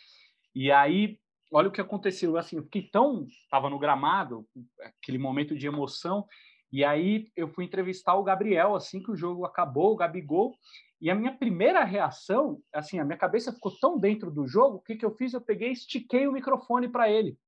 E 0.54 0.70
aí, 0.70 1.18
olha 1.52 1.68
o 1.68 1.72
que 1.72 1.80
aconteceu. 1.80 2.36
Assim, 2.36 2.56
eu 2.56 2.62
fiquei 2.62 2.82
tão. 2.82 3.26
Estava 3.26 3.68
no 3.68 3.78
gramado, 3.78 4.46
aquele 4.80 5.18
momento 5.18 5.56
de 5.56 5.66
emoção. 5.66 6.26
E 6.72 6.84
aí 6.84 7.30
eu 7.34 7.48
fui 7.48 7.64
entrevistar 7.64 8.14
o 8.14 8.24
Gabriel 8.24 8.74
assim 8.74 9.02
que 9.02 9.10
o 9.10 9.16
jogo 9.16 9.44
acabou, 9.44 9.92
o 9.92 9.96
Gabigol. 9.96 10.56
E 11.00 11.10
a 11.10 11.14
minha 11.14 11.36
primeira 11.36 11.84
reação, 11.84 12.60
assim, 12.72 12.98
a 12.98 13.04
minha 13.04 13.18
cabeça 13.18 13.52
ficou 13.52 13.76
tão 13.78 13.98
dentro 13.98 14.30
do 14.30 14.46
jogo, 14.46 14.76
o 14.76 14.80
que, 14.80 14.96
que 14.96 15.04
eu 15.04 15.14
fiz? 15.14 15.34
Eu 15.34 15.42
peguei 15.42 15.70
estiquei 15.70 16.26
o 16.26 16.32
microfone 16.32 16.88
para 16.88 17.10
ele. 17.10 17.38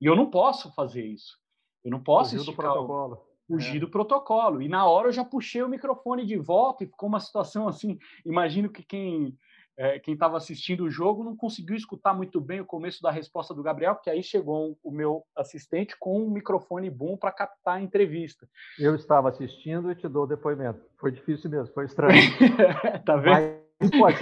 E 0.00 0.06
eu 0.06 0.16
não 0.16 0.30
posso 0.30 0.72
fazer 0.74 1.04
isso. 1.04 1.38
Eu 1.84 1.90
não 1.90 2.02
posso 2.02 2.30
Fugiu 2.30 2.50
esticar. 2.50 2.72
Do 2.72 2.74
protocolo 2.74 3.35
fugir 3.46 3.76
é. 3.76 3.80
do 3.80 3.88
protocolo. 3.88 4.60
E 4.60 4.68
na 4.68 4.86
hora 4.86 5.08
eu 5.08 5.12
já 5.12 5.24
puxei 5.24 5.62
o 5.62 5.68
microfone 5.68 6.26
de 6.26 6.36
volta 6.36 6.84
e 6.84 6.86
ficou 6.86 7.08
uma 7.08 7.20
situação 7.20 7.68
assim. 7.68 7.98
Imagino 8.24 8.68
que 8.68 8.82
quem 8.82 9.36
é, 9.78 9.98
quem 9.98 10.14
estava 10.14 10.38
assistindo 10.38 10.84
o 10.84 10.90
jogo 10.90 11.22
não 11.22 11.36
conseguiu 11.36 11.76
escutar 11.76 12.14
muito 12.14 12.40
bem 12.40 12.60
o 12.60 12.64
começo 12.64 13.02
da 13.02 13.10
resposta 13.10 13.52
do 13.52 13.62
Gabriel, 13.62 13.94
porque 13.94 14.08
aí 14.08 14.22
chegou 14.22 14.78
o 14.82 14.90
meu 14.90 15.22
assistente 15.36 15.94
com 15.98 16.22
um 16.22 16.30
microfone 16.30 16.88
bom 16.88 17.14
para 17.14 17.30
captar 17.30 17.76
a 17.76 17.80
entrevista. 17.82 18.48
Eu 18.78 18.94
estava 18.94 19.28
assistindo 19.28 19.90
e 19.90 19.94
te 19.94 20.08
dou 20.08 20.24
o 20.24 20.26
depoimento. 20.26 20.80
Foi 20.98 21.12
difícil 21.12 21.50
mesmo, 21.50 21.74
foi 21.74 21.84
estranho. 21.84 22.22
tá 23.04 23.16
vendo? 23.16 23.66
Mas, 23.78 23.90
pode, 23.90 24.18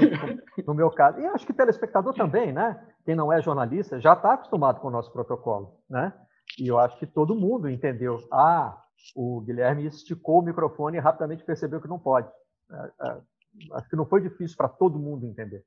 no 0.67 0.75
meu 0.75 0.91
caso, 0.91 1.21
e 1.21 1.27
acho 1.27 1.47
que 1.47 1.53
telespectador 1.53 2.13
também, 2.15 2.53
né? 2.53 2.77
Quem 3.05 3.15
não 3.15 3.33
é 3.33 3.41
jornalista 3.41 4.01
já 4.01 4.15
está 4.15 4.35
acostumado 4.35 4.81
com 4.81 4.89
o 4.89 4.91
nosso 4.91 5.13
protocolo, 5.13 5.79
né? 5.89 6.13
E 6.59 6.67
eu 6.67 6.81
acho 6.81 6.99
que 6.99 7.07
todo 7.07 7.37
mundo 7.37 7.71
entendeu. 7.71 8.19
Ah, 8.33 8.77
o 9.15 9.41
Guilherme 9.41 9.87
esticou 9.87 10.41
o 10.41 10.43
microfone 10.43 10.97
e 10.97 11.01
rapidamente 11.01 11.45
percebeu 11.45 11.81
que 11.81 11.89
não 11.89 11.99
pode. 11.99 12.31
É, 12.71 12.93
é, 13.09 13.23
acho 13.73 13.89
que 13.89 13.97
não 13.97 14.07
foi 14.07 14.21
difícil 14.21 14.57
para 14.57 14.69
todo 14.69 14.99
mundo 14.99 15.27
entender. 15.27 15.65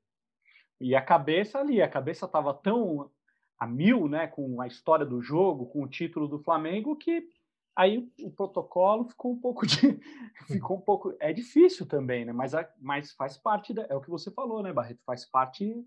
E 0.80 0.94
a 0.94 1.02
cabeça 1.02 1.58
ali, 1.58 1.82
a 1.82 1.88
cabeça 1.88 2.26
estava 2.26 2.54
tão 2.54 3.10
a 3.58 3.66
mil, 3.66 4.08
né, 4.08 4.28
com 4.28 4.60
a 4.60 4.66
história 4.66 5.04
do 5.04 5.20
jogo, 5.20 5.66
com 5.66 5.82
o 5.82 5.88
título 5.88 6.28
do 6.28 6.38
Flamengo, 6.38 6.94
que 6.94 7.28
aí 7.74 8.08
o 8.22 8.30
protocolo 8.30 9.08
ficou 9.08 9.32
um 9.32 9.40
pouco 9.40 9.66
de, 9.66 9.98
ficou 10.46 10.76
um 10.76 10.80
pouco, 10.80 11.16
é 11.18 11.32
difícil 11.32 11.84
também, 11.86 12.24
né, 12.24 12.32
mas, 12.32 12.52
mas 12.80 13.12
faz 13.12 13.36
parte, 13.36 13.74
da, 13.74 13.82
é 13.88 13.96
o 13.96 14.00
que 14.00 14.10
você 14.10 14.30
falou, 14.30 14.62
né, 14.62 14.72
Barreto, 14.72 15.02
faz 15.04 15.24
parte 15.24 15.84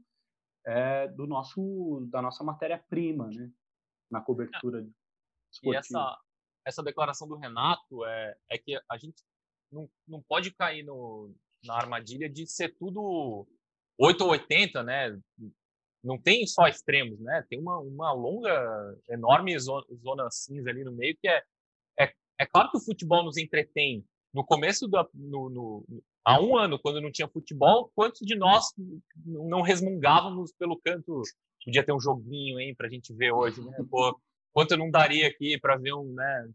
é, 0.66 1.08
do 1.08 1.26
nosso, 1.26 2.06
da 2.12 2.22
nossa 2.22 2.44
matéria-prima, 2.44 3.28
né, 3.28 3.50
na 4.10 4.20
cobertura 4.20 4.86
esportiva. 5.50 5.76
E 5.76 5.78
essa, 5.78 6.20
essa 6.66 6.84
declaração 6.84 7.28
do 7.28 7.36
Renato 7.36 8.06
é, 8.06 8.36
é 8.50 8.58
que 8.58 8.80
a 8.90 8.98
gente 8.98 9.24
não, 9.72 9.90
não 10.08 10.22
pode 10.22 10.52
cair 10.52 10.84
no, 10.84 11.34
na 11.64 11.76
armadilha 11.76 12.30
de 12.30 12.46
ser 12.48 12.76
tudo 12.78 13.48
8 13.98 14.22
ou 14.24 14.32
80, 14.32 14.84
né? 14.84 15.20
Não 16.04 16.18
tem 16.18 16.46
só 16.48 16.68
extremos, 16.68 17.20
né? 17.20 17.46
Tem 17.50 17.60
uma, 17.60 17.80
uma 17.80 18.12
longa, 18.12 18.98
enorme 19.10 19.58
zona, 19.60 19.86
zona 20.02 20.32
cinza 20.32 20.70
ali 20.70 20.84
no 20.84 20.92
meio 20.92 21.16
que 21.22 21.28
é, 21.28 21.44
é, 22.00 22.14
é 22.40 22.46
claro 22.46 22.72
que 22.72 22.78
o 22.78 22.84
futebol 22.84 23.24
nos 23.24 23.38
entretém. 23.38 24.04
No 24.34 24.46
começo 24.46 24.88
do 24.88 25.10
no, 25.14 25.50
no, 25.50 26.04
há 26.26 26.42
um 26.42 26.58
ano, 26.58 26.80
quando 26.80 27.02
não 27.02 27.12
tinha 27.12 27.28
futebol, 27.28 27.92
quantos 27.94 28.22
de 28.22 28.36
nós 28.36 28.74
não 29.26 29.62
resmungávamos 29.62 30.52
pelo 30.54 30.80
canto? 30.80 31.22
Podia 31.64 31.86
ter 31.86 31.94
um 31.94 32.00
joguinho, 32.00 32.60
hein, 32.60 32.74
para 32.74 32.88
a 32.88 32.90
gente 32.90 33.14
ver 33.14 33.32
hoje, 33.32 33.62
né? 33.62 33.78
Pô, 33.90 34.20
quanto 34.54 34.72
eu 34.72 34.78
não 34.78 34.90
daria 34.90 35.28
aqui 35.28 35.60
para 35.60 35.78
ver 35.78 35.94
um, 35.94 36.14
né, 36.14 36.50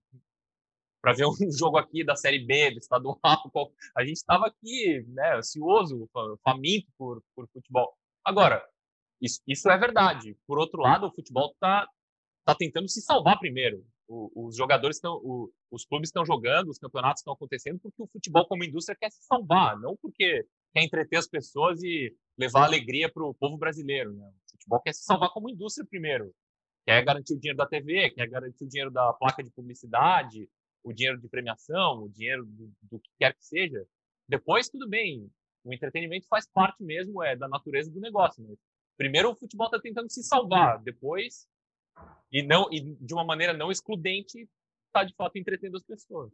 para 1.00 1.12
ver 1.12 1.26
um 1.48 1.52
jogo 1.52 1.78
aqui 1.78 2.04
da 2.04 2.16
Série 2.16 2.44
B, 2.44 2.72
do 2.72 2.78
estadual. 2.78 3.20
A 3.96 4.04
gente 4.04 4.16
estava 4.16 4.46
aqui, 4.46 5.04
né, 5.08 5.36
ansioso, 5.36 6.08
faminto 6.42 6.88
por, 6.98 7.22
por 7.34 7.48
futebol. 7.48 7.96
Agora, 8.24 8.64
isso, 9.20 9.40
isso 9.46 9.70
é 9.70 9.78
verdade. 9.78 10.36
Por 10.46 10.58
outro 10.58 10.80
lado, 10.80 11.06
o 11.06 11.12
futebol 11.12 11.50
está 11.52 11.88
tá 12.44 12.54
tentando 12.54 12.88
se 12.88 13.00
salvar 13.00 13.38
primeiro. 13.38 13.84
O, 14.08 14.48
os 14.48 14.56
jogadores 14.56 14.96
estão, 14.96 15.20
os 15.70 15.84
clubes 15.84 16.08
estão 16.08 16.24
jogando, 16.24 16.70
os 16.70 16.78
campeonatos 16.78 17.20
estão 17.20 17.32
acontecendo 17.34 17.78
porque 17.80 18.02
o 18.02 18.06
futebol 18.06 18.46
como 18.46 18.64
indústria 18.64 18.96
quer 18.98 19.10
se 19.10 19.22
salvar, 19.24 19.78
não 19.80 19.96
porque 19.96 20.46
quer 20.72 20.84
entreter 20.84 21.18
as 21.18 21.26
pessoas 21.26 21.82
e 21.82 22.14
levar 22.38 22.64
alegria 22.64 23.10
para 23.10 23.24
o 23.24 23.34
povo 23.34 23.56
brasileiro. 23.56 24.12
Né? 24.12 24.28
O 24.28 24.50
futebol 24.52 24.80
quer 24.80 24.92
se 24.92 25.02
salvar 25.02 25.30
como 25.30 25.50
indústria 25.50 25.86
primeiro 25.88 26.32
quer 26.86 27.04
garantir 27.04 27.34
o 27.34 27.40
dinheiro 27.40 27.58
da 27.58 27.66
TV, 27.66 28.10
quer 28.10 28.28
garantir 28.28 28.64
o 28.64 28.68
dinheiro 28.68 28.90
da 28.92 29.12
placa 29.12 29.42
de 29.42 29.50
publicidade, 29.50 30.48
o 30.84 30.92
dinheiro 30.92 31.20
de 31.20 31.28
premiação, 31.28 32.04
o 32.04 32.08
dinheiro 32.08 32.46
do, 32.46 32.72
do 32.82 33.00
que 33.00 33.10
quer 33.18 33.34
que 33.34 33.44
seja. 33.44 33.84
Depois, 34.28 34.68
tudo 34.68 34.88
bem, 34.88 35.28
o 35.64 35.74
entretenimento 35.74 36.28
faz 36.28 36.48
parte 36.48 36.84
mesmo 36.84 37.22
é 37.22 37.34
da 37.34 37.48
natureza 37.48 37.90
do 37.90 38.00
negócio. 38.00 38.42
Né? 38.42 38.54
Primeiro, 38.96 39.30
o 39.30 39.34
futebol 39.34 39.66
está 39.66 39.80
tentando 39.80 40.10
se 40.10 40.22
salvar, 40.22 40.80
depois, 40.80 41.48
e 42.30 42.42
não 42.42 42.68
e 42.72 42.80
de 42.80 43.12
uma 43.12 43.24
maneira 43.24 43.52
não 43.52 43.72
excludente, 43.72 44.48
está 44.86 45.02
de 45.02 45.14
fato 45.14 45.36
entretendo 45.36 45.76
as 45.76 45.82
pessoas. 45.82 46.32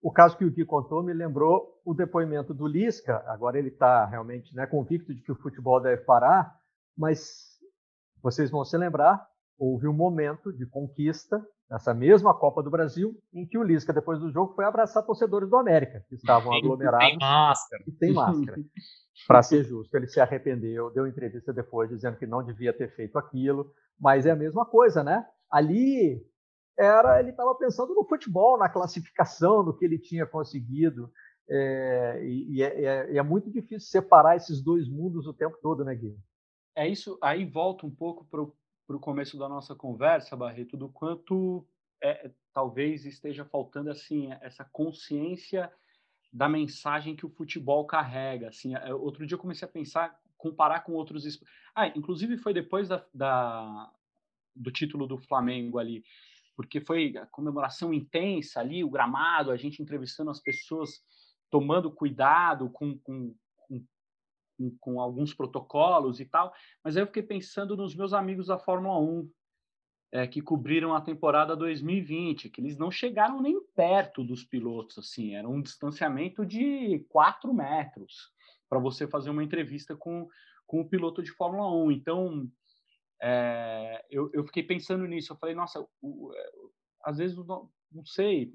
O 0.00 0.12
caso 0.12 0.36
que 0.36 0.44
o 0.44 0.50
Gui 0.50 0.64
contou 0.64 1.02
me 1.02 1.12
lembrou 1.12 1.80
o 1.84 1.92
depoimento 1.92 2.54
do 2.54 2.68
Lisca. 2.68 3.24
Agora 3.26 3.58
ele 3.58 3.68
está 3.68 4.04
realmente 4.04 4.54
né, 4.54 4.66
convicto 4.66 5.12
de 5.12 5.22
que 5.22 5.32
o 5.32 5.36
futebol 5.36 5.80
deve 5.80 6.04
parar, 6.04 6.56
mas 6.96 7.58
vocês 8.22 8.50
vão 8.50 8.64
se 8.64 8.76
lembrar 8.76 9.27
houve 9.58 9.88
um 9.88 9.92
momento 9.92 10.52
de 10.52 10.64
conquista 10.66 11.44
nessa 11.70 11.92
mesma 11.92 12.32
Copa 12.32 12.62
do 12.62 12.70
Brasil, 12.70 13.14
em 13.32 13.46
que 13.46 13.58
o 13.58 13.62
Lisca, 13.62 13.92
depois 13.92 14.18
do 14.18 14.30
jogo, 14.30 14.54
foi 14.54 14.64
abraçar 14.64 15.04
torcedores 15.04 15.50
do 15.50 15.56
América, 15.56 16.04
que 16.08 16.14
estavam 16.14 16.52
aglomerados. 16.52 17.06
Tem 17.06 17.18
máscara. 17.18 17.84
E 17.86 17.92
tem 17.92 18.12
máscara. 18.12 18.58
Para 19.26 19.42
ser 19.42 19.64
justo, 19.64 19.94
ele 19.96 20.06
se 20.06 20.20
arrependeu, 20.20 20.90
deu 20.90 21.06
entrevista 21.06 21.52
depois 21.52 21.90
dizendo 21.90 22.16
que 22.16 22.26
não 22.26 22.42
devia 22.42 22.72
ter 22.72 22.94
feito 22.94 23.18
aquilo, 23.18 23.70
mas 23.98 24.24
é 24.24 24.30
a 24.30 24.36
mesma 24.36 24.64
coisa, 24.64 25.02
né? 25.02 25.26
Ali 25.50 26.24
era 26.78 27.18
ele 27.18 27.30
estava 27.30 27.54
pensando 27.56 27.94
no 27.94 28.04
futebol, 28.04 28.56
na 28.56 28.68
classificação, 28.68 29.64
no 29.64 29.76
que 29.76 29.84
ele 29.84 29.98
tinha 29.98 30.24
conseguido. 30.24 31.10
É, 31.50 32.20
e, 32.24 32.62
é, 32.62 32.84
é, 32.84 33.16
é, 33.16 33.22
muito 33.22 33.50
difícil 33.50 33.88
separar 33.88 34.36
esses 34.36 34.62
dois 34.62 34.88
mundos 34.88 35.26
o 35.26 35.34
tempo 35.34 35.58
todo, 35.60 35.84
né, 35.84 35.94
Gui? 35.94 36.16
É 36.76 36.86
isso, 36.86 37.18
aí 37.20 37.44
volta 37.44 37.86
um 37.86 37.90
pouco 37.90 38.24
para 38.30 38.42
o 38.42 38.54
começo 38.96 39.36
da 39.36 39.48
nossa 39.48 39.74
conversa, 39.74 40.36
Barreto, 40.36 40.76
do 40.76 40.88
quanto 40.88 41.66
é, 42.02 42.30
talvez 42.54 43.04
esteja 43.04 43.44
faltando 43.44 43.90
assim 43.90 44.32
essa 44.40 44.64
consciência 44.64 45.70
da 46.32 46.48
mensagem 46.48 47.16
que 47.16 47.26
o 47.26 47.30
futebol 47.30 47.84
carrega. 47.86 48.48
Assim, 48.48 48.74
é, 48.74 48.94
outro 48.94 49.26
dia 49.26 49.34
eu 49.34 49.40
comecei 49.40 49.66
a 49.66 49.70
pensar, 49.70 50.18
comparar 50.36 50.80
com 50.80 50.92
outros. 50.92 51.42
Ah, 51.74 51.88
inclusive 51.88 52.38
foi 52.38 52.54
depois 52.54 52.88
da, 52.88 53.04
da 53.12 53.92
do 54.54 54.70
título 54.70 55.06
do 55.06 55.18
Flamengo 55.18 55.78
ali 55.78 56.04
porque 56.58 56.80
foi 56.80 57.16
a 57.16 57.24
comemoração 57.24 57.94
intensa 57.94 58.58
ali, 58.58 58.82
o 58.82 58.90
gramado, 58.90 59.52
a 59.52 59.56
gente 59.56 59.80
entrevistando 59.80 60.28
as 60.28 60.40
pessoas, 60.40 61.00
tomando 61.48 61.88
cuidado 61.88 62.68
com, 62.68 62.98
com, 62.98 63.32
com, 64.58 64.76
com 64.80 65.00
alguns 65.00 65.32
protocolos 65.32 66.18
e 66.20 66.24
tal. 66.24 66.52
Mas 66.82 66.96
aí 66.96 67.02
eu 67.02 67.06
fiquei 67.06 67.22
pensando 67.22 67.76
nos 67.76 67.94
meus 67.94 68.12
amigos 68.12 68.48
da 68.48 68.58
Fórmula 68.58 68.98
1, 68.98 69.30
é, 70.10 70.26
que 70.26 70.42
cobriram 70.42 70.94
a 70.94 71.00
temporada 71.00 71.54
2020, 71.54 72.50
que 72.50 72.60
eles 72.60 72.76
não 72.76 72.90
chegaram 72.90 73.40
nem 73.40 73.62
perto 73.76 74.24
dos 74.24 74.44
pilotos, 74.44 74.98
assim, 74.98 75.34
era 75.34 75.48
um 75.48 75.60
distanciamento 75.60 76.44
de 76.44 77.04
4 77.10 77.52
metros 77.52 78.32
para 78.68 78.78
você 78.78 79.06
fazer 79.06 79.30
uma 79.30 79.44
entrevista 79.44 79.94
com, 79.96 80.28
com 80.66 80.80
o 80.80 80.88
piloto 80.88 81.22
de 81.22 81.30
Fórmula 81.30 81.70
1. 81.84 81.92
Então, 81.92 82.50
é, 83.20 84.04
eu, 84.10 84.30
eu, 84.32 84.44
fiquei 84.44 84.62
pensando 84.62 85.06
nisso. 85.06 85.32
Eu 85.32 85.36
falei, 85.36 85.54
nossa, 85.54 85.86
o, 86.00 86.32
é, 86.34 86.50
às 87.04 87.18
vezes, 87.18 87.36
não, 87.36 87.70
não, 87.92 88.04
sei, 88.04 88.52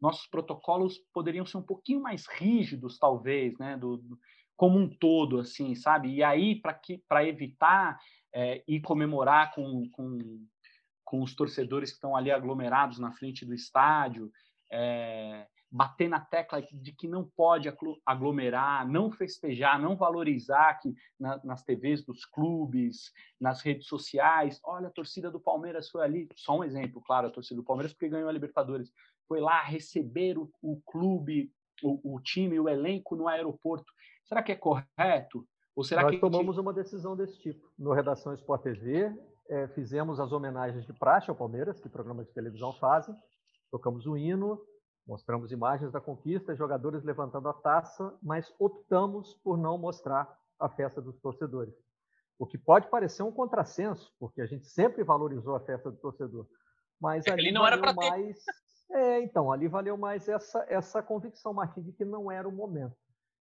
nossos 0.00 0.26
protocolos 0.26 0.98
poderiam 1.12 1.46
ser 1.46 1.58
um 1.58 1.62
pouquinho 1.62 2.00
mais 2.00 2.26
rígidos, 2.26 2.98
talvez, 2.98 3.56
né, 3.58 3.76
do, 3.76 3.96
do 3.96 4.18
como 4.62 4.78
um 4.78 4.88
todo, 4.88 5.40
assim, 5.40 5.74
sabe? 5.74 6.14
E 6.14 6.22
aí, 6.22 6.62
para 7.08 7.26
evitar 7.26 7.98
é, 8.32 8.62
ir 8.68 8.80
comemorar 8.80 9.52
com, 9.56 9.90
com, 9.90 10.46
com 11.04 11.20
os 11.20 11.34
torcedores 11.34 11.90
que 11.90 11.96
estão 11.96 12.14
ali 12.14 12.30
aglomerados 12.30 13.00
na 13.00 13.10
frente 13.10 13.44
do 13.44 13.52
estádio, 13.52 14.30
é, 14.70 15.48
bater 15.68 16.08
na 16.08 16.20
tecla 16.20 16.62
de 16.62 16.92
que 16.92 17.08
não 17.08 17.28
pode 17.36 17.68
aglomerar, 18.06 18.88
não 18.88 19.10
festejar, 19.10 19.82
não 19.82 19.96
valorizar 19.96 20.74
que 20.74 20.94
na, 21.18 21.40
nas 21.42 21.64
TVs 21.64 22.04
dos 22.04 22.24
clubes, 22.24 23.10
nas 23.40 23.62
redes 23.62 23.88
sociais, 23.88 24.60
olha, 24.62 24.86
a 24.86 24.92
torcida 24.92 25.28
do 25.28 25.40
Palmeiras 25.40 25.90
foi 25.90 26.04
ali, 26.04 26.28
só 26.36 26.56
um 26.56 26.62
exemplo, 26.62 27.02
claro, 27.04 27.26
a 27.26 27.32
torcida 27.32 27.60
do 27.60 27.66
Palmeiras 27.66 27.92
porque 27.92 28.08
ganhou 28.08 28.28
a 28.28 28.32
Libertadores, 28.32 28.92
foi 29.26 29.40
lá 29.40 29.60
receber 29.60 30.38
o, 30.38 30.48
o 30.62 30.80
clube, 30.86 31.50
o, 31.82 32.14
o, 32.14 32.20
time, 32.20 32.60
o 32.60 32.68
elenco 32.68 33.16
no 33.16 33.26
aeroporto. 33.26 33.92
Será 34.24 34.42
que 34.42 34.52
é 34.52 34.56
correto? 34.56 35.46
Ou 35.74 35.84
será 35.84 36.02
Nós 36.02 36.12
que 36.12 36.20
tomamos 36.20 36.58
uma 36.58 36.72
decisão 36.72 37.16
desse 37.16 37.38
tipo. 37.40 37.70
No 37.78 37.92
Redação 37.92 38.34
Sport 38.34 38.62
TV, 38.62 39.12
é, 39.48 39.68
fizemos 39.68 40.20
as 40.20 40.32
homenagens 40.32 40.86
de 40.86 40.92
praxe 40.92 41.30
ao 41.30 41.36
Palmeiras, 41.36 41.80
que 41.80 41.88
programas 41.88 42.26
de 42.26 42.32
televisão 42.32 42.72
fazem, 42.74 43.14
tocamos 43.70 44.06
o 44.06 44.16
hino, 44.16 44.60
Mostramos 45.06 45.50
imagens 45.50 45.90
da 45.90 46.00
conquista, 46.00 46.54
jogadores 46.54 47.02
levantando 47.02 47.48
a 47.48 47.52
taça, 47.52 48.16
mas 48.22 48.52
optamos 48.58 49.34
por 49.42 49.58
não 49.58 49.76
mostrar 49.76 50.32
a 50.58 50.68
festa 50.68 51.00
dos 51.00 51.18
torcedores. 51.18 51.74
O 52.38 52.46
que 52.46 52.56
pode 52.56 52.88
parecer 52.88 53.22
um 53.22 53.32
contrassenso, 53.32 54.12
porque 54.18 54.40
a 54.40 54.46
gente 54.46 54.66
sempre 54.66 55.02
valorizou 55.02 55.56
a 55.56 55.60
festa 55.60 55.90
do 55.90 55.96
torcedor. 55.96 56.46
Mas 57.00 57.26
é 57.26 57.32
ali 57.32 57.50
não 57.50 57.66
era 57.66 57.78
para 57.78 57.92
mais... 57.92 58.44
ter. 58.44 58.96
É, 58.96 59.22
então, 59.22 59.50
ali 59.50 59.68
valeu 59.68 59.96
mais 59.96 60.28
essa, 60.28 60.64
essa 60.68 61.02
convicção, 61.02 61.52
Martim, 61.52 61.82
de 61.82 61.92
que 61.92 62.04
não 62.04 62.30
era 62.30 62.46
o 62.46 62.52
momento, 62.52 62.94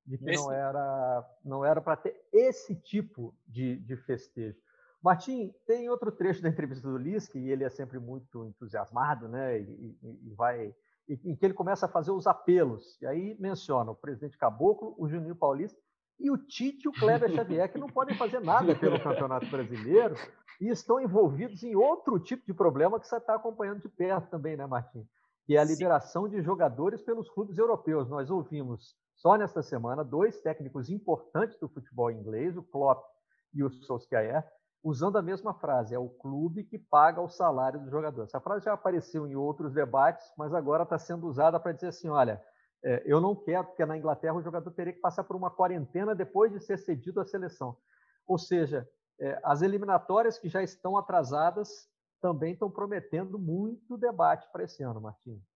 de 0.06 0.18
que 0.18 0.30
Esse... 0.30 0.44
não 0.44 0.52
era 0.52 1.30
não 1.44 1.66
era 1.66 1.82
para 1.82 1.96
ter 1.96 2.20
esse 2.32 2.76
tipo 2.76 3.34
de, 3.48 3.78
de 3.78 3.96
festejo. 3.96 4.58
Martim, 5.02 5.54
tem 5.66 5.90
outro 5.90 6.12
trecho 6.12 6.44
da 6.44 6.50
entrevista 6.50 6.88
do 6.88 6.98
Lisca, 6.98 7.38
e 7.40 7.50
ele 7.50 7.64
é 7.64 7.70
sempre 7.70 7.98
muito 7.98 8.46
entusiasmado, 8.46 9.28
né? 9.28 9.60
E, 9.60 9.98
e, 10.04 10.20
e 10.28 10.34
vai 10.36 10.76
em 11.10 11.36
que 11.36 11.46
ele 11.46 11.54
começa 11.54 11.88
a 11.88 11.90
fazer 11.90 12.12
os 12.12 12.28
apelos. 12.28 12.98
E 13.02 13.06
aí 13.06 13.36
menciona 13.40 13.92
o 13.92 13.96
presidente 13.96 14.38
Caboclo, 14.38 14.96
o 14.98 15.10
Juninho 15.10 15.36
Paulista 15.36 15.78
e 16.20 16.30
o 16.30 16.38
Tite 16.38 16.86
e 16.86 16.88
o 16.88 16.94
Kleber 16.94 17.32
Xavier, 17.32 17.72
que 17.72 17.80
não 17.80 17.88
podem 17.88 18.16
fazer 18.16 18.40
nada 18.40 18.76
pelo 18.76 19.02
Campeonato 19.02 19.48
Brasileiro 19.48 20.16
e 20.62 20.70
estão 20.70 21.02
envolvidos 21.02 21.64
em 21.64 21.76
outro 21.76 22.20
tipo 22.20 22.46
de 22.46 22.54
problema 22.54 23.00
que 23.00 23.08
você 23.08 23.18
está 23.18 23.36
acompanhando 23.36 23.82
de 23.82 23.90
perto 23.90 24.30
também, 24.30 24.56
né, 24.56 24.66
Martim? 24.68 25.06
Que 25.46 25.58
é 25.58 25.60
a 25.60 25.64
liberação 25.64 26.30
de 26.30 26.42
jogadores 26.42 27.02
pelos 27.02 27.28
clubes 27.30 27.58
europeus. 27.58 28.08
Nós 28.08 28.30
ouvimos 28.30 28.96
só 29.22 29.38
nesta 29.38 29.62
semana 29.62 30.04
dois 30.04 30.42
técnicos 30.42 30.90
importantes 30.90 31.56
do 31.60 31.70
futebol 31.70 32.10
inglês, 32.10 32.58
o 32.58 32.64
Klopp 32.64 33.06
e 33.54 33.64
o 33.64 33.70
Solskjaer, 33.70 34.44
usando 34.84 35.20
a 35.20 35.22
mesma 35.22 35.54
frase, 35.54 35.94
é 35.94 36.00
o 36.00 36.10
clube 36.10 36.64
que 36.64 36.80
paga 36.80 37.22
o 37.22 37.30
salário 37.30 37.80
do 37.80 37.88
jogador. 37.88 38.24
Essa 38.24 38.42
frase 38.42 38.66
já 38.66 38.74
apareceu 38.74 39.28
em 39.28 39.36
outros 39.36 39.74
debates, 39.74 40.26
mas 40.36 40.56
agora 40.56 40.82
está 40.82 40.98
sendo 40.98 41.28
usada 41.28 41.60
para 41.60 41.72
dizer 41.72 41.90
assim, 41.90 42.10
olha, 42.10 42.44
é, 42.84 43.04
eu 43.06 43.22
não 43.22 43.36
quero, 43.36 43.66
porque 43.66 43.86
na 43.86 43.96
Inglaterra 43.96 44.34
o 44.34 44.42
jogador 44.42 44.72
teria 44.72 44.94
que 44.94 45.00
passar 45.00 45.24
por 45.24 45.36
uma 45.36 45.52
quarentena 45.52 46.16
depois 46.16 46.52
de 46.52 46.60
ser 46.60 46.80
cedido 46.80 47.22
à 47.22 47.26
seleção. 47.26 47.78
Ou 48.26 48.40
seja, 48.40 48.90
é, 49.20 49.40
as 49.44 49.62
eliminatórias 49.62 50.40
que 50.40 50.50
já 50.50 50.64
estão 50.64 50.98
atrasadas 50.98 51.88
também 52.20 52.54
estão 52.54 52.72
prometendo 52.72 53.38
muito 53.38 53.96
debate 54.00 54.52
para 54.52 54.64
esse 54.64 54.82
ano, 54.82 55.00
Martins. 55.00 55.51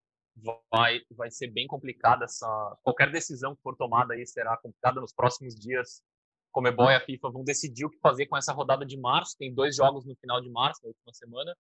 Vai, 0.72 1.00
vai 1.12 1.32
ser 1.32 1.48
bem 1.48 1.66
complicada 1.66 2.26
essa. 2.26 2.78
Qualquer 2.84 3.12
decisão 3.12 3.56
que 3.56 3.62
for 3.62 3.76
tomada 3.76 4.14
aí 4.14 4.26
será 4.28 4.58
complicada 4.58 5.00
nos 5.00 5.14
próximos 5.14 5.56
dias. 5.56 6.04
Comebol 6.52 6.90
e 6.90 6.96
a 6.96 7.02
FIFA 7.02 7.32
vão 7.32 7.44
decidir 7.44 7.86
o 7.86 7.90
que 7.90 8.00
fazer 8.00 8.28
com 8.28 8.38
essa 8.38 8.54
rodada 8.54 8.86
de 8.86 8.98
março. 8.98 9.38
Tem 9.38 9.54
dois 9.54 9.76
jogos 9.76 10.06
no 10.06 10.16
final 10.16 10.42
de 10.42 10.50
março, 10.50 10.82
na 10.84 10.90
última 10.90 11.14
semana. 11.14 11.56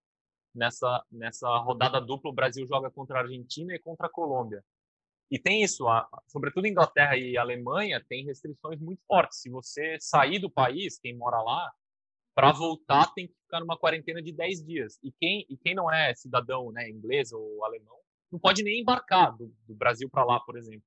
Nessa, 0.53 1.03
nessa 1.11 1.57
rodada 1.57 1.99
dupla, 1.99 2.31
o 2.31 2.33
Brasil 2.33 2.65
joga 2.65 2.89
contra 2.89 3.19
a 3.19 3.21
Argentina 3.21 3.73
e 3.73 3.79
contra 3.79 4.07
a 4.07 4.09
Colômbia. 4.09 4.63
E 5.29 5.39
tem 5.39 5.63
isso, 5.63 5.87
a, 5.87 6.07
sobretudo 6.27 6.67
Inglaterra 6.67 7.17
e 7.17 7.37
Alemanha, 7.37 8.03
tem 8.07 8.25
restrições 8.25 8.79
muito 8.79 9.01
fortes. 9.07 9.41
Se 9.41 9.49
você 9.49 9.97
sair 9.99 10.39
do 10.39 10.49
país, 10.49 10.99
quem 10.99 11.15
mora 11.17 11.41
lá, 11.41 11.73
para 12.33 12.51
voltar 12.51 13.13
tem 13.13 13.27
que 13.27 13.33
ficar 13.43 13.59
numa 13.59 13.77
quarentena 13.77 14.21
de 14.21 14.31
10 14.31 14.63
dias. 14.63 14.99
E 15.01 15.11
quem, 15.11 15.45
e 15.49 15.57
quem 15.57 15.73
não 15.73 15.91
é 15.91 16.13
cidadão 16.13 16.71
né, 16.71 16.89
inglês 16.89 17.31
ou 17.31 17.65
alemão, 17.65 17.97
não 18.31 18.39
pode 18.39 18.63
nem 18.63 18.81
embarcar 18.81 19.35
do, 19.35 19.53
do 19.67 19.75
Brasil 19.75 20.09
para 20.09 20.25
lá, 20.25 20.39
por 20.39 20.57
exemplo. 20.57 20.83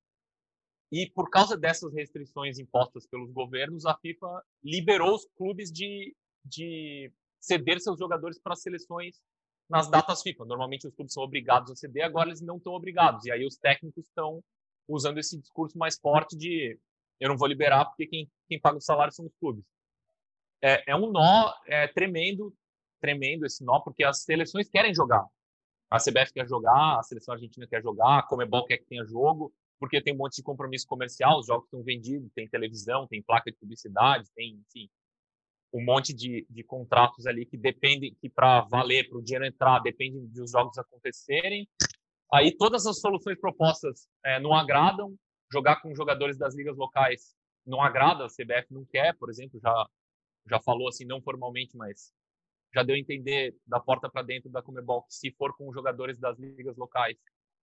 E 0.91 1.09
por 1.09 1.29
causa 1.29 1.55
dessas 1.57 1.93
restrições 1.93 2.57
impostas 2.57 3.05
pelos 3.05 3.31
governos, 3.31 3.85
a 3.85 3.95
FIFA 3.95 4.43
liberou 4.63 5.15
os 5.15 5.25
clubes 5.37 5.71
de, 5.71 6.15
de 6.43 7.11
ceder 7.39 7.79
seus 7.79 7.99
jogadores 7.99 8.39
para 8.39 8.53
as 8.53 8.61
seleções 8.61 9.21
nas 9.69 9.89
datas 9.89 10.23
FIFA. 10.23 10.45
Normalmente 10.45 10.87
os 10.87 10.93
clubes 10.95 11.13
são 11.13 11.23
obrigados 11.23 11.71
a 11.71 11.75
ceder, 11.75 12.03
agora 12.03 12.29
eles 12.29 12.41
não 12.41 12.57
estão 12.57 12.73
obrigados. 12.73 13.25
E 13.25 13.31
aí 13.31 13.45
os 13.45 13.55
técnicos 13.55 14.07
estão 14.07 14.43
usando 14.87 15.19
esse 15.19 15.37
discurso 15.37 15.77
mais 15.77 15.99
forte 15.99 16.35
de 16.35 16.77
eu 17.19 17.29
não 17.29 17.37
vou 17.37 17.47
liberar 17.47 17.85
porque 17.85 18.07
quem, 18.07 18.31
quem 18.47 18.59
paga 18.59 18.77
o 18.77 18.81
salário 18.81 19.13
são 19.13 19.25
os 19.25 19.35
clubes. 19.39 19.63
É, 20.61 20.91
é 20.91 20.95
um 20.95 21.11
nó 21.11 21.53
é, 21.67 21.87
tremendo, 21.87 22.53
tremendo 22.99 23.45
esse 23.45 23.63
nó, 23.63 23.79
porque 23.79 24.03
as 24.03 24.23
seleções 24.23 24.69
querem 24.69 24.93
jogar. 24.93 25.25
A 25.89 25.97
CBF 25.97 26.33
quer 26.33 26.47
jogar, 26.47 26.99
a 26.99 27.03
seleção 27.03 27.33
argentina 27.33 27.65
quer 27.67 27.81
jogar, 27.81 28.19
a 28.19 28.23
Comebol 28.23 28.65
quer 28.65 28.77
que 28.77 28.85
tenha 28.85 29.03
jogo, 29.05 29.51
porque 29.79 30.01
tem 30.01 30.13
um 30.13 30.17
monte 30.17 30.35
de 30.35 30.43
compromisso 30.43 30.85
comercial, 30.85 31.39
os 31.39 31.47
jogos 31.47 31.65
estão 31.65 31.81
vendidos, 31.81 32.31
tem 32.33 32.47
televisão, 32.47 33.07
tem 33.07 33.23
placa 33.23 33.49
de 33.49 33.57
publicidade, 33.57 34.29
tem, 34.35 34.61
enfim, 34.67 34.89
um 35.73 35.83
monte 35.83 36.13
de, 36.13 36.45
de 36.49 36.63
contratos 36.63 37.25
ali 37.25 37.45
que 37.45 37.57
dependem, 37.57 38.15
que 38.19 38.29
para 38.29 38.61
valer, 38.61 39.07
para 39.07 39.17
o 39.17 39.23
dinheiro 39.23 39.45
entrar, 39.45 39.79
dependem 39.79 40.25
dos 40.27 40.51
jogos 40.51 40.77
acontecerem. 40.77 41.67
Aí 42.33 42.55
todas 42.55 42.85
as 42.85 42.99
soluções 42.99 43.39
propostas 43.39 44.07
é, 44.23 44.39
não 44.39 44.53
agradam, 44.53 45.15
jogar 45.51 45.81
com 45.81 45.95
jogadores 45.95 46.37
das 46.37 46.55
ligas 46.55 46.77
locais 46.77 47.35
não 47.65 47.81
agrada, 47.81 48.25
a 48.25 48.27
CBF 48.27 48.71
não 48.71 48.85
quer, 48.85 49.15
por 49.17 49.29
exemplo, 49.29 49.59
já, 49.59 49.87
já 50.47 50.59
falou 50.59 50.87
assim, 50.87 51.05
não 51.05 51.21
formalmente, 51.21 51.77
mas 51.77 52.11
já 52.73 52.83
deu 52.83 52.95
a 52.95 52.99
entender 52.99 53.55
da 53.65 53.79
porta 53.79 54.09
para 54.09 54.21
dentro 54.21 54.49
da 54.49 54.61
Comebol 54.61 55.03
que 55.03 55.13
se 55.13 55.31
for 55.31 55.55
com 55.55 55.73
jogadores 55.73 56.19
das 56.19 56.37
ligas 56.37 56.77
locais, 56.77 57.17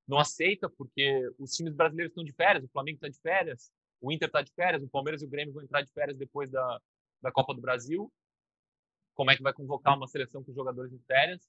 não 0.07 0.19
aceita 0.19 0.69
porque 0.69 1.29
os 1.39 1.53
times 1.53 1.75
brasileiros 1.75 2.13
estão 2.13 2.25
de 2.25 2.33
férias, 2.33 2.65
o 2.65 2.69
Flamengo 2.69 2.97
está 2.97 3.09
de 3.09 3.21
férias, 3.21 3.73
o 4.01 4.13
Inter 4.13 4.29
está 4.29 4.43
de 4.43 4.53
férias, 4.53 4.83
o 4.83 4.89
Palmeiras 4.89 5.23
e 5.23 5.27
o 5.27 5.29
Grêmio 5.29 5.53
vão 5.53 5.63
entrar 5.63 5.83
de 5.83 5.93
férias 5.93 6.17
depois 6.17 6.51
da, 6.51 6.81
da 7.23 7.33
Copa 7.33 7.55
do 7.55 7.61
Brasil. 7.61 8.13
como 9.15 9.31
é 9.31 9.37
que 9.37 9.43
vai 9.43 9.53
convocar 9.53 9.97
uma 9.97 10.07
seleção 10.07 10.45
com 10.45 10.53
jogadores 10.53 10.93
de 10.93 10.99
férias. 11.07 11.49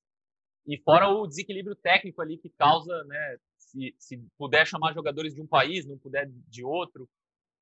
E 0.65 0.77
fora 0.77 1.07
o 1.09 1.27
desequilíbrio 1.27 1.75
técnico 1.75 2.21
ali 2.21 2.37
que 2.37 2.49
causa, 2.49 3.03
né, 3.05 3.37
se, 3.57 3.95
se 3.97 4.17
puder 4.37 4.65
chamar 4.65 4.93
jogadores 4.93 5.33
de 5.33 5.41
um 5.41 5.47
país, 5.47 5.85
não 5.85 5.97
puder 5.97 6.29
de 6.29 6.63
outro, 6.63 7.09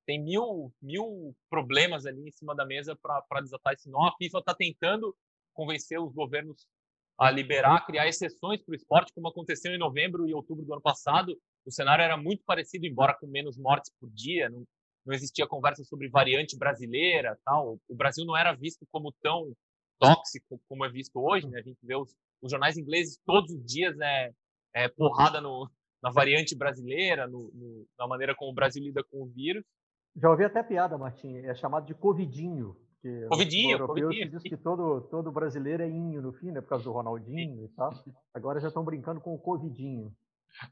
tem 0.06 0.22
mil, 0.22 0.72
mil 0.80 1.36
problemas 1.50 2.06
ali 2.06 2.28
em 2.28 2.30
cima 2.30 2.54
da 2.54 2.64
mesa 2.64 2.96
para 2.96 3.40
desatar 3.40 3.74
esse 3.74 3.90
nó. 3.90 4.08
A 4.08 4.16
FIFA 4.16 4.38
está 4.38 4.54
tentando 4.54 5.14
convencer 5.56 5.98
os 6.00 6.12
governos 6.12 6.64
a 7.18 7.30
liberar, 7.30 7.86
criar 7.86 8.06
exceções 8.06 8.62
para 8.62 8.72
o 8.72 8.76
esporte, 8.76 9.12
como 9.14 9.28
aconteceu 9.28 9.72
em 9.72 9.78
novembro 9.78 10.28
e 10.28 10.34
outubro 10.34 10.64
do 10.64 10.72
ano 10.72 10.82
passado. 10.82 11.36
O 11.64 11.72
cenário 11.72 12.02
era 12.02 12.16
muito 12.16 12.44
parecido, 12.44 12.86
embora 12.86 13.16
com 13.18 13.26
menos 13.26 13.56
mortes 13.56 13.90
por 13.98 14.10
dia, 14.10 14.50
não, 14.50 14.64
não 15.04 15.14
existia 15.14 15.46
conversa 15.46 15.82
sobre 15.84 16.08
variante 16.08 16.56
brasileira, 16.58 17.38
tal. 17.44 17.78
O 17.88 17.94
Brasil 17.94 18.24
não 18.26 18.36
era 18.36 18.54
visto 18.54 18.86
como 18.92 19.12
tão 19.22 19.52
tóxico 19.98 20.60
como 20.68 20.84
é 20.84 20.90
visto 20.90 21.18
hoje, 21.18 21.48
né? 21.48 21.58
A 21.58 21.62
gente 21.62 21.78
vê 21.82 21.96
os, 21.96 22.14
os 22.42 22.50
jornais 22.50 22.76
ingleses 22.76 23.18
todos 23.24 23.50
os 23.50 23.64
dias 23.64 23.98
é, 23.98 24.30
é 24.74 24.88
porrada 24.88 25.40
no, 25.40 25.70
na 26.02 26.10
variante 26.10 26.54
brasileira, 26.54 27.26
no, 27.26 27.50
no, 27.52 27.86
na 27.98 28.06
maneira 28.06 28.34
como 28.34 28.50
o 28.50 28.54
Brasil 28.54 28.82
lida 28.82 29.02
com 29.04 29.22
o 29.22 29.26
vírus. 29.26 29.64
Já 30.14 30.30
ouvi 30.30 30.44
até 30.44 30.62
piada, 30.62 30.96
Martim, 30.96 31.36
é 31.38 31.54
chamado 31.54 31.86
de 31.86 31.94
covidinho. 31.94 32.76
Covidinho, 33.28 33.86
covidinho. 33.86 34.30
diz 34.30 34.42
que 34.42 34.56
todo, 34.56 35.02
todo 35.02 35.32
brasileiro 35.32 35.82
é 35.82 35.88
inho 35.88 36.22
no 36.22 36.32
fim, 36.32 36.50
né, 36.50 36.60
por 36.60 36.68
causa 36.70 36.84
do 36.84 36.92
Ronaldinho 36.92 37.64
e 37.64 37.68
tal. 37.68 37.92
Agora 38.34 38.60
já 38.60 38.68
estão 38.68 38.84
brincando 38.84 39.20
com 39.20 39.34
o 39.34 39.38
covidinho. 39.38 40.14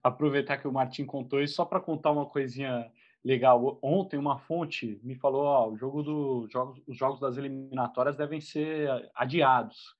Aproveitar 0.02 0.56
que 0.56 0.68
o 0.68 0.72
Martim 0.72 1.04
contou 1.04 1.42
isso, 1.42 1.54
só 1.54 1.64
para 1.64 1.80
contar 1.80 2.10
uma 2.10 2.26
coisinha 2.26 2.90
legal. 3.24 3.78
Ontem 3.82 4.18
uma 4.18 4.38
fonte 4.38 5.00
me 5.02 5.14
falou, 5.14 5.44
ó, 5.44 5.70
o 5.70 5.76
jogo 5.76 6.02
do, 6.02 6.48
jogos, 6.50 6.80
os 6.86 6.96
jogos 6.96 7.20
das 7.20 7.36
eliminatórias 7.36 8.16
devem 8.16 8.40
ser 8.40 8.88
adiados. 9.14 9.96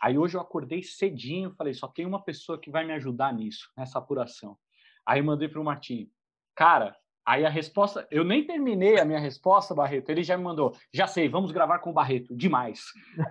Aí 0.00 0.16
hoje 0.16 0.36
eu 0.36 0.40
acordei 0.40 0.82
cedinho, 0.82 1.54
falei, 1.56 1.74
só 1.74 1.88
tem 1.88 2.06
uma 2.06 2.22
pessoa 2.22 2.58
que 2.58 2.70
vai 2.70 2.84
me 2.84 2.92
ajudar 2.92 3.32
nisso, 3.34 3.70
nessa 3.76 3.98
apuração. 3.98 4.56
Aí 5.04 5.20
mandei 5.20 5.48
para 5.48 5.60
o 5.60 5.64
Martim, 5.64 6.10
cara, 6.54 6.96
Aí 7.28 7.44
a 7.44 7.50
resposta, 7.50 8.08
eu 8.10 8.24
nem 8.24 8.42
terminei 8.42 8.98
a 8.98 9.04
minha 9.04 9.18
resposta, 9.18 9.74
Barreto. 9.74 10.08
Ele 10.08 10.22
já 10.22 10.34
me 10.34 10.42
mandou, 10.42 10.74
já 10.90 11.06
sei, 11.06 11.28
vamos 11.28 11.52
gravar 11.52 11.78
com 11.80 11.90
o 11.90 11.92
Barreto, 11.92 12.34
demais. 12.34 12.86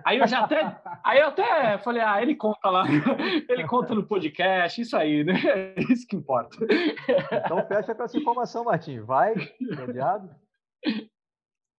Aí 0.06 0.18
eu 0.18 0.26
já 0.28 0.44
até, 0.44 0.80
aí 1.04 1.18
eu 1.18 1.26
até 1.26 1.78
falei, 1.78 2.00
ah, 2.00 2.22
ele 2.22 2.36
conta 2.36 2.70
lá, 2.70 2.84
ele 3.50 3.66
conta 3.66 3.96
no 3.96 4.06
podcast, 4.06 4.80
isso 4.80 4.96
aí, 4.96 5.24
né? 5.24 5.34
É 5.44 5.74
isso 5.92 6.06
que 6.06 6.14
importa. 6.14 6.56
Então 7.44 7.66
fecha 7.66 7.92
com 7.92 8.04
essa 8.04 8.16
informação, 8.16 8.62
Martim. 8.62 9.00
Vai, 9.00 9.34
mediado. 9.60 10.30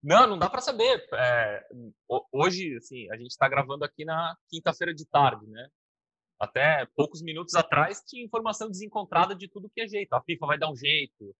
Não, 0.03 0.27
não 0.27 0.37
dá 0.37 0.49
para 0.49 0.59
saber. 0.59 1.01
É, 1.13 1.65
hoje, 2.33 2.75
assim, 2.75 3.09
a 3.11 3.15
gente 3.15 3.31
está 3.31 3.47
gravando 3.47 3.85
aqui 3.85 4.03
na 4.03 4.35
quinta-feira 4.49 4.93
de 4.93 5.05
tarde, 5.05 5.47
né? 5.47 5.69
Até 6.37 6.85
poucos 6.97 7.21
minutos 7.21 7.55
atrás 7.55 8.03
tinha 8.05 8.25
informação 8.25 8.69
desencontrada 8.69 9.33
de 9.33 9.47
tudo 9.47 9.71
que 9.73 9.79
é 9.79 9.87
jeito. 9.87 10.11
A 10.11 10.21
FIFA 10.21 10.47
vai 10.47 10.59
dar 10.59 10.69
um 10.69 10.75
jeito, 10.75 11.33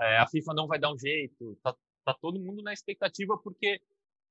é, 0.00 0.18
a 0.18 0.26
FIFA 0.26 0.54
não 0.54 0.66
vai 0.66 0.78
dar 0.78 0.92
um 0.92 0.98
jeito, 0.98 1.58
tá, 1.62 1.76
tá, 2.04 2.14
todo 2.14 2.40
mundo 2.40 2.62
na 2.62 2.72
expectativa 2.72 3.36
porque 3.38 3.80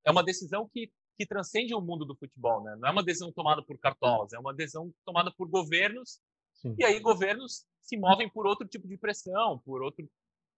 é 0.04 0.12
uma 0.12 0.24
decisão 0.24 0.68
que, 0.68 0.92
que 1.18 1.26
transcende 1.26 1.76
o 1.76 1.82
mundo 1.82 2.06
do 2.06 2.16
futebol, 2.16 2.64
né? 2.64 2.76
Não 2.78 2.90
é 2.90 2.92
uma 2.92 3.04
decisão 3.04 3.32
tomada 3.32 3.64
por 3.64 3.78
cartolas, 3.78 4.34
é 4.34 4.40
uma 4.40 4.54
decisão 4.54 4.92
tomada 5.06 5.32
por 5.32 5.48
governos 5.48 6.20
Sim. 6.56 6.76
e 6.78 6.84
aí 6.84 7.00
governos 7.00 7.66
se 7.82 7.98
movem 7.98 8.30
por 8.30 8.48
outro 8.48 8.68
tipo 8.68 8.88
de 8.88 8.98
pressão, 8.98 9.60
por 9.60 9.82
outro, 9.84 10.10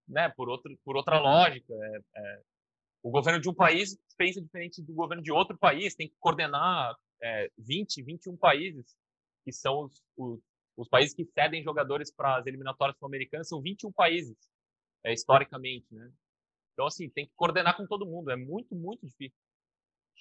né? 0.08 0.30
Por 0.30 0.48
outro, 0.48 0.78
por 0.84 0.96
outra 0.96 1.20
lógica. 1.20 1.74
É, 1.74 2.02
é, 2.16 2.42
o 3.04 3.10
governo 3.10 3.42
de 3.42 3.50
um 3.50 3.54
país 3.54 3.98
pensa 4.18 4.42
diferente 4.42 4.82
do 4.82 4.94
governo 4.94 5.24
de 5.24 5.32
outro 5.32 5.58
país, 5.58 5.96
tem 5.96 6.08
que 6.08 6.16
coordenar 6.20 6.96
é, 7.22 7.52
20, 7.58 8.04
21 8.04 8.38
países 8.38 8.96
que 9.44 9.52
são 9.52 9.86
os, 9.86 10.04
os, 10.16 10.40
os 10.78 10.88
países 10.88 11.14
que 11.14 11.26
cedem 11.26 11.64
jogadores 11.64 12.14
para 12.14 12.38
as 12.38 12.46
eliminatórias 12.46 12.98
sul-americanas, 12.98 13.50
são 13.50 13.62
21 13.62 13.92
países 13.92 14.38
é, 15.04 15.14
historicamente, 15.14 15.94
né? 15.94 16.12
Então, 16.74 16.86
assim, 16.86 17.10
tem 17.10 17.26
que 17.26 17.34
coordenar 17.36 17.76
com 17.78 17.86
todo 17.86 18.06
mundo, 18.06 18.32
é 18.32 18.36
muito, 18.36 18.76
muito 18.76 19.06
difícil. 19.06 19.38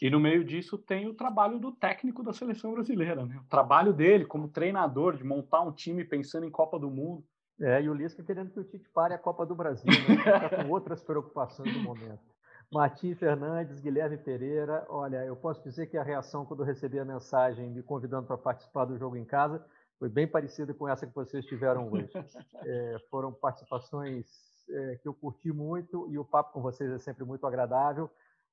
E 0.00 0.08
no 0.08 0.18
meio 0.18 0.42
disso 0.44 0.78
tem 0.78 1.06
o 1.06 1.14
trabalho 1.14 1.58
do 1.58 1.72
técnico 1.72 2.22
da 2.22 2.32
seleção 2.32 2.72
brasileira, 2.72 3.26
né? 3.26 3.38
O 3.44 3.48
trabalho 3.48 3.92
dele 3.92 4.24
como 4.24 4.48
treinador, 4.48 5.16
de 5.16 5.24
montar 5.24 5.60
um 5.60 5.72
time 5.72 6.04
pensando 6.04 6.46
em 6.46 6.50
Copa 6.50 6.78
do 6.78 6.90
Mundo. 6.90 7.24
É, 7.60 7.82
e 7.82 7.90
o 7.90 7.94
Lisca 7.94 8.22
querendo 8.22 8.50
que 8.50 8.58
o 8.58 8.64
Tite 8.64 8.88
pare 8.88 9.12
a 9.12 9.18
Copa 9.18 9.44
do 9.44 9.54
Brasil, 9.54 9.86
né? 9.86 10.14
Está 10.14 10.64
com 10.64 10.70
outras 10.70 11.02
preocupações 11.02 11.74
no 11.76 11.82
momento. 11.82 12.20
Martim 12.72 13.14
Fernandes, 13.14 13.80
Guilherme 13.80 14.16
Pereira, 14.16 14.86
olha, 14.88 15.24
eu 15.24 15.36
posso 15.36 15.62
dizer 15.62 15.88
que 15.88 15.98
a 15.98 16.04
reação 16.04 16.46
quando 16.46 16.60
eu 16.60 16.66
recebi 16.66 16.98
a 16.98 17.04
mensagem 17.04 17.68
me 17.68 17.82
convidando 17.82 18.28
para 18.28 18.38
participar 18.38 18.84
do 18.84 18.96
jogo 18.96 19.16
em 19.16 19.24
casa 19.24 19.62
foi 19.98 20.08
bem 20.08 20.26
parecida 20.26 20.72
com 20.72 20.88
essa 20.88 21.06
que 21.06 21.14
vocês 21.14 21.44
tiveram 21.44 21.90
hoje. 21.90 22.08
É, 22.62 22.96
foram 23.10 23.32
participações 23.32 24.26
é, 24.72 24.96
que 24.96 25.08
eu 25.08 25.14
curti 25.14 25.52
muito 25.52 26.08
e 26.10 26.18
o 26.18 26.24
papo 26.24 26.52
com 26.52 26.62
vocês 26.62 26.90
é 26.90 26.98
sempre 26.98 27.24
muito 27.24 27.46
agradável. 27.46 28.10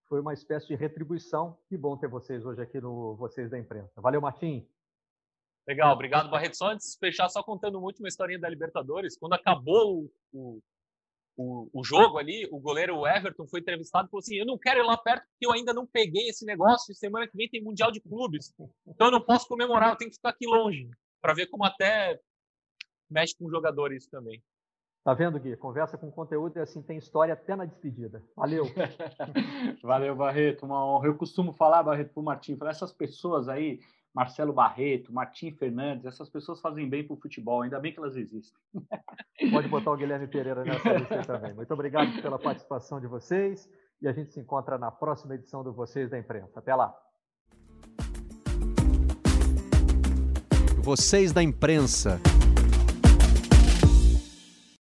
Foi 0.08 0.22
uma 0.22 0.34
espécie 0.34 0.68
de 0.68 0.76
retribuição. 0.76 1.58
Que 1.68 1.78
bom 1.78 1.98
ter 1.98 2.08
vocês 2.08 2.46
hoje 2.46 2.62
aqui 2.62 2.80
no 2.80 3.16
Vocês 3.16 3.50
da 3.50 3.60
Imprensa. 3.60 4.00
Valeu, 4.00 4.22
Martim. 4.22 4.68
Legal, 5.68 5.94
obrigado, 5.94 6.30
Barreto. 6.30 6.56
Só 6.56 6.70
antes 6.72 6.94
de 6.94 6.98
fechar, 6.98 7.28
só 7.28 7.44
contando 7.44 7.78
uma 7.78 7.88
última 7.88 8.08
historinha 8.08 8.40
da 8.40 8.48
Libertadores. 8.48 9.18
Quando 9.18 9.34
acabou 9.34 10.10
o, 10.32 10.62
o, 11.36 11.70
o, 11.74 11.84
jogo 11.84 12.18
ali, 12.18 12.48
o 12.50 12.58
goleiro 12.58 13.06
Everton 13.06 13.46
foi 13.46 13.60
entrevistado 13.60 14.08
e 14.08 14.10
falou 14.10 14.22
assim: 14.22 14.38
Eu 14.38 14.46
não 14.46 14.58
quero 14.58 14.80
ir 14.80 14.86
lá 14.86 14.98
perto 14.98 15.28
porque 15.28 15.46
eu 15.46 15.52
ainda 15.52 15.74
não 15.74 15.86
peguei 15.86 16.30
esse 16.30 16.46
negócio. 16.46 16.96
Semana 16.96 17.28
que 17.28 17.36
vem 17.36 17.50
tem 17.50 17.62
Mundial 17.62 17.92
de 17.92 18.00
Clubes. 18.00 18.54
Então 18.88 19.08
eu 19.08 19.12
não 19.12 19.22
posso 19.22 19.46
comemorar, 19.46 19.90
eu 19.90 19.98
tenho 19.98 20.10
que 20.10 20.16
ficar 20.16 20.30
aqui 20.30 20.48
longe. 20.48 20.90
Para 21.22 21.34
ver 21.34 21.48
como 21.48 21.66
até 21.66 22.18
mexe 23.10 23.36
com 23.38 23.46
o 23.46 23.52
jogador 23.52 23.92
isso 23.92 24.10
também. 24.10 24.42
Tá 25.08 25.14
vendo, 25.14 25.40
Gui? 25.40 25.56
Conversa 25.56 25.98
com 25.98 26.12
conteúdo 26.12 26.58
e 26.58 26.60
assim 26.60 26.82
tem 26.82 26.98
história 26.98 27.34
até 27.34 27.56
na 27.56 27.64
despedida. 27.64 28.22
Valeu. 28.36 28.66
Valeu, 29.82 30.14
Barreto. 30.14 30.66
Uma 30.66 30.86
honra. 30.86 31.08
Eu 31.08 31.16
costumo 31.16 31.54
falar, 31.54 31.82
Barreto, 31.82 32.12
para 32.12 32.20
o 32.20 32.26
Martim, 32.26 32.58
falar 32.58 32.72
essas 32.72 32.92
pessoas 32.92 33.48
aí, 33.48 33.80
Marcelo 34.14 34.52
Barreto, 34.52 35.14
Martim 35.14 35.54
Fernandes, 35.54 36.06
essas 36.06 36.30
pessoas 36.30 36.60
fazem 36.60 36.90
bem 36.90 37.08
para 37.08 37.14
o 37.14 37.18
futebol, 37.22 37.62
ainda 37.62 37.80
bem 37.80 37.94
que 37.94 38.00
elas 38.00 38.18
existem. 38.18 38.60
Pode 39.50 39.70
botar 39.70 39.92
o 39.92 39.96
Guilherme 39.96 40.28
Pereira 40.28 40.66
nessa 40.66 40.92
lista 40.92 41.22
também. 41.22 41.54
Muito 41.54 41.74
obrigado 41.74 42.22
pela 42.22 42.38
participação 42.38 43.00
de 43.00 43.08
vocês 43.08 43.72
e 44.02 44.10
a 44.10 44.12
gente 44.12 44.34
se 44.34 44.42
encontra 44.42 44.78
na 44.78 44.92
próxima 44.92 45.36
edição 45.36 45.64
do 45.64 45.72
Vocês 45.72 46.10
da 46.10 46.20
Imprensa. 46.20 46.60
Até 46.60 46.76
lá. 46.76 46.94
Vocês 50.84 51.32
da 51.32 51.42
Imprensa. 51.42 52.20